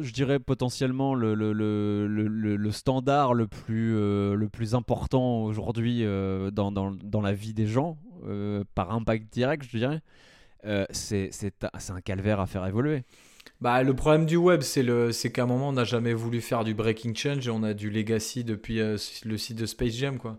je 0.00 0.12
dirais, 0.12 0.38
potentiellement 0.38 1.14
le, 1.14 1.34
le, 1.34 1.52
le, 1.52 2.06
le, 2.06 2.26
le- 2.28 2.56
le 2.56 2.70
standard 2.72 3.34
le 3.34 3.46
plus, 3.46 3.96
euh, 3.96 4.34
le 4.34 4.48
plus 4.48 4.74
important 4.74 5.42
aujourd'hui 5.44 6.04
euh, 6.04 6.50
dans, 6.50 6.72
dans, 6.72 6.90
dans 6.92 7.20
la 7.20 7.32
vie 7.32 7.54
des 7.54 7.66
gens, 7.66 7.98
euh, 8.26 8.64
par 8.74 8.92
impact 8.92 9.32
direct, 9.32 9.64
je 9.70 9.76
dirais. 9.78 10.00
Euh, 10.64 10.84
c'est 10.90 11.30
c'est 11.32 11.64
un- 11.64 11.70
c'est 11.78 11.92
un 11.92 12.00
calvaire 12.00 12.38
à 12.40 12.46
faire 12.46 12.64
évoluer. 12.66 13.02
Bah, 13.60 13.82
le 13.82 13.94
problème 13.94 14.26
du 14.26 14.36
web, 14.36 14.60
c'est 14.62 14.82
le, 14.82 15.12
c'est 15.12 15.30
qu'à 15.32 15.42
un 15.44 15.46
moment, 15.46 15.68
on 15.70 15.72
n'a 15.72 15.84
jamais 15.84 16.14
voulu 16.14 16.40
faire 16.40 16.64
du 16.64 16.74
breaking 16.74 17.14
change 17.14 17.46
et 17.46 17.50
on 17.50 17.62
a 17.62 17.74
du 17.74 17.90
legacy 17.90 18.44
depuis 18.44 18.80
euh, 18.80 18.96
le 19.24 19.38
site 19.38 19.58
de 19.58 19.66
Space 19.66 19.94
Jam, 19.94 20.18
quoi. 20.18 20.36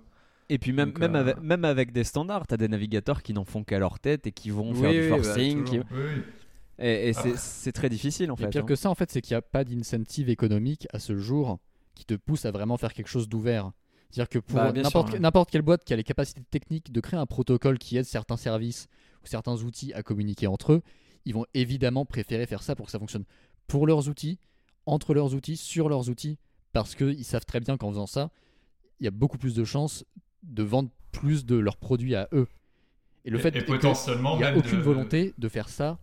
Et 0.49 0.57
puis 0.59 0.73
même, 0.73 0.89
Donc, 0.89 0.99
même, 0.99 1.15
euh, 1.15 1.19
avec, 1.19 1.41
même 1.41 1.65
avec 1.65 1.91
des 1.93 2.03
standards, 2.03 2.47
tu 2.47 2.53
as 2.53 2.57
des 2.57 2.67
navigateurs 2.67 3.23
qui 3.23 3.33
n'en 3.33 3.45
font 3.45 3.63
qu'à 3.63 3.79
leur 3.79 3.99
tête 3.99 4.27
et 4.27 4.31
qui 4.31 4.49
vont 4.49 4.71
Oui, 4.73 4.79
faire 4.79 4.91
du 4.91 5.01
oui, 5.01 5.09
bah, 5.09 5.17
forcing. 5.23 5.63
qui- 5.63 5.63
toujours. 5.71 5.85
Oui, 5.91 6.01
oui. 6.15 6.21
Et, 6.79 7.09
et 7.09 7.13
c'est 7.13 7.33
Ah. 7.33 7.37
c'est 7.37 7.71
très 7.71 7.89
difficile 7.89 8.31
en 8.31 8.35
Et 8.35 8.39
fait. 8.39 8.49
pire 8.49 8.63
hein. 8.63 8.65
que 8.65 8.75
ça, 8.75 8.89
en 8.89 8.95
fait, 8.95 9.11
c'est 9.11 9.21
qu'il 9.21 9.33
n'y 9.33 9.37
a 9.37 9.41
pas 9.41 9.63
d'incentive 9.63 10.29
économique 10.29 10.87
à 10.91 10.99
ce 10.99 11.15
jour 11.17 11.59
qui 11.95 12.05
te 12.05 12.15
pousse 12.15 12.45
à 12.45 12.51
vraiment 12.51 12.77
faire 12.77 12.93
quelque 12.93 13.07
chose 13.09 13.29
d'ouvert. 13.29 13.71
C'est-à-dire 14.09 14.29
que 14.29 14.39
pour 14.39 14.55
Bah, 14.57 14.71
n'importe 14.73 15.13
ouais. 15.13 15.51
quelle 15.51 15.61
boîte 15.61 15.83
qui 15.83 15.93
a 15.93 15.95
les 15.95 16.03
capacités 16.03 16.41
techniques 16.49 16.91
de 16.91 16.99
créer 16.99 17.19
un 17.19 17.25
protocole 17.25 17.77
qui 17.77 17.97
aide 17.97 18.05
certains 18.05 18.37
services 18.37 18.87
ou 19.23 19.27
certains 19.27 19.55
outils 19.63 19.93
à 19.93 20.03
communiquer 20.03 20.47
entre 20.47 20.73
eux, 20.73 20.81
ils 21.25 21.33
vont 21.33 21.45
évidemment 21.53 22.05
préférer 22.05 22.45
faire 22.45 22.61
ça 22.63 22.75
pour 22.75 22.87
que 22.87 22.91
ça 22.91 22.99
fonctionne 22.99 23.23
pour 23.67 23.87
leurs 23.87 24.09
outils, 24.09 24.39
entre 24.85 25.13
leurs 25.13 25.33
outils, 25.35 25.55
sur 25.57 25.89
leurs 25.89 26.09
outils, 26.09 26.37
parce 26.73 26.95
qu'ils 26.95 27.23
savent 27.23 27.45
très 27.45 27.59
bien 27.59 27.77
qu'en 27.77 27.89
faisant 27.91 28.07
ça, 28.07 28.31
il 28.99 29.05
y 29.05 29.07
a 29.07 29.11
beaucoup 29.11 29.37
plus 29.37 29.53
de 29.55 29.63
chances 29.63 30.03
de 30.43 30.63
vendre 30.63 30.89
plus 31.11 31.45
de 31.45 31.55
leurs 31.55 31.77
produits 31.77 32.15
à 32.15 32.27
eux. 32.33 32.47
Et 33.25 33.29
le 33.29 33.39
Et- 33.39 33.41
fait 33.41 33.55
et 33.55 33.61
potentiellement 33.63 34.35
il 34.35 34.39
n'y 34.39 34.43
a 34.43 34.57
aucune 34.57 34.79
de- 34.79 34.83
volonté 34.83 35.33
de 35.37 35.47
faire 35.49 35.69
ça 35.69 35.97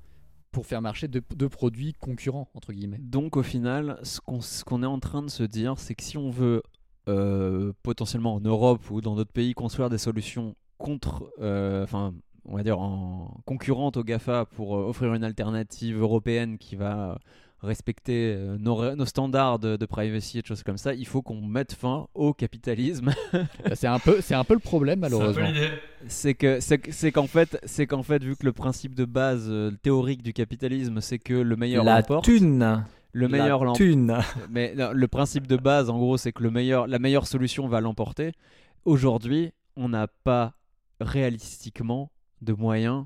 pour 0.52 0.66
faire 0.66 0.82
marcher 0.82 1.08
deux 1.08 1.48
produits 1.48 1.94
concurrents, 1.94 2.48
entre 2.54 2.72
guillemets. 2.72 2.98
Donc 2.98 3.36
au 3.36 3.42
final, 3.42 3.98
ce 4.02 4.20
qu'on 4.64 4.82
est 4.82 4.86
en 4.86 4.98
train 4.98 5.22
de 5.22 5.30
se 5.30 5.42
dire, 5.42 5.78
c'est 5.78 5.94
que 5.94 6.02
si 6.02 6.18
on 6.18 6.30
veut 6.30 6.62
euh, 7.08 7.72
potentiellement 7.82 8.34
en 8.34 8.40
Europe 8.40 8.90
ou 8.90 9.00
dans 9.00 9.16
d'autres 9.16 9.32
pays 9.32 9.54
construire 9.54 9.90
des 9.90 9.98
solutions 9.98 10.54
contre, 10.78 11.32
euh, 11.40 11.82
enfin, 11.84 12.14
on 12.44 12.56
va 12.56 12.62
dire 12.62 12.78
en 12.78 13.42
au 13.46 14.04
GAFA 14.04 14.44
pour 14.44 14.76
euh, 14.76 14.88
offrir 14.88 15.14
une 15.14 15.24
alternative 15.24 15.98
européenne 15.98 16.58
qui 16.58 16.76
va 16.76 17.18
respecter 17.62 18.34
euh, 18.36 18.56
nos, 18.58 19.04
standards 19.04 19.58
de, 19.58 19.76
de 19.76 19.86
privacy 19.86 20.38
et 20.38 20.42
de 20.42 20.46
choses 20.46 20.62
comme 20.62 20.78
ça, 20.78 20.94
il 20.94 21.06
faut 21.06 21.20
qu'on 21.22 21.40
mette 21.42 21.72
fin 21.74 22.06
au 22.14 22.32
capitalisme. 22.32 23.12
Bah, 23.32 23.74
C'est 23.74 23.86
un 23.86 23.98
peu, 23.98 24.20
c'est 24.20 24.34
un 24.34 24.44
peu 24.44 24.54
le 24.54 24.60
problème 24.60 25.00
C'est 25.00 25.06
un 25.06 25.10
peu 25.10 25.16
malheureusement. 25.18 25.46
l'idée. 25.48 25.68
c'est 26.08 26.34
que 26.34 26.60
c'est 26.60 26.78
que- 26.78 26.90
c'est 26.92 27.12
qu'en 27.12 27.26
fait, 27.26 27.58
c'est 27.64 27.86
qu'en 27.86 28.02
fait, 28.02 28.22
vu 28.24 28.36
que 28.36 28.44
le 28.46 28.52
principe 28.52 28.94
de 28.94 29.04
base 29.04 29.46
euh, 29.48 29.70
théorique 29.82 30.22
du 30.22 30.32
capitalisme, 30.32 31.00
c'est 31.00 31.18
que 31.18 31.34
le 31.34 31.56
meilleur 31.56 31.84
La 31.84 31.96
l'emporte, 31.96 32.24
thune. 32.24 32.84
le 33.12 33.28
meilleur 33.28 33.64
La 33.64 33.72
thune. 33.72 34.16
Mais 34.50 34.74
non, 34.74 34.90
le 34.92 35.08
principe 35.08 35.46
de 35.46 35.56
base, 35.56 35.90
en 35.90 35.98
gros, 35.98 36.16
c'est 36.16 36.32
que 36.32 36.42
le 36.42 36.50
meilleur, 36.50 36.86
la 36.86 36.98
meilleure 36.98 37.26
solution 37.26 37.68
va 37.68 37.80
l'emporter. 37.80 38.32
Aujourd'hui, 38.86 39.52
on 39.76 39.88
n'a 39.90 40.06
pas 40.08 40.54
réalistiquement 41.00 42.10
de 42.42 42.52
moyens 42.52 43.04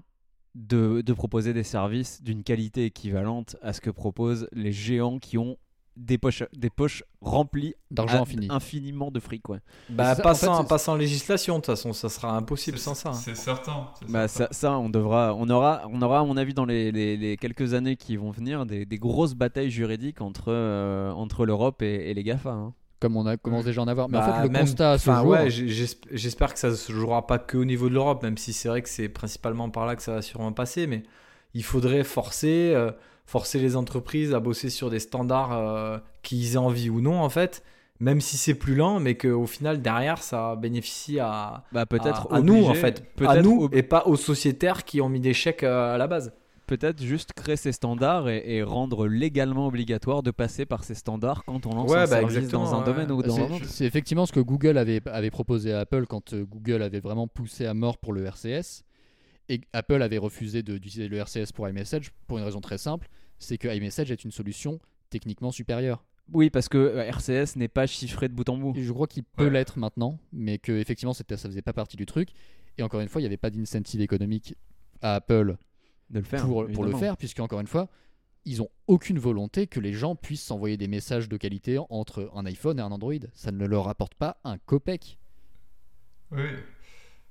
de, 0.54 1.00
de 1.00 1.12
proposer 1.12 1.52
des 1.52 1.64
services 1.64 2.22
d'une 2.22 2.42
qualité 2.44 2.84
équivalente 2.86 3.56
à 3.62 3.72
ce 3.72 3.80
que 3.80 3.90
proposent 3.90 4.48
les 4.52 4.72
géants 4.72 5.18
qui 5.18 5.36
ont 5.38 5.56
des 5.96 6.18
poches, 6.18 6.42
des 6.56 6.70
poches 6.70 7.04
remplies 7.20 7.74
D'argent 7.92 8.22
infini. 8.22 8.48
infiniment 8.50 9.12
de 9.12 9.20
fric. 9.20 9.48
Ouais. 9.48 9.58
Bah, 9.90 10.16
pas, 10.16 10.34
fait, 10.34 10.46
sans, 10.46 10.62
c'est- 10.62 10.68
pas 10.68 10.78
sans 10.78 10.96
législation, 10.96 11.54
de 11.54 11.58
toute 11.60 11.66
façon, 11.66 11.92
ça 11.92 12.08
sera 12.08 12.36
impossible 12.36 12.78
C'est- 12.78 12.84
sans 12.84 12.94
ça. 12.94 13.10
hein. 13.10 13.12
C'est 13.14 13.36
certain. 13.36 13.90
Bah, 14.08 14.26
certain. 14.26 14.52
ça, 14.52 14.60
ça, 14.70 14.78
on 14.78 14.90
devra, 14.90 15.36
on 15.36 15.48
aura, 15.50 15.82
on 15.92 16.02
aura, 16.02 16.18
à 16.20 16.24
mon 16.24 16.36
avis, 16.36 16.52
dans 16.52 16.64
les, 16.64 16.90
les- 16.90 17.16
les 17.16 17.36
quelques 17.36 17.74
années 17.74 17.94
qui 17.94 18.16
vont 18.16 18.32
venir, 18.32 18.66
des, 18.66 18.84
des 18.86 18.98
grosses 18.98 19.34
batailles 19.34 19.70
juridiques 19.70 20.20
entre, 20.20 20.46
euh, 20.48 21.12
entre 21.12 21.46
l'Europe 21.46 21.80
et, 21.82 22.10
et 22.10 22.14
les 22.14 22.24
GAFA. 22.24 22.50
hein. 22.50 22.74
Comme 23.04 23.16
on 23.18 23.26
a 23.26 23.36
commence 23.36 23.64
déjà 23.66 23.82
à 23.82 23.84
en 23.84 23.88
avoir. 23.88 24.08
Mais 24.08 24.16
en 24.16 24.20
Bah, 24.26 24.32
fait, 24.38 24.42
le 24.44 24.48
même- 24.48 24.62
constat 24.62 24.96
ce 24.96 25.10
enfin, 25.10 25.20
jour, 25.20 25.30
ouais, 25.32 25.50
j'espère 25.50 26.54
que 26.54 26.58
ça 26.58 26.74
se 26.74 26.90
jouera 26.90 27.26
pas 27.26 27.38
que 27.38 27.58
au 27.58 27.66
niveau 27.66 27.90
de 27.90 27.94
l'Europe, 27.94 28.22
même 28.22 28.38
si 28.38 28.54
c'est 28.54 28.68
vrai 28.70 28.80
que 28.80 28.88
c'est 28.88 29.10
principalement 29.10 29.68
par 29.68 29.84
là 29.84 29.94
que 29.94 30.02
ça 30.02 30.12
va 30.14 30.22
sûrement 30.22 30.52
passer, 30.52 30.86
mais 30.86 31.02
il 31.52 31.62
faudrait 31.64 32.02
forcer, 32.02 32.72
euh, 32.74 32.90
forcer 33.26 33.58
les 33.58 33.76
entreprises 33.76 34.32
à 34.32 34.40
bosser 34.40 34.70
sur 34.70 34.88
des 34.88 35.00
standards 35.00 35.52
euh, 35.52 35.98
qu'ils 36.22 36.54
aient 36.54 36.56
envie 36.56 36.88
ou 36.88 37.02
non, 37.02 37.20
en 37.20 37.28
fait, 37.28 37.62
même 38.00 38.22
si 38.22 38.38
c'est 38.38 38.54
plus 38.54 38.74
lent, 38.74 39.00
mais 39.00 39.16
qu'au 39.16 39.46
final, 39.46 39.82
derrière, 39.82 40.18
ça 40.22 40.56
bénéficie 40.56 41.20
à, 41.20 41.64
Bah, 41.72 41.84
peut-être 41.84 42.26
à, 42.32 42.36
à 42.36 42.40
nous, 42.40 42.64
en 42.64 42.72
fait, 42.74 43.04
à 43.26 43.42
nous 43.42 43.68
et 43.72 43.82
pas 43.82 44.04
aux 44.06 44.16
sociétaires 44.16 44.84
qui 44.84 45.02
ont 45.02 45.10
mis 45.10 45.20
des 45.20 45.34
chèques 45.34 45.62
euh, 45.62 45.94
à 45.94 45.98
la 45.98 46.06
base. 46.06 46.32
Peut-être 46.66 47.02
juste 47.02 47.32
créer 47.32 47.56
ces 47.56 47.72
standards 47.72 48.28
et, 48.28 48.42
et 48.56 48.62
rendre 48.62 49.06
légalement 49.06 49.66
obligatoire 49.66 50.22
de 50.22 50.30
passer 50.30 50.66
par 50.66 50.84
ces 50.84 50.94
standards 50.94 51.44
quand 51.44 51.66
on 51.66 51.74
lance 51.74 51.90
Ouais, 51.90 51.98
un 51.98 52.00
bah, 52.02 52.06
service 52.28 52.48
dans 52.48 52.74
un 52.74 52.78
ouais. 52.80 52.84
domaine 52.84 53.10
ou 53.12 53.22
dans 53.22 53.34
c'est- 53.36 53.42
un 53.42 53.50
autre. 53.50 53.64
C'est 53.66 53.84
effectivement 53.84 54.26
ce 54.26 54.32
que 54.32 54.40
Google 54.40 54.78
avait, 54.78 55.00
avait 55.08 55.30
proposé 55.30 55.72
à 55.72 55.80
Apple 55.80 56.06
quand 56.06 56.32
euh, 56.32 56.44
Google 56.44 56.82
avait 56.82 57.00
vraiment 57.00 57.28
poussé 57.28 57.66
à 57.66 57.74
mort 57.74 57.98
pour 57.98 58.12
le 58.12 58.24
RCS. 58.24 58.82
Et 59.48 59.60
Apple 59.72 60.00
avait 60.02 60.18
refusé 60.18 60.62
de- 60.62 60.78
d'utiliser 60.78 61.08
le 61.08 61.18
RCS 61.18 61.52
pour 61.54 61.68
iMessage 61.68 62.10
pour 62.26 62.38
une 62.38 62.44
raison 62.44 62.60
très 62.60 62.78
simple 62.78 63.08
c'est 63.38 63.58
que 63.58 63.68
iMessage 63.68 64.10
est 64.10 64.24
une 64.24 64.30
solution 64.30 64.78
techniquement 65.10 65.50
supérieure. 65.50 66.04
Oui, 66.32 66.48
parce 66.48 66.68
que 66.70 66.78
euh, 66.78 67.02
RCS 67.10 67.56
n'est 67.56 67.68
pas 67.68 67.86
chiffré 67.86 68.28
de 68.28 68.32
bout 68.32 68.48
en 68.48 68.56
bout. 68.56 68.72
Je 68.76 68.90
crois 68.92 69.06
qu'il 69.06 69.24
peut 69.24 69.44
Ouais. 69.44 69.50
l'être 69.50 69.78
maintenant, 69.78 70.18
mais 70.32 70.56
que 70.58 70.72
effectivement 70.72 71.12
ça 71.12 71.24
faisait 71.28 71.60
pas 71.60 71.74
partie 71.74 71.96
du 71.98 72.06
truc. 72.06 72.30
Et 72.78 72.82
encore 72.82 73.00
une 73.00 73.08
fois, 73.08 73.20
il 73.20 73.24
n'y 73.24 73.26
avait 73.26 73.36
pas 73.36 73.50
d'incentive 73.50 74.00
économique 74.00 74.54
à 75.02 75.16
Apple 75.16 75.56
De 76.10 76.18
le 76.20 76.24
faire. 76.24 76.42
pour, 76.46 76.66
pour 76.70 76.84
le 76.84 76.92
faire, 76.94 77.16
puisque 77.16 77.40
encore 77.40 77.60
une 77.60 77.66
fois, 77.66 77.88
ils 78.44 78.60
ont 78.62 78.68
aucune 78.86 79.18
volonté 79.18 79.66
que 79.66 79.80
les 79.80 79.92
gens 79.92 80.14
puissent 80.16 80.44
s'envoyer 80.44 80.76
des 80.76 80.88
messages 80.88 81.28
de 81.28 81.36
qualité 81.36 81.78
entre 81.90 82.30
un 82.34 82.44
iPhone 82.46 82.78
et 82.78 82.82
un 82.82 82.92
Android. 82.92 83.14
Ça 83.32 83.52
ne 83.52 83.66
leur 83.66 83.88
apporte 83.88 84.14
pas 84.14 84.36
un 84.44 84.58
copec. 84.58 85.18
Oui, 86.30 86.42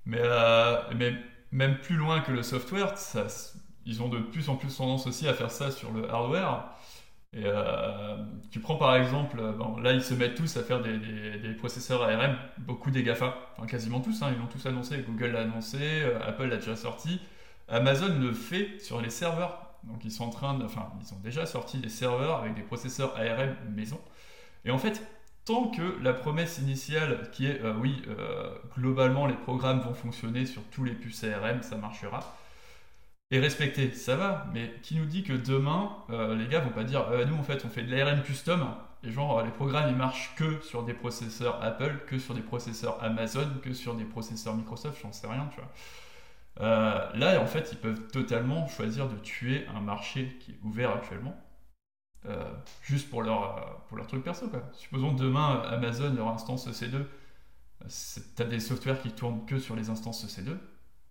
mais, 0.06 0.20
euh, 0.22 0.78
mais 0.96 1.14
même 1.52 1.78
plus 1.80 1.96
loin 1.96 2.22
que 2.22 2.32
le 2.32 2.42
software, 2.44 2.98
ça, 2.98 3.28
ils 3.86 4.02
ont 4.02 4.10
de 4.10 4.20
plus 4.20 4.50
en 4.50 4.56
plus 4.56 4.76
tendance 4.76 5.08
aussi 5.08 5.28
à 5.28 5.34
faire 5.34 5.52
ça 5.52 5.72
sur 5.72 5.92
le 5.92 6.10
hardware. 6.10 6.72
Et 7.36 7.44
euh, 7.46 8.16
tu 8.52 8.60
prends 8.60 8.76
par 8.76 8.96
exemple, 8.96 9.38
euh, 9.40 9.54
bon, 9.54 9.78
là 9.78 9.94
ils 9.94 10.04
se 10.04 10.14
mettent 10.14 10.36
tous 10.36 10.56
à 10.56 10.64
faire 10.64 10.82
des, 10.84 11.00
des- 11.00 11.40
des 11.40 11.54
processeurs 11.56 12.04
ARM, 12.04 12.38
beaucoup 12.60 12.92
des 12.92 13.02
GAFA, 13.02 13.36
enfin 13.58 13.66
quasiment 13.66 14.02
tous, 14.02 14.22
hein, 14.22 14.30
ils 14.32 14.38
l'ont 14.40 14.46
tous 14.46 14.64
annoncé, 14.68 15.00
Google 15.00 15.32
l'a 15.32 15.42
annoncé, 15.42 15.78
euh, 15.82 16.20
Apple 16.24 16.46
l'a 16.46 16.58
déjà 16.58 16.76
sorti, 16.76 17.20
Amazon 17.68 18.20
le 18.20 18.34
fait 18.34 18.80
sur 18.80 19.02
les 19.02 19.10
serveurs. 19.10 19.60
Donc 19.84 20.06
ils 20.06 20.12
sont 20.12 20.26
en 20.26 20.30
train 20.30 20.58
de, 20.58 20.64
enfin 20.64 20.92
ils 21.02 21.14
ont 21.14 21.20
déjà 21.20 21.46
sorti 21.46 21.78
des 21.78 21.90
serveurs 21.90 22.40
avec 22.40 22.56
des 22.56 22.62
processeurs 22.62 23.16
ARM 23.18 23.56
maison. 23.76 24.00
Et 24.66 24.72
en 24.72 24.78
fait, 24.78 25.02
tant 25.46 25.68
que 25.68 25.98
la 26.02 26.14
promesse 26.14 26.58
initiale 26.60 27.30
qui 27.32 27.48
est 27.48 27.62
euh, 27.62 27.74
oui, 27.76 28.02
euh, 28.08 28.50
globalement 28.78 29.26
les 29.28 29.36
programmes 29.36 29.82
vont 29.82 29.94
fonctionner 29.94 30.46
sur 30.46 30.64
tous 30.72 30.84
les 30.84 30.94
puces 30.94 31.24
ARM, 31.24 31.64
ça 31.64 31.76
marchera, 31.76 32.38
est 33.32 33.40
respectée, 33.40 33.92
ça 33.92 34.16
va, 34.16 34.48
mais 34.54 34.74
qui 34.84 34.96
nous 34.96 35.06
dit 35.06 35.24
que 35.24 35.34
demain, 35.34 35.98
euh, 36.12 36.36
les 36.36 36.48
gars 36.48 36.60
vont 36.60 36.70
pas 36.70 36.84
dire 36.84 37.06
nous 37.28 37.36
en 37.36 37.44
fait 37.44 37.66
on 37.66 37.70
fait 37.70 37.84
de 37.84 37.94
l'ARM 37.94 38.22
custom, 38.24 38.68
et 39.04 39.12
genre 39.12 39.44
les 39.44 39.52
programmes 39.52 39.90
ils 39.90 39.96
marchent 39.96 40.34
que 40.36 40.62
sur 40.62 40.84
des 40.84 40.94
processeurs 40.94 41.62
Apple, 41.62 42.04
que 42.08 42.20
sur 42.20 42.34
des 42.36 42.42
processeurs 42.42 43.04
Amazon, 43.04 43.50
que 43.62 43.74
sur 43.74 43.96
des 43.96 44.06
processeurs 44.06 44.56
Microsoft, 44.56 45.00
j'en 45.02 45.12
sais 45.12 45.28
rien, 45.28 45.50
tu 45.54 45.60
vois. 45.60 45.70
Là, 46.60 47.40
en 47.40 47.46
fait, 47.48 47.70
ils 47.72 47.78
peuvent 47.78 48.08
totalement 48.08 48.68
choisir 48.68 49.10
de 49.10 49.16
tuer 49.18 49.66
un 49.68 49.82
marché 49.82 50.38
qui 50.40 50.52
est 50.52 50.60
ouvert 50.64 50.92
actuellement 50.92 51.36
euh, 52.26 52.54
juste 52.82 53.10
pour 53.10 53.22
leur, 53.22 53.58
euh, 53.58 53.72
pour 53.90 54.06
truc 54.08 54.24
perso. 54.24 54.50
Supposons 54.74 55.14
demain 55.14 55.62
Amazon, 55.64 56.14
leur 56.14 56.30
instance 56.30 56.68
EC2, 56.68 57.06
t'as 58.36 58.46
des 58.46 58.60
softwares 58.60 59.02
qui 59.02 59.12
tournent 59.12 59.46
que 59.46 59.60
sur 59.60 59.76
les 59.76 59.90
instances 59.90 60.26
EC2, 60.26 60.58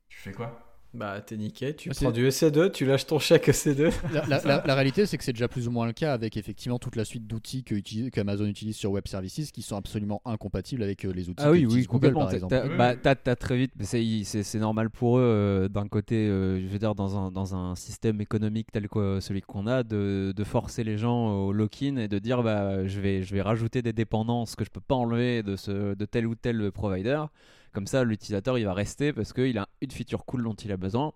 tu 0.08 0.18
fais 0.18 0.32
quoi? 0.32 0.71
Bah, 0.94 1.22
t'es 1.22 1.38
niqué, 1.38 1.74
tu 1.74 1.88
prends 1.88 2.10
du 2.10 2.28
EC2, 2.28 2.70
tu 2.70 2.84
lâches 2.84 3.06
ton 3.06 3.18
chèque 3.18 3.48
EC2. 3.48 3.90
La, 4.28 4.58
réalité, 4.74 5.06
c'est 5.06 5.16
que 5.16 5.24
c'est 5.24 5.32
déjà 5.32 5.48
plus 5.48 5.66
ou 5.66 5.70
moins 5.70 5.86
le 5.86 5.94
cas 5.94 6.12
avec 6.12 6.36
effectivement 6.36 6.78
toute 6.78 6.96
la 6.96 7.06
suite 7.06 7.26
d'outils 7.26 7.64
qu'Amazon 8.12 8.44
utilise 8.44 8.76
sur 8.76 8.90
Web 8.90 9.08
Services 9.08 9.52
qui 9.52 9.62
sont 9.62 9.76
absolument 9.76 10.20
incompatibles 10.26 10.82
avec 10.82 11.06
euh, 11.06 11.12
les 11.12 11.30
outils 11.30 11.42
ah 11.42 11.50
oui, 11.50 11.64
oui, 11.64 11.84
Google, 11.84 12.12
par 12.12 12.32
exemple. 12.32 12.54
Bah, 12.76 12.94
t'as 12.94 13.36
très 13.36 13.56
vite, 13.56 13.72
c'est 13.82 14.58
normal 14.58 14.90
pour 14.90 15.18
eux, 15.18 15.22
euh, 15.22 15.68
d'un 15.68 15.88
côté, 15.88 16.16
euh, 16.28 16.60
je 16.60 16.66
veux 16.66 16.78
dire, 16.78 16.94
dans 16.94 17.16
un, 17.16 17.30
dans 17.30 17.54
un 17.54 17.74
système 17.74 18.20
économique 18.20 18.70
tel 18.70 18.88
que 18.88 19.20
celui 19.20 19.40
qu'on 19.40 19.66
a, 19.66 19.82
de, 19.82 20.34
de, 20.36 20.44
forcer 20.44 20.84
les 20.84 20.98
gens 20.98 21.46
au 21.46 21.52
lock-in 21.52 21.96
et 21.96 22.08
de 22.08 22.18
dire 22.18 22.42
bah, 22.42 22.86
je, 22.86 23.00
vais, 23.00 23.22
je 23.22 23.34
vais 23.34 23.40
rajouter 23.42 23.80
des 23.80 23.94
dépendances 23.94 24.56
que 24.56 24.64
je 24.64 24.70
peux 24.70 24.80
pas 24.80 24.96
enlever 24.96 25.42
de, 25.42 25.56
ce, 25.56 25.94
de 25.94 26.04
tel 26.04 26.26
ou 26.26 26.34
tel 26.34 26.70
provider. 26.70 27.24
Comme 27.72 27.86
ça, 27.86 28.04
l'utilisateur, 28.04 28.58
il 28.58 28.64
va 28.64 28.74
rester 28.74 29.12
parce 29.12 29.32
qu'il 29.32 29.56
a 29.58 29.68
une 29.80 29.90
feature 29.90 30.24
cool 30.24 30.44
dont 30.44 30.54
il 30.54 30.70
a 30.72 30.76
besoin 30.76 31.12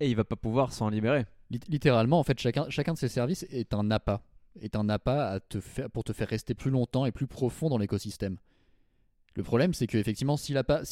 et 0.00 0.08
il 0.10 0.16
va 0.16 0.24
pas 0.24 0.36
pouvoir 0.36 0.72
s'en 0.72 0.88
libérer. 0.88 1.24
Littéralement, 1.68 2.18
en 2.18 2.24
fait, 2.24 2.38
chacun, 2.38 2.66
de 2.66 2.98
ces 2.98 3.08
services 3.08 3.44
est 3.50 3.74
un 3.74 3.90
appât, 3.90 4.22
est 4.60 4.76
un 4.76 4.88
appât 4.88 5.40
pour 5.92 6.04
te 6.04 6.12
faire 6.12 6.28
rester 6.28 6.54
plus 6.54 6.70
longtemps 6.70 7.06
et 7.06 7.12
plus 7.12 7.26
profond 7.26 7.68
dans 7.68 7.78
l'écosystème. 7.78 8.38
Le 9.36 9.42
problème, 9.42 9.74
c'est 9.74 9.86
qu'effectivement, 9.86 10.36
si 10.36 10.52
l'appât 10.52 10.82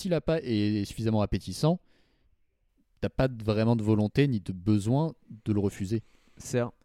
est 0.42 0.84
suffisamment 0.84 1.22
appétissant, 1.22 1.80
t'as 3.00 3.08
pas 3.08 3.28
vraiment 3.28 3.76
de 3.76 3.82
volonté 3.82 4.28
ni 4.28 4.40
de 4.40 4.52
besoin 4.52 5.14
de 5.44 5.52
le 5.52 5.60
refuser. 5.60 6.02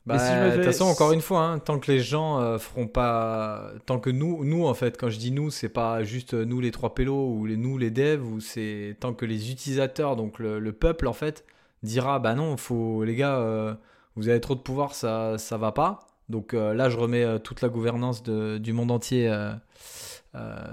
Bah, 0.06 0.18
de 0.49 0.56
toute 0.56 0.66
façon, 0.66 0.86
encore 0.86 1.14
une 1.14 1.22
fois, 1.22 1.41
hein, 1.41 1.60
tant 1.60 1.80
que 1.80 1.89
les 1.89 1.99
gens 1.99 2.39
euh, 2.39 2.58
feront 2.58 2.88
pas, 2.88 3.72
tant 3.86 3.99
que 3.99 4.10
nous, 4.10 4.43
nous 4.43 4.66
en 4.66 4.74
fait, 4.74 4.97
quand 4.99 5.10
je 5.10 5.18
dis 5.18 5.32
nous, 5.32 5.49
c'est 5.49 5.70
pas 5.70 6.04
juste 6.04 6.34
nous 6.34 6.60
les 6.60 6.72
trois 6.72 6.93
pélos 6.93 7.30
ou 7.30 7.45
les 7.45 7.56
nous 7.56 7.78
les 7.78 7.89
devs, 7.89 8.26
ou 8.26 8.41
c'est 8.41 8.97
tant 8.99 9.14
que 9.14 9.26
les 9.26 9.51
utilisateurs, 9.51 10.18
donc 10.18 10.39
le, 10.39 10.72
peuple 10.74 11.08
en 11.08 11.14
fait, 11.14 11.45
dira 11.84 12.20
bah 12.20 12.36
non, 12.36 12.58
faut 12.58 13.06
les 13.06 13.16
gars, 13.16 13.38
euh, 13.38 13.74
vous 14.18 14.28
avez 14.28 14.41
trop 14.41 14.56
de 14.56 14.60
pouvoir, 14.60 14.93
ça 14.93 15.38
ça 15.38 15.58
va 15.58 15.72
pas. 15.72 15.99
Donc 16.28 16.54
euh, 16.54 16.74
là, 16.74 16.89
je 16.89 16.97
remets 16.97 17.39
toute 17.39 17.62
la 17.62 17.70
gouvernance 17.70 18.24
de, 18.24 18.58
du 18.58 18.74
monde 18.74 18.91
entier 18.91 19.34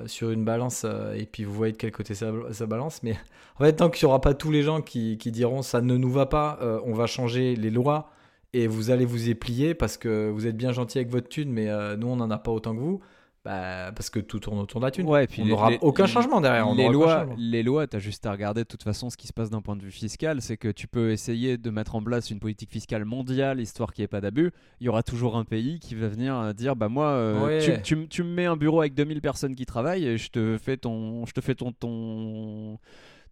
sur 0.07 0.31
une 0.31 0.45
balance 0.45 0.85
et 1.15 1.27
puis 1.27 1.45
vous 1.45 1.53
voyez 1.55 1.73
de 1.73 1.77
quel 1.77 1.93
côté 1.93 2.17
ça, 2.17 2.33
ça 2.51 2.67
balance. 2.67 3.05
Mais 3.05 3.17
en 3.61 3.65
fait, 3.65 3.75
tant 3.75 3.91
qu'il 3.91 4.07
n'y 4.07 4.11
aura 4.11 4.21
pas 4.21 4.35
tous 4.35 4.51
les 4.51 4.63
gens 4.65 4.81
qui, 4.81 5.19
qui 5.19 5.31
diront 5.31 5.63
ça 5.63 5.81
ne 5.83 5.97
nous 5.97 6.11
va 6.11 6.27
pas, 6.27 6.59
on 6.85 6.95
va 6.95 7.07
changer 7.07 7.55
les 7.55 7.71
lois 7.71 8.11
et 8.53 8.67
vous 8.67 8.91
allez 8.91 9.05
vous 9.05 9.29
y 9.29 9.35
plier 9.35 9.75
parce 9.75 9.97
que 9.97 10.31
vous 10.31 10.47
êtes 10.47 10.57
bien 10.57 10.73
gentil 10.73 10.99
avec 10.99 11.11
votre 11.11 11.29
thune, 11.29 11.53
mais 11.53 11.69
euh, 11.69 11.97
nous 11.97 12.09
on 12.09 12.17
n'en 12.17 12.31
a 12.31 12.39
pas 12.39 12.51
autant 12.51 12.75
que 12.75 12.81
vous. 12.81 13.01
Bah, 13.43 13.91
parce 13.93 14.11
que 14.11 14.21
tout 14.21 14.39
tourne 14.39 14.59
autour 14.59 14.81
de 14.81 14.85
la 14.85 14.91
thune. 14.91 15.07
Ouais, 15.07 15.25
et 15.25 15.27
puis 15.27 15.41
on 15.41 15.47
n'aura 15.47 15.71
aucun 15.81 16.05
changement 16.05 16.43
derrière. 16.43 16.75
les, 16.75 16.91
lois, 16.91 17.27
les 17.39 17.63
lois, 17.63 17.87
tu 17.87 17.97
as 17.97 17.99
juste 17.99 18.27
à 18.27 18.33
regarder 18.33 18.65
de 18.65 18.69
toute 18.69 18.83
façon 18.83 19.09
ce 19.09 19.17
qui 19.17 19.27
se 19.27 19.33
passe 19.33 19.49
d'un 19.49 19.63
point 19.63 19.77
de 19.77 19.83
vue 19.83 19.91
fiscal. 19.91 20.43
C'est 20.43 20.59
que 20.59 20.69
tu 20.69 20.87
peux 20.87 21.11
essayer 21.11 21.57
de 21.57 21.71
mettre 21.71 21.95
en 21.95 22.03
place 22.03 22.31
une 22.31 22.39
politique 22.39 22.71
fiscale 22.71 23.07
mondiale, 23.07 23.59
histoire 23.59 23.95
qu'il 23.95 24.03
n'y 24.03 24.05
ait 24.05 24.09
pas 24.09 24.21
d'abus. 24.21 24.53
Il 24.81 24.85
y 24.85 24.91
aura 24.91 25.03
toujours 25.03 25.39
un 25.39 25.45
pays 25.45 25.81
qui 25.81 25.95
va 25.95 26.09
venir 26.09 26.37
euh, 26.37 26.53
dire 26.53 26.77
Bah, 26.77 26.91
moi, 26.91 27.07
euh, 27.07 27.81
tu, 27.83 28.07
tu, 28.09 28.23
me 28.23 28.29
mets 28.29 28.45
un 28.45 28.59
bureau 28.59 28.81
avec 28.81 28.93
2000 28.93 29.23
personnes 29.23 29.57
qui 29.57 29.65
travaillent 29.65 30.05
et 30.05 30.19
je 30.19 30.31
te 30.31 30.59
fais 30.59 30.77
ton, 30.77 31.25
je 31.25 31.33
te 31.33 31.41
fais 31.41 31.55
ton, 31.55 31.73
ton, 31.73 32.79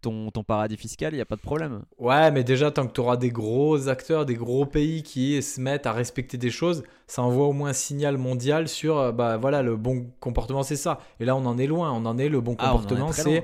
ton, 0.01 0.31
paradis 0.45 0.77
fiscal, 0.77 1.13
il 1.13 1.17
n'y 1.17 1.21
a 1.21 1.25
pas 1.25 1.35
de 1.35 1.41
problème. 1.41 1.83
Ouais, 1.97 2.31
mais 2.31 2.43
déjà, 2.43 2.71
tant 2.71 2.87
que 2.87 2.93
tu 2.93 3.01
auras 3.01 3.17
des 3.17 3.29
gros 3.29 3.87
acteurs, 3.87 4.25
des 4.25 4.35
gros 4.35 4.65
pays 4.65 5.03
qui 5.03 5.41
se 5.41 5.59
mettent 5.59 5.85
à 5.85 5.93
respecter 5.93 6.37
des 6.37 6.51
choses, 6.51 6.83
ça 7.07 7.21
envoie 7.21 7.47
au 7.47 7.53
moins 7.53 7.69
un 7.69 7.73
signal 7.73 8.17
mondial 8.17 8.67
sur, 8.67 8.97
euh, 8.97 9.11
bah 9.11 9.37
voilà, 9.37 9.61
le 9.61 9.75
bon 9.75 10.07
comportement, 10.19 10.63
c'est 10.63 10.75
ça. 10.75 10.99
Et 11.19 11.25
là, 11.25 11.35
on 11.35 11.45
en 11.45 11.57
est 11.57 11.67
loin, 11.67 11.91
on 11.91 12.05
en 12.05 12.17
est, 12.17 12.29
le 12.29 12.41
bon 12.41 12.55
ah, 12.59 12.67
comportement, 12.67 13.11
c'est 13.11 13.43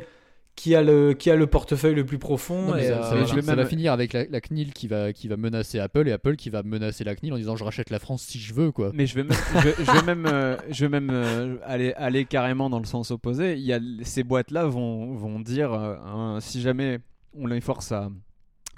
qui 0.55 0.73
a 0.73 0.81
le 0.81 1.13
qui 1.13 1.29
a 1.29 1.35
le 1.35 1.47
portefeuille 1.47 1.95
le 1.95 2.05
plus 2.05 2.17
profond. 2.17 2.69
ça, 2.69 3.13
euh, 3.13 3.25
va 3.41 3.65
finir 3.65 3.91
avec 3.91 4.13
la, 4.13 4.41
CNIL 4.41 4.73
qui 4.73 4.87
va 4.87 5.11
qui 5.11 5.27
va 5.27 5.37
menacer 5.37 5.79
Apple 5.79 6.07
et 6.07 6.11
Apple 6.11 6.35
qui 6.37 6.49
va 6.49 6.63
menacer 6.63 7.03
la 7.03 7.15
CNIL 7.15 7.33
en 7.33 7.37
disant 7.37 7.55
je 7.55 7.63
rachète 7.63 7.89
la 7.89 7.99
France 7.99 8.23
si 8.23 8.39
je 8.39 8.53
veux 8.53 8.71
quoi. 8.71 8.91
Mais 8.93 9.05
je 9.05 9.15
vais 9.15 9.23
même 9.23 9.37
je, 9.61 9.91
vais 9.91 10.05
même 10.05 10.25
euh, 10.25 10.57
je 10.69 10.85
vais 10.85 10.89
même 10.89 11.09
euh, 11.11 11.57
aller 11.63 11.93
aller 11.93 12.25
carrément 12.25 12.69
dans 12.69 12.79
le 12.79 12.85
sens 12.85 13.11
opposé. 13.11 13.55
Il 13.55 13.65
y 13.65 13.73
a 13.73 13.79
ces 14.03 14.23
boîtes 14.23 14.51
là 14.51 14.65
vont 14.65 15.13
vont 15.15 15.39
dire 15.39 15.73
hein, 15.73 16.39
si 16.41 16.61
jamais 16.61 16.99
on 17.37 17.47
les 17.47 17.61
force 17.61 17.91
à 17.91 18.09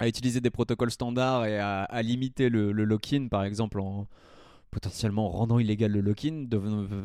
à 0.00 0.08
utiliser 0.08 0.40
des 0.40 0.50
protocoles 0.50 0.90
standards 0.90 1.46
et 1.46 1.58
à, 1.58 1.82
à 1.82 2.02
limiter 2.02 2.48
le, 2.48 2.70
le 2.72 2.84
lock-in 2.84 3.28
par 3.28 3.44
exemple 3.44 3.80
en 3.80 4.06
potentiellement 4.70 5.28
rendant 5.28 5.58
illégal 5.58 5.90
le 5.90 6.00
lock-in 6.00 6.46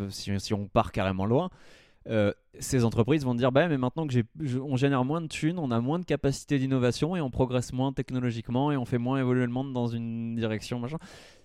si, 0.10 0.32
si 0.40 0.54
on 0.54 0.68
part 0.68 0.92
carrément 0.92 1.26
loin 1.26 1.50
euh, 2.10 2.34
ces 2.60 2.84
entreprises 2.84 3.24
vont 3.24 3.36
dire 3.36 3.52
bah 3.52 3.68
mais 3.68 3.78
maintenant 3.78 4.06
que 4.06 4.14
j'ai 4.14 4.26
on 4.60 4.76
génère 4.76 5.06
moins 5.06 5.22
de 5.22 5.28
thunes, 5.28 5.58
on 5.58 5.72
a 5.72 5.80
moins 5.80 6.00
de 6.00 6.06
capacité 6.06 6.60
d'innovation 6.60 7.16
et 7.16 7.22
on 7.22 7.30
progresse 7.30 7.74
moins 7.74 7.94
technologiquement 7.94 8.72
et 8.72 8.78
on 8.78 8.86
fait 8.86 8.98
moins 8.98 9.20
évoluer 9.20 9.46
le 9.46 9.52
monde 9.52 9.74
dans 9.74 9.88
une 9.88 10.36
direction 10.36 10.80
machin. 10.80 10.98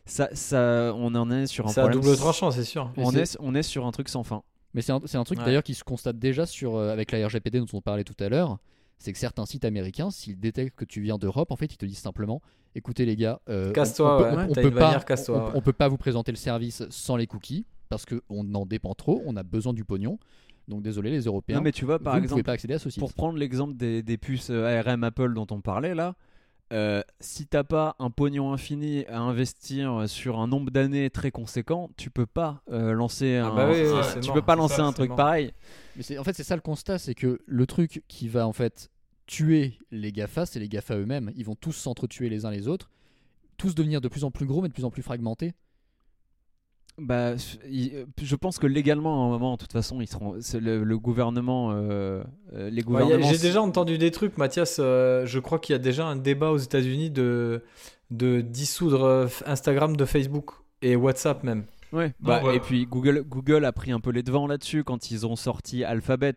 Ça, 0.05 0.29
ça 0.33 0.93
on 0.97 1.15
en 1.15 1.31
est 1.31 1.47
sur 1.47 1.67
un 1.67 1.71
C'est 1.71 1.89
double 1.91 2.17
tranchant, 2.17 2.51
c'est 2.51 2.65
sûr. 2.65 2.91
On 2.97 3.13
est, 3.13 3.37
on 3.41 3.55
est 3.55 3.63
sur 3.63 3.87
un 3.87 3.93
truc 3.93 4.09
sans 4.09 4.25
fin. 4.25 4.43
Mais 4.75 4.83
c'est 4.83 4.93
un, 4.93 5.01
un, 5.15 5.25
truc 5.25 5.39
d'ailleurs 5.39 5.63
qui 5.63 5.75
se 5.75 5.85
constate 5.85 6.19
déjà 6.19 6.45
sur 6.45 6.77
euh, 6.77 6.93
avec 6.93 7.11
la 7.13 7.27
RGPD 7.27 7.59
dont 7.61 7.67
on 7.73 7.81
parlait 7.81 8.05
tout 8.05 8.17
à 8.23 8.29
l'heure. 8.29 8.59
C'est 8.99 9.13
que 9.13 9.19
certains 9.19 9.47
sites 9.47 9.65
américains, 9.65 10.11
s'ils 10.11 10.41
détectent 10.41 10.77
que 10.77 10.85
tu 10.85 11.01
viens 11.01 11.19
d'Europe, 11.19 11.53
en 11.53 11.57
fait, 11.57 11.73
ils 11.73 11.77
te 11.77 11.87
disent 11.87 11.99
simplement 11.99 12.43
écoutez 12.75 13.05
les 13.05 13.17
gars, 13.17 13.41
euh, 13.49 13.73
casse-toi, 13.73 14.47
on, 14.49 14.53
peut, 14.53 14.71
pas, 14.71 15.05
on, 15.55 15.61
peut 15.61 15.73
pas 15.73 15.89
vous 15.89 15.97
présenter 15.97 16.33
le 16.33 16.37
service 16.37 16.85
sans 16.91 17.17
les 17.17 17.27
cookies 17.27 17.67
parce 17.89 18.05
qu'on 18.05 18.55
en 18.55 18.67
dépend 18.67 18.95
trop, 18.95 19.23
on 19.27 19.37
a 19.37 19.43
besoin 19.43 19.73
du 19.73 19.85
pognon. 19.85 20.19
Donc 20.69 20.83
désolé 20.83 21.11
les 21.11 21.23
Européens. 21.23 21.57
Non 21.57 21.63
mais 21.63 21.73
tu 21.73 21.85
vois 21.85 21.99
par 21.99 22.15
vous 22.15 22.19
exemple, 22.19 22.43
pouvez 22.43 22.43
pas 22.45 22.53
accéder 22.53 22.75
à 22.75 22.79
ce 22.79 22.91
site. 22.91 23.01
Pour 23.01 23.15
prendre 23.15 23.39
l'exemple 23.39 23.75
des, 23.75 24.03
des, 24.03 24.19
puces 24.19 24.51
euh, 24.51 24.83
ARM 24.87 25.03
Apple 25.03 25.33
dont 25.33 25.47
on 25.51 25.63
parlait 25.63 25.95
là, 25.95 26.15
euh, 26.75 27.03
si 27.21 27.47
t'as 27.47 27.65
pas 27.65 27.97
un 27.99 28.11
pognon 28.11 28.53
infini 28.53 29.07
à 29.07 29.21
investir 29.21 30.05
sur 30.07 30.39
un 30.39 30.47
nombre 30.47 30.71
d'années 30.71 31.09
très 31.09 31.31
conséquent, 31.31 31.89
tu 31.97 32.11
peux 32.11 32.27
pas 32.27 32.63
euh, 32.71 32.93
lancer 32.93 33.37
ah 33.37 33.47
un, 33.47 33.55
bah 33.55 34.21
tu 34.21 34.31
peux 34.31 34.43
pas 34.43 34.57
lancer 34.57 34.81
un 34.81 34.93
truc 34.93 35.17
pareil. 35.17 35.53
Mais 35.97 36.19
en 36.19 36.25
fait 36.25 36.35
c'est 36.35 36.45
ça 36.45 36.55
le 36.55 36.61
constat, 36.61 36.99
c'est 36.99 37.15
que 37.15 37.41
le 37.47 37.67
truc 37.67 38.05
qui 38.07 38.29
va 38.29 38.47
en 38.47 38.53
fait 38.53 38.91
tuer 39.27 39.79
les 39.91 40.13
Gafa, 40.13 40.45
c'est 40.45 40.61
les 40.61 40.69
Gafa 40.69 40.97
eux-mêmes. 40.97 41.33
Ils 41.35 41.47
vont 41.47 41.55
tous 41.55 41.73
s'entretuer 41.73 42.29
les 42.29 42.45
uns 42.45 42.51
les 42.51 42.69
autres, 42.69 42.91
tous 43.57 43.75
devenir 43.75 44.03
de 44.03 44.09
plus 44.09 44.25
en 44.25 44.31
plus 44.31 44.45
gros 44.45 44.61
mais 44.61 44.69
de 44.69 44.75
plus 44.75 44.85
en 44.85 44.91
plus 44.91 45.03
fragmentés 45.03 45.55
bah, 46.99 47.35
je 47.37 48.37
pense 48.37 48.59
que 48.59 48.67
légalement, 48.67 49.23
à 49.23 49.27
un 49.27 49.31
moment, 49.31 49.53
de 49.55 49.59
toute 49.59 49.73
façon, 49.73 50.01
ils 50.01 50.09
seront. 50.09 50.35
Le, 50.55 50.83
le, 50.83 50.99
gouvernement, 50.99 51.71
euh, 51.73 52.23
euh, 52.55 52.71
les 52.71 52.83
gouvernements. 52.83 53.29
J'ai 53.31 53.39
déjà 53.39 53.63
entendu 53.63 53.99
des 53.99 54.11
trucs, 54.11 54.37
Mathias. 54.37 54.79
Euh, 54.81 55.25
je 55.25 55.39
crois 55.39 55.59
qu'il 55.59 55.75
y 55.75 55.77
a 55.77 55.79
déjà 55.79 56.07
un 56.07 56.17
débat 56.17 56.51
aux 56.51 56.59
États-Unis 56.59 57.11
de 57.11 57.63
de 58.11 58.41
dissoudre 58.41 59.29
Instagram 59.45 59.95
de 59.95 60.05
Facebook 60.07 60.53
et 60.81 60.97
WhatsApp 60.97 61.45
même. 61.45 61.65
Ouais. 61.93 62.13
Bah, 62.21 62.43
Et 62.53 62.61
puis 62.61 62.87
Google, 62.87 63.23
Google 63.27 63.65
a 63.65 63.73
pris 63.73 63.93
un 63.93 64.01
peu 64.01 64.11
les 64.11 64.23
devants 64.23 64.47
là-dessus 64.47 64.83
quand 64.85 65.11
ils 65.11 65.27
ont 65.27 65.37
sorti 65.37 65.85
Alphabet. 65.85 66.35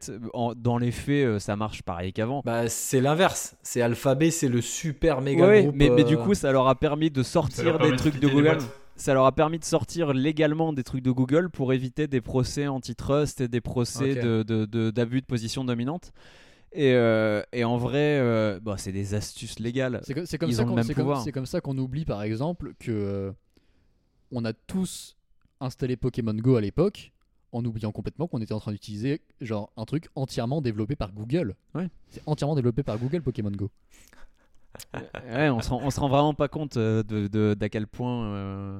dans 0.55 0.77
les 0.77 0.91
faits, 0.91 1.39
ça 1.39 1.55
marche 1.55 1.81
pareil 1.81 2.13
qu'avant. 2.13 2.41
Bah, 2.45 2.67
c'est 2.67 3.01
l'inverse. 3.01 3.55
C'est 3.63 3.81
Alphabet, 3.81 4.31
c'est 4.31 4.49
le 4.49 4.61
super 4.61 5.21
méga 5.21 5.61
groupe. 5.61 5.75
Mais, 5.75 5.89
mais, 5.89 6.03
du 6.03 6.17
coup, 6.17 6.33
ça 6.33 6.51
leur 6.51 6.67
a 6.67 6.75
permis 6.75 7.09
de 7.09 7.23
sortir 7.23 7.79
des 7.79 7.95
trucs 7.95 8.19
de 8.19 8.27
Google 8.27 8.59
ça 9.01 9.15
leur 9.15 9.25
a 9.25 9.31
permis 9.31 9.57
de 9.57 9.65
sortir 9.65 10.13
légalement 10.13 10.73
des 10.73 10.83
trucs 10.83 11.01
de 11.01 11.09
Google 11.09 11.49
pour 11.49 11.73
éviter 11.73 12.07
des 12.07 12.21
procès 12.21 12.67
antitrust 12.67 13.41
et 13.41 13.47
des 13.47 13.59
procès 13.59 14.13
d'abus 14.13 14.45
de, 14.45 14.93
de, 14.93 15.25
position 15.25 15.63
dominante. 15.63 16.13
Et, 16.71 16.93
euh, 16.93 17.41
et, 17.51 17.63
en 17.63 17.77
vrai, 17.77 18.19
euh, 18.19 18.59
bah, 18.61 18.75
c'est 18.77 18.91
des 18.91 19.15
astuces 19.15 19.59
légales. 19.59 20.01
C'est 20.03 20.13
comme, 20.13 20.25
comme, 20.37 21.45
ça 21.45 21.61
qu'on 21.61 21.77
oublie, 21.79 22.05
par 22.05 22.21
exemple, 22.21 22.73
que 22.79 22.91
euh, 22.91 23.31
on 24.31 24.45
a 24.45 24.53
tous 24.53 25.17
installé 25.59 25.97
Pokémon 25.97 26.35
Go 26.35 26.55
à 26.55 26.61
l'époque, 26.61 27.11
en 27.51 27.65
oubliant 27.65 27.91
complètement 27.91 28.27
qu'on 28.27 28.39
était 28.39 28.53
en 28.53 28.59
train 28.59 28.71
d'utiliser 28.71 29.21
genre 29.41 29.73
un 29.77 29.85
truc 29.85 30.09
entièrement 30.13 30.61
développé 30.61 30.95
par 30.95 31.11
Google. 31.11 31.55
Ouais. 31.73 31.89
C'est 32.09 32.21
entièrement 32.27 32.55
développé 32.55 32.83
par 32.83 32.99
Google 32.99 33.23
Pokémon 33.23 33.51
Go. 33.51 33.71
ouais, 35.33 35.49
on 35.49 35.61
se 35.61 35.69
rend, 35.69 35.81
on 35.83 35.91
se 35.91 35.99
rend 35.99 36.09
vraiment 36.09 36.33
pas 36.33 36.47
compte 36.47 36.77
euh, 36.77 37.03
de 37.03 37.53
d'à 37.53 37.69
quel 37.69 37.87
point 37.87 38.25
euh, 38.25 38.79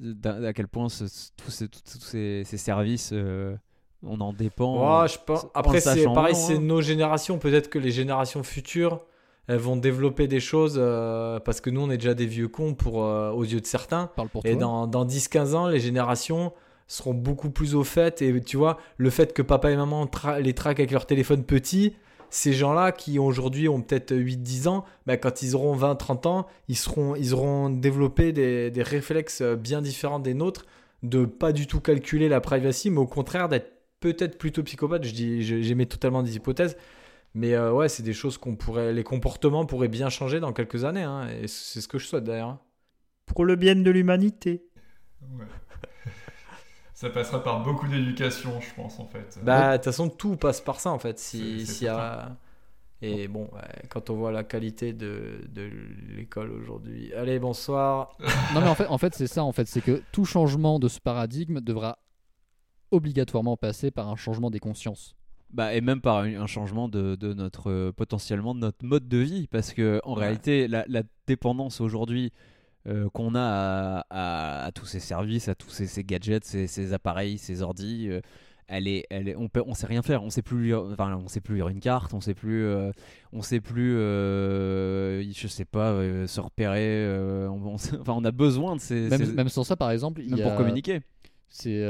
d'à 0.00 0.52
quel 0.52 0.68
point 0.68 0.88
tous 0.88 1.50
ces, 1.50 1.68
tous 1.68 2.00
ces, 2.00 2.44
services 2.44 3.10
euh, 3.12 3.56
On 4.02 4.20
en 4.20 4.32
dépend. 4.32 5.02
Ouais, 5.02 5.08
je 5.08 5.18
pense. 5.24 5.44
en 5.44 5.50
Après, 5.54 5.80
c'est 5.80 6.04
pareil, 6.04 6.34
c'est 6.34 6.58
nos 6.58 6.80
générations. 6.80 7.38
Peut-être 7.38 7.68
que 7.68 7.78
les 7.78 7.90
générations 7.90 8.42
futures, 8.42 9.02
elles 9.46 9.58
vont 9.58 9.76
développer 9.76 10.26
des 10.26 10.40
choses 10.40 10.76
euh, 10.78 11.38
parce 11.40 11.60
que 11.60 11.70
nous, 11.70 11.82
on 11.82 11.90
est 11.90 11.98
déjà 11.98 12.14
des 12.14 12.26
vieux 12.26 12.48
cons 12.48 12.74
pour, 12.74 12.96
aux 12.96 13.44
yeux 13.44 13.60
de 13.60 13.66
certains. 13.66 14.10
Pour 14.32 14.46
Et 14.46 14.56
dans, 14.56 14.86
dans 14.86 15.04
10-15 15.04 15.54
ans, 15.54 15.68
les 15.68 15.80
générations 15.80 16.52
seront 16.86 17.14
beaucoup 17.14 17.50
plus 17.50 17.74
au 17.74 17.84
fait. 17.84 18.22
Et 18.22 18.40
tu 18.40 18.56
vois, 18.56 18.78
le 18.96 19.10
fait 19.10 19.32
que 19.32 19.42
papa 19.42 19.70
et 19.70 19.76
maman 19.76 20.06
tra- 20.06 20.40
les 20.40 20.54
traquent 20.54 20.80
avec 20.80 20.90
leur 20.90 21.06
téléphone 21.06 21.44
petit, 21.44 21.94
ces 22.30 22.52
gens-là 22.52 22.92
qui 22.92 23.18
aujourd'hui 23.18 23.68
ont 23.68 23.82
peut-être 23.82 24.14
8-10 24.14 24.68
ans, 24.68 24.84
bah, 25.06 25.16
quand 25.16 25.42
ils 25.42 25.54
auront 25.56 25.76
20-30 25.76 26.26
ans, 26.28 26.46
ils, 26.68 26.76
seront, 26.76 27.14
ils 27.16 27.34
auront 27.34 27.68
développé 27.70 28.32
des, 28.32 28.70
des 28.70 28.82
réflexes 28.82 29.42
bien 29.42 29.82
différents 29.82 30.20
des 30.20 30.34
nôtres, 30.34 30.64
de 31.02 31.24
pas 31.24 31.52
du 31.52 31.66
tout 31.66 31.80
calculer 31.80 32.28
la 32.28 32.40
privacy, 32.40 32.90
mais 32.90 32.98
au 33.00 33.06
contraire 33.06 33.48
d'être 33.48 33.72
peut-être 34.00 34.38
plutôt 34.38 34.62
psychopathe. 34.62 35.04
Je 35.04 35.12
dis, 35.12 35.42
je- 35.42 35.60
j'émets 35.60 35.86
totalement 35.86 36.22
des 36.22 36.36
hypothèses. 36.36 36.76
Mais 37.34 37.54
euh, 37.54 37.72
ouais, 37.72 37.88
c'est 37.88 38.02
des 38.02 38.12
choses 38.12 38.38
qu'on 38.38 38.56
pourrait, 38.56 38.92
les 38.92 39.04
comportements 39.04 39.64
pourraient 39.66 39.88
bien 39.88 40.08
changer 40.08 40.40
dans 40.40 40.52
quelques 40.52 40.84
années, 40.84 41.02
hein, 41.04 41.28
et 41.28 41.46
c'est 41.46 41.80
ce 41.80 41.86
que 41.86 41.98
je 41.98 42.06
souhaite 42.06 42.24
d'ailleurs. 42.24 42.58
Pour 43.26 43.44
le 43.44 43.54
bien 43.54 43.76
de 43.76 43.90
l'humanité. 43.90 44.64
Ouais. 45.38 45.44
Ça 47.00 47.08
passera 47.08 47.42
par 47.42 47.62
beaucoup 47.62 47.88
d'éducation, 47.88 48.60
je 48.60 48.74
pense, 48.74 49.00
en 49.00 49.06
fait. 49.06 49.38
Bah, 49.42 49.70
de 49.72 49.76
toute 49.76 49.84
façon, 49.86 50.10
tout 50.10 50.36
passe 50.36 50.60
par 50.60 50.80
ça 50.80 50.90
en 50.90 50.98
fait. 50.98 51.18
Si, 51.18 51.66
s'il 51.66 51.86
y 51.86 51.88
a... 51.88 52.36
Et 53.00 53.26
bon, 53.26 53.44
ouais, 53.54 53.86
quand 53.88 54.10
on 54.10 54.16
voit 54.16 54.30
la 54.30 54.44
qualité 54.44 54.92
de, 54.92 55.40
de 55.48 55.70
l'école 56.14 56.50
aujourd'hui. 56.50 57.10
Allez, 57.14 57.38
bonsoir. 57.38 58.10
Non 58.54 58.60
mais 58.60 58.68
en 58.68 58.74
fait, 58.74 58.86
en 58.88 58.98
fait 58.98 59.14
c'est 59.14 59.28
ça 59.28 59.42
en 59.44 59.52
fait, 59.52 59.66
c'est 59.66 59.80
que 59.80 60.02
tout 60.12 60.26
changement 60.26 60.78
de 60.78 60.88
ce 60.88 61.00
paradigme 61.00 61.62
devra 61.62 61.96
obligatoirement 62.90 63.56
passer 63.56 63.90
par 63.90 64.08
un 64.08 64.16
changement 64.16 64.50
des 64.50 64.58
consciences. 64.58 65.16
Bah, 65.50 65.72
et 65.74 65.80
même 65.80 66.02
par 66.02 66.18
un 66.18 66.46
changement 66.46 66.88
de, 66.90 67.16
de 67.16 67.32
notre 67.32 67.70
euh, 67.70 67.92
potentiellement 67.92 68.54
de 68.54 68.60
notre 68.60 68.84
mode 68.84 69.08
de 69.08 69.16
vie 69.18 69.46
parce 69.46 69.72
que 69.72 70.00
en 70.04 70.14
Ouais. 70.16 70.20
réalité 70.20 70.68
la, 70.68 70.84
la 70.86 71.02
dépendance 71.26 71.80
aujourd'hui 71.80 72.32
euh, 72.86 73.08
qu'on 73.10 73.34
a 73.34 73.40
à, 73.40 74.04
à- 74.10 74.64
à 74.66 74.72
tous 74.72 74.86
ces 74.86 75.00
services 75.00 75.48
à 75.48 75.54
tous 75.54 75.70
ces, 75.70 75.86
ces 75.86 76.02
gadgets 76.04 76.44
ces, 76.44 76.66
ces 76.66 76.92
appareils 76.92 77.36
ces 77.38 77.62
ordis 77.62 78.08
euh, 78.10 78.20
elle 78.72 78.86
est, 78.86 79.04
elle 79.10 79.28
est, 79.28 79.34
on 79.34 79.48
peut, 79.48 79.64
on 79.66 79.74
sait 79.74 79.88
rien 79.88 80.00
faire. 80.00 80.22
On 80.22 80.30
sait 80.30 80.42
plus 80.42 80.62
lire, 80.62 80.84
enfin 80.92 81.18
on 81.20 81.26
sait 81.26 81.40
plus 81.40 81.56
lire 81.56 81.66
une 81.68 81.80
carte 81.80 82.14
on 82.14 82.20
sait 82.20 82.34
plus 82.34 82.64
euh, 82.64 82.92
on 83.32 83.42
sait 83.42 83.60
plus 83.60 83.94
je 83.96 85.46
sais 85.48 85.64
pas 85.64 85.92
se 86.26 86.40
repérer 86.40 87.06
on, 87.48 87.74
enfin 88.00 88.12
on 88.12 88.24
a 88.24 88.30
besoin 88.30 88.76
de 88.76 88.80
ces, 88.80 89.08
Même, 89.08 89.24
ces- 89.24 89.32
même 89.32 89.48
sans 89.48 89.64
ça 89.64 89.76
par 89.76 89.90
exemple, 89.90 90.20
il 90.22 90.30
même 90.30 90.38
y 90.38 90.42
pour 90.42 90.52
a- 90.52 90.56
communiquer. 90.56 91.00
c'est 91.48 91.82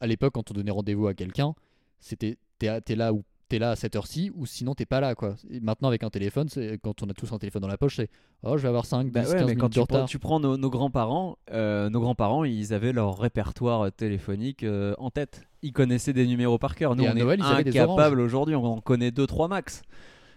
à 0.00 0.06
l'époque 0.06 0.34
quand 0.34 0.50
on 0.50 0.54
donnait 0.54 0.70
rendez-vous 0.72 1.06
à 1.06 1.14
quelqu'un, 1.14 1.54
c'était 2.00 2.36
t'es 2.58 2.96
là 2.96 3.12
ou 3.12 3.22
t'es 3.52 3.58
là 3.58 3.72
à 3.72 3.76
cette 3.76 3.94
heure-ci 3.96 4.32
ou 4.34 4.46
sinon 4.46 4.74
t'es 4.74 4.86
pas 4.86 5.00
là 5.00 5.14
quoi. 5.14 5.34
Et 5.50 5.60
maintenant 5.60 5.88
avec 5.88 6.02
un 6.04 6.08
téléphone, 6.08 6.48
c'est 6.48 6.78
quand 6.82 7.02
on 7.02 7.10
a 7.10 7.12
tous 7.12 7.30
un 7.34 7.38
téléphone 7.38 7.60
dans 7.60 7.68
la 7.68 7.76
poche, 7.76 7.96
c'est 7.96 8.08
oh 8.44 8.56
je 8.56 8.62
vais 8.62 8.68
avoir 8.68 8.86
5, 8.86 9.04
10, 9.04 9.10
Bah 9.10 9.20
ouais, 9.20 9.26
15 9.26 9.34
mais 9.34 9.40
minutes 9.44 9.60
quand 9.60 9.68
de 9.68 9.74
tu 9.74 9.80
prends, 9.86 9.94
retard. 9.96 10.08
tu 10.08 10.18
prends 10.18 10.40
nos, 10.40 10.56
nos 10.56 10.70
grands-parents, 10.70 11.36
euh, 11.50 11.90
nos 11.90 12.00
grands-parents, 12.00 12.44
ils 12.44 12.72
avaient 12.72 12.92
leur 12.92 13.18
répertoire 13.18 13.92
téléphonique 13.92 14.62
euh, 14.62 14.94
en 14.96 15.10
tête. 15.10 15.42
Ils 15.60 15.72
connaissaient 15.74 16.14
des 16.14 16.26
numéros 16.26 16.56
par 16.56 16.74
cœur. 16.74 16.96
Nous, 16.96 17.04
Et 17.04 17.08
à 17.08 17.12
on 17.12 17.14
Noël, 17.14 17.40
est 17.40 17.68
incapables 17.68 18.20
aujourd'hui. 18.20 18.54
On 18.54 18.64
en 18.64 18.80
connaît 18.80 19.10
deux, 19.10 19.26
trois 19.26 19.48
max. 19.48 19.82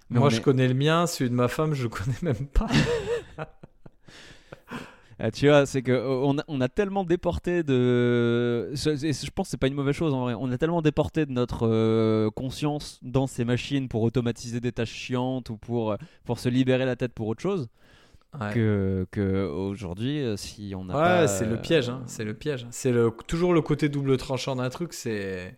Mais 0.10 0.20
Moi, 0.20 0.30
je 0.30 0.42
connais 0.42 0.68
le 0.68 0.74
mien, 0.74 1.08
celui 1.08 1.30
de 1.30 1.36
ma 1.36 1.48
femme, 1.48 1.74
je 1.74 1.88
connais 1.88 2.18
même 2.22 2.48
pas. 2.48 2.68
Ah, 5.18 5.32
tu 5.32 5.48
vois, 5.48 5.66
c'est 5.66 5.82
que 5.82 5.94
euh, 5.94 6.38
a, 6.38 6.44
on 6.50 6.60
a 6.62 6.68
tellement 6.68 7.06
déporté 7.06 7.64
de. 7.64 8.74
Je, 8.76 8.90
et 9.06 9.14
je 9.14 9.32
pense 9.32 9.48
que 9.48 9.52
c'est 9.52 9.58
pas 9.58 9.68
une 9.68 9.74
mauvaise 9.74 9.96
chose 9.96 10.14
en 10.14 10.22
vrai. 10.24 10.34
On 10.38 10.52
a 10.52 10.58
tellement 10.58 10.82
déporté 10.82 11.26
de 11.26 11.32
notre 11.32 11.66
euh, 11.68 12.30
conscience 12.32 13.00
dans 13.02 13.26
ces 13.26 13.46
machines 13.46 13.88
pour 13.88 14.02
automatiser 14.04 14.60
des 14.60 14.74
tâches 14.74 14.92
chiantes 14.92 15.50
ou 15.50 15.58
pour, 15.58 15.94
euh, 15.94 15.98
pour 16.26 16.38
se 16.40 16.50
libérer 16.50 16.86
la 16.86 16.96
tête 16.98 17.14
pour 17.14 17.28
autre 17.28 17.42
chose 17.42 17.70
Ouais. 18.38 18.52
que, 18.54 19.08
que 19.12 19.48
aujourd'hui, 19.48 20.20
euh, 20.20 20.36
si 20.36 20.74
on 20.76 20.84
n'a 20.84 20.94
Ouais, 20.94 21.00
pas. 21.02 21.28
c'est 21.30 21.46
le 21.46 21.54
euh, 21.54 21.58
piège, 21.58 21.88
hein, 21.88 22.04
c'est 22.06 22.26
le 22.26 22.34
piège. 22.34 22.68
C'est 22.70 22.92
le, 22.92 23.10
toujours 23.28 23.54
le 23.54 23.62
côté 23.62 23.88
double 23.88 24.18
tranchant 24.18 24.58
d'un 24.58 24.70
truc, 24.70 24.92
c'est... 24.92 25.56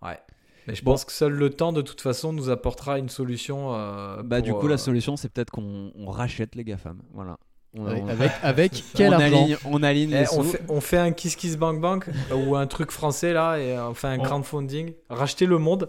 Ouais. 0.00 0.18
Mais 0.66 0.74
je 0.74 0.82
Bon. 0.82 0.92
pense 0.92 1.04
que 1.04 1.12
seul 1.12 1.32
le 1.34 1.50
temps, 1.50 1.74
de 1.74 1.82
toute 1.82 2.00
façon, 2.00 2.32
nous 2.32 2.48
apportera 2.48 2.98
une 2.98 3.10
solution. 3.10 3.74
euh, 3.74 4.22
Bah, 4.22 4.36
pour, 4.38 4.44
du 4.46 4.54
coup, 4.54 4.66
euh, 4.68 4.70
la 4.70 4.78
solution, 4.78 5.18
c'est 5.18 5.28
peut-être 5.28 5.50
qu'on 5.50 5.92
on 5.94 6.06
rachète 6.10 6.54
les 6.54 6.64
GAFAM. 6.64 7.02
Voilà. 7.12 7.36
On, 7.74 7.86
Avec, 7.86 8.30
on- 8.42 8.46
avec, 8.46 8.84
quel 8.94 9.10
on 9.10 9.12
argent 9.12 9.42
aligne, 9.44 9.56
on 9.64 9.82
aligne 9.82 10.10
eh, 10.12 10.20
les 10.20 10.28
on, 10.32 10.42
sous. 10.42 10.50
fait, 10.50 10.62
on 10.68 10.80
fait 10.80 10.98
un 10.98 11.12
Kiss 11.12 11.36
Kiss 11.36 11.56
Bank 11.56 11.80
Bank 11.80 12.06
euh, 12.30 12.34
ou 12.34 12.54
un 12.56 12.66
truc 12.66 12.90
français 12.90 13.32
là 13.32 13.56
et 13.58 13.72
euh, 13.76 13.88
on 13.88 13.94
fait 13.94 14.08
un 14.08 14.18
On- 14.18 14.22
crowdfunding. 14.22 14.92
Racheter 15.08 15.46
le 15.46 15.56
monde. 15.58 15.88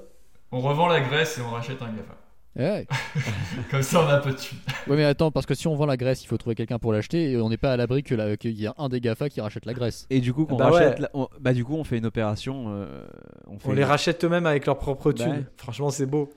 On 0.52 0.62
revend 0.62 0.88
la 0.88 1.02
Grèce 1.02 1.38
et 1.38 1.42
on 1.42 1.50
rachète 1.52 1.82
un 1.82 1.88
GAFA. 1.92 2.16
Ouais. 2.56 2.86
Comme 3.72 3.82
ça, 3.82 4.00
on 4.02 4.08
a 4.08 4.18
un 4.18 4.20
peu 4.20 4.30
de 4.32 4.38
thunes. 4.38 4.60
Ouais, 4.86 4.96
mais 4.96 5.04
attends, 5.04 5.32
parce 5.32 5.48
que 5.48 5.56
si 5.56 5.68
on 5.68 5.74
vend 5.76 5.88
la 5.88 5.98
Grèce, 5.98 6.24
il 6.24 6.28
faut 6.28 6.38
trouver 6.38 6.54
quelqu'un 6.56 6.78
pour 6.78 6.94
l'acheter 6.94 7.32
et 7.32 7.38
on 7.42 7.50
n'est 7.50 7.58
pas 7.58 7.74
à 7.74 7.78
l'abri 7.78 8.04
la- 8.12 8.38
qu'il 8.38 8.52
y 8.62 8.68
a 8.68 8.76
un 8.78 8.90
des 8.90 9.02
GAFA 9.02 9.28
qui 9.30 9.42
rachète 9.42 9.66
la 9.66 9.74
Grèce. 9.74 10.06
Et 10.12 10.20
du 10.22 10.34
coup, 10.34 10.46
qu'on 10.46 10.56
Bah 10.58 10.70
rachète. 10.70 11.00
ouais. 11.00 11.02
la- 11.02 11.10
on- 11.16 11.28
Bah, 11.42 11.54
du 11.54 11.66
coup, 11.66 11.74
on 11.76 11.84
fait 11.84 11.98
une 11.98 12.06
opération. 12.06 12.66
euh, 12.68 13.04
on 13.48 13.58
fait 13.58 13.70
On 13.70 13.74
les 13.74 13.84
rachète 13.84 14.24
eux-mêmes 14.24 14.46
avec 14.46 14.68
leurs 14.68 14.78
propres 14.78 15.12
Bah 15.12 15.24
thunes. 15.24 15.34
ouais. 15.34 15.46
Franchement, 15.58 15.90
c'est 15.90 16.06
beau. 16.06 16.30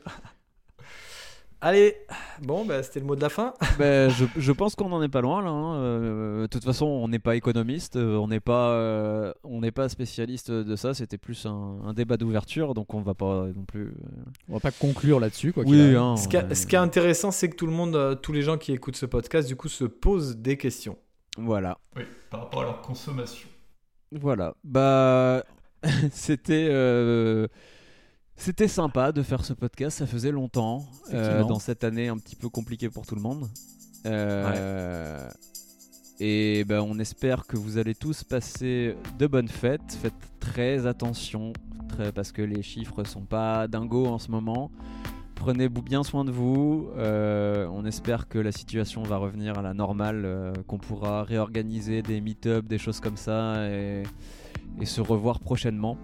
Allez, 1.66 1.96
bon, 2.42 2.64
bah, 2.64 2.80
c'était 2.84 3.00
le 3.00 3.06
mot 3.06 3.16
de 3.16 3.20
la 3.20 3.28
fin. 3.28 3.52
Bah, 3.76 4.08
je, 4.08 4.24
je 4.36 4.52
pense 4.52 4.76
qu'on 4.76 4.88
n'en 4.88 5.02
est 5.02 5.08
pas 5.08 5.20
loin 5.20 5.42
là. 5.42 5.48
hein. 5.50 5.74
Euh, 5.78 6.42
de 6.42 6.46
toute 6.46 6.62
façon, 6.64 6.86
on 6.86 7.08
n'est 7.08 7.18
pas 7.18 7.34
économiste, 7.34 7.96
euh, 7.96 8.14
on 8.18 8.28
n'est 8.28 8.38
pas, 8.38 8.70
euh, 8.70 9.32
on 9.42 9.60
n'est 9.62 9.72
pas 9.72 9.88
spécialiste 9.88 10.52
de 10.52 10.76
ça. 10.76 10.94
C'était 10.94 11.18
plus 11.18 11.44
un, 11.44 11.78
un 11.84 11.92
débat 11.92 12.16
d'ouverture, 12.18 12.72
donc 12.74 12.94
on 12.94 13.00
va 13.00 13.14
pas 13.14 13.46
non 13.56 13.64
plus. 13.66 13.86
euh, 13.86 13.92
On 14.48 14.54
va 14.54 14.60
pas 14.60 14.70
conclure 14.70 15.18
là-dessus 15.18 15.52
quoi. 15.52 15.64
Oui, 15.66 15.96
hein, 15.96 16.16
Ce 16.16 16.28
qui, 16.28 16.36
est- 16.36 16.44
on- 16.48 16.54
ce 16.54 16.66
qui 16.68 16.76
est 16.76 16.78
intéressant, 16.78 17.32
c'est 17.32 17.50
que 17.50 17.56
tout 17.56 17.66
le 17.66 17.72
monde, 17.72 18.20
tous 18.22 18.32
les 18.32 18.42
gens 18.42 18.58
qui 18.58 18.72
écoutent 18.72 18.96
ce 18.96 19.06
podcast, 19.06 19.48
du 19.48 19.56
coup, 19.56 19.68
se 19.68 19.84
posent 19.84 20.36
des 20.36 20.56
questions. 20.56 20.96
Voilà. 21.36 21.78
Oui, 21.96 22.02
par 22.30 22.42
rapport 22.42 22.60
à 22.62 22.64
leur 22.66 22.80
consommation. 22.80 23.48
Voilà. 24.12 24.54
Bah, 24.62 25.42
c'était. 26.12 26.68
C'était 28.36 28.68
sympa 28.68 29.12
de 29.12 29.22
faire 29.22 29.44
ce 29.44 29.52
podcast, 29.54 29.98
ça 29.98 30.06
faisait 30.06 30.30
longtemps, 30.30 30.84
euh, 31.12 31.42
dans 31.48 31.58
cette 31.58 31.84
année 31.84 32.08
un 32.08 32.18
petit 32.18 32.36
peu 32.36 32.48
compliquée 32.48 32.90
pour 32.90 33.06
tout 33.06 33.14
le 33.14 33.22
monde. 33.22 33.48
Euh, 34.04 35.28
Et 36.20 36.64
ben, 36.64 36.80
on 36.80 36.98
espère 36.98 37.46
que 37.46 37.56
vous 37.58 37.76
allez 37.76 37.94
tous 37.94 38.24
passer 38.24 38.96
de 39.18 39.26
bonnes 39.26 39.48
fêtes. 39.48 39.98
Faites 40.00 40.14
très 40.40 40.86
attention, 40.86 41.52
très- 41.88 42.10
parce 42.12 42.32
que 42.32 42.40
les 42.40 42.62
chiffres 42.62 43.04
sont 43.04 43.26
pas 43.26 43.68
dingos 43.68 44.06
en 44.06 44.18
ce 44.18 44.30
moment. 44.30 44.70
Prenez 45.34 45.68
bien 45.68 46.02
soin 46.04 46.24
de 46.24 46.30
vous. 46.30 46.88
Euh, 46.96 47.68
on 47.70 47.84
espère 47.84 48.28
que 48.28 48.38
la 48.38 48.50
situation 48.52 49.02
va 49.02 49.18
revenir 49.18 49.58
à 49.58 49.62
la 49.62 49.74
normale, 49.74 50.52
qu'on 50.66 50.78
pourra 50.78 51.22
réorganiser 51.24 52.00
des 52.02 52.20
meet-up, 52.22 52.66
des 52.66 52.78
choses 52.78 53.00
comme 53.00 53.18
ça, 53.18 53.68
et, 53.68 54.02
et 54.80 54.86
se 54.86 55.00
revoir 55.02 55.40
prochainement. 55.40 55.98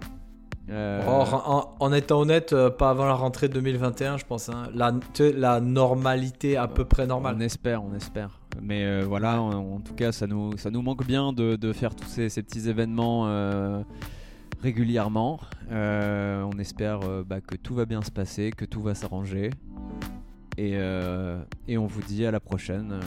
Euh, 0.69 1.05
en, 1.05 1.75
en 1.79 1.93
étant 1.93 2.21
honnête, 2.21 2.53
euh, 2.53 2.69
pas 2.69 2.89
avant 2.89 3.05
la 3.05 3.15
rentrée 3.15 3.49
2021, 3.49 4.17
je 4.17 4.25
pense. 4.25 4.49
hein. 4.49 4.69
La, 4.73 5.59
normalité 5.59 6.55
à 6.57 6.67
peu 6.67 6.85
près 6.85 7.05
normale. 7.05 7.35
On 7.37 7.41
espère, 7.41 7.83
on 7.83 7.93
espère. 7.93 8.39
Mais 8.61 8.85
euh, 8.85 9.03
voilà, 9.05 9.41
en, 9.41 9.51
en 9.75 9.79
tout 9.79 9.93
cas, 9.93 10.11
ça 10.11 10.25
nous, 10.25 10.57
ça 10.57 10.71
nous 10.71 10.81
manque 10.81 11.05
bien 11.05 11.33
de, 11.33 11.55
de 11.57 11.73
faire 11.73 11.95
tous 11.95 12.07
ces, 12.07 12.29
ces 12.29 12.43
petits 12.43 12.69
événements 12.69 13.83
régulièrement. 14.61 15.39
On 15.69 16.51
espère 16.59 16.99
bah, 17.25 17.41
que 17.41 17.55
tout 17.55 17.73
va 17.75 17.85
bien 17.85 18.01
se 18.01 18.11
passer, 18.11 18.51
que 18.51 18.65
tout 18.65 18.81
va 18.81 18.95
s'arranger. 18.95 19.49
Et, 20.57 20.77
et 21.67 21.77
on 21.77 21.87
vous 21.87 22.01
dit 22.01 22.25
à 22.25 22.31
la 22.31 22.39
prochaine 22.39 22.99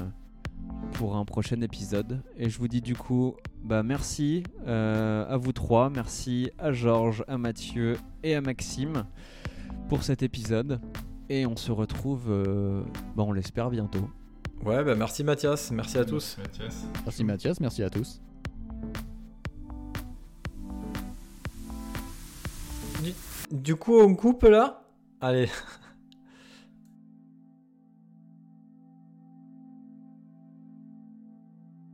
pour 0.92 1.16
un 1.16 1.24
prochain 1.24 1.60
épisode. 1.60 2.22
Et 2.36 2.48
je 2.48 2.58
vous 2.58 2.68
dis 2.68 2.80
du 2.80 2.94
coup, 2.94 3.34
bah, 3.62 3.82
merci 3.82 4.42
euh, 4.66 5.26
à 5.28 5.36
vous 5.36 5.52
trois, 5.52 5.90
merci 5.90 6.50
à 6.58 6.72
Georges, 6.72 7.24
à 7.28 7.38
Mathieu 7.38 7.96
et 8.22 8.34
à 8.34 8.40
Maxime 8.40 9.04
pour 9.88 10.02
cet 10.02 10.22
épisode. 10.22 10.80
Et 11.28 11.46
on 11.46 11.56
se 11.56 11.72
retrouve, 11.72 12.26
euh, 12.28 12.82
bah, 13.16 13.24
on 13.26 13.32
l'espère 13.32 13.70
bientôt. 13.70 14.08
Ouais, 14.64 14.82
bah 14.82 14.94
merci 14.94 15.22
Mathias, 15.22 15.70
merci 15.70 15.98
à 15.98 16.04
tous. 16.04 16.38
Mathias. 16.38 16.86
Merci 17.04 17.24
Mathias, 17.24 17.60
merci 17.60 17.82
à 17.82 17.90
tous. 17.90 18.20
Du 23.50 23.76
coup, 23.76 23.98
on 24.00 24.14
coupe 24.14 24.42
là? 24.42 24.82
Allez. 25.20 25.48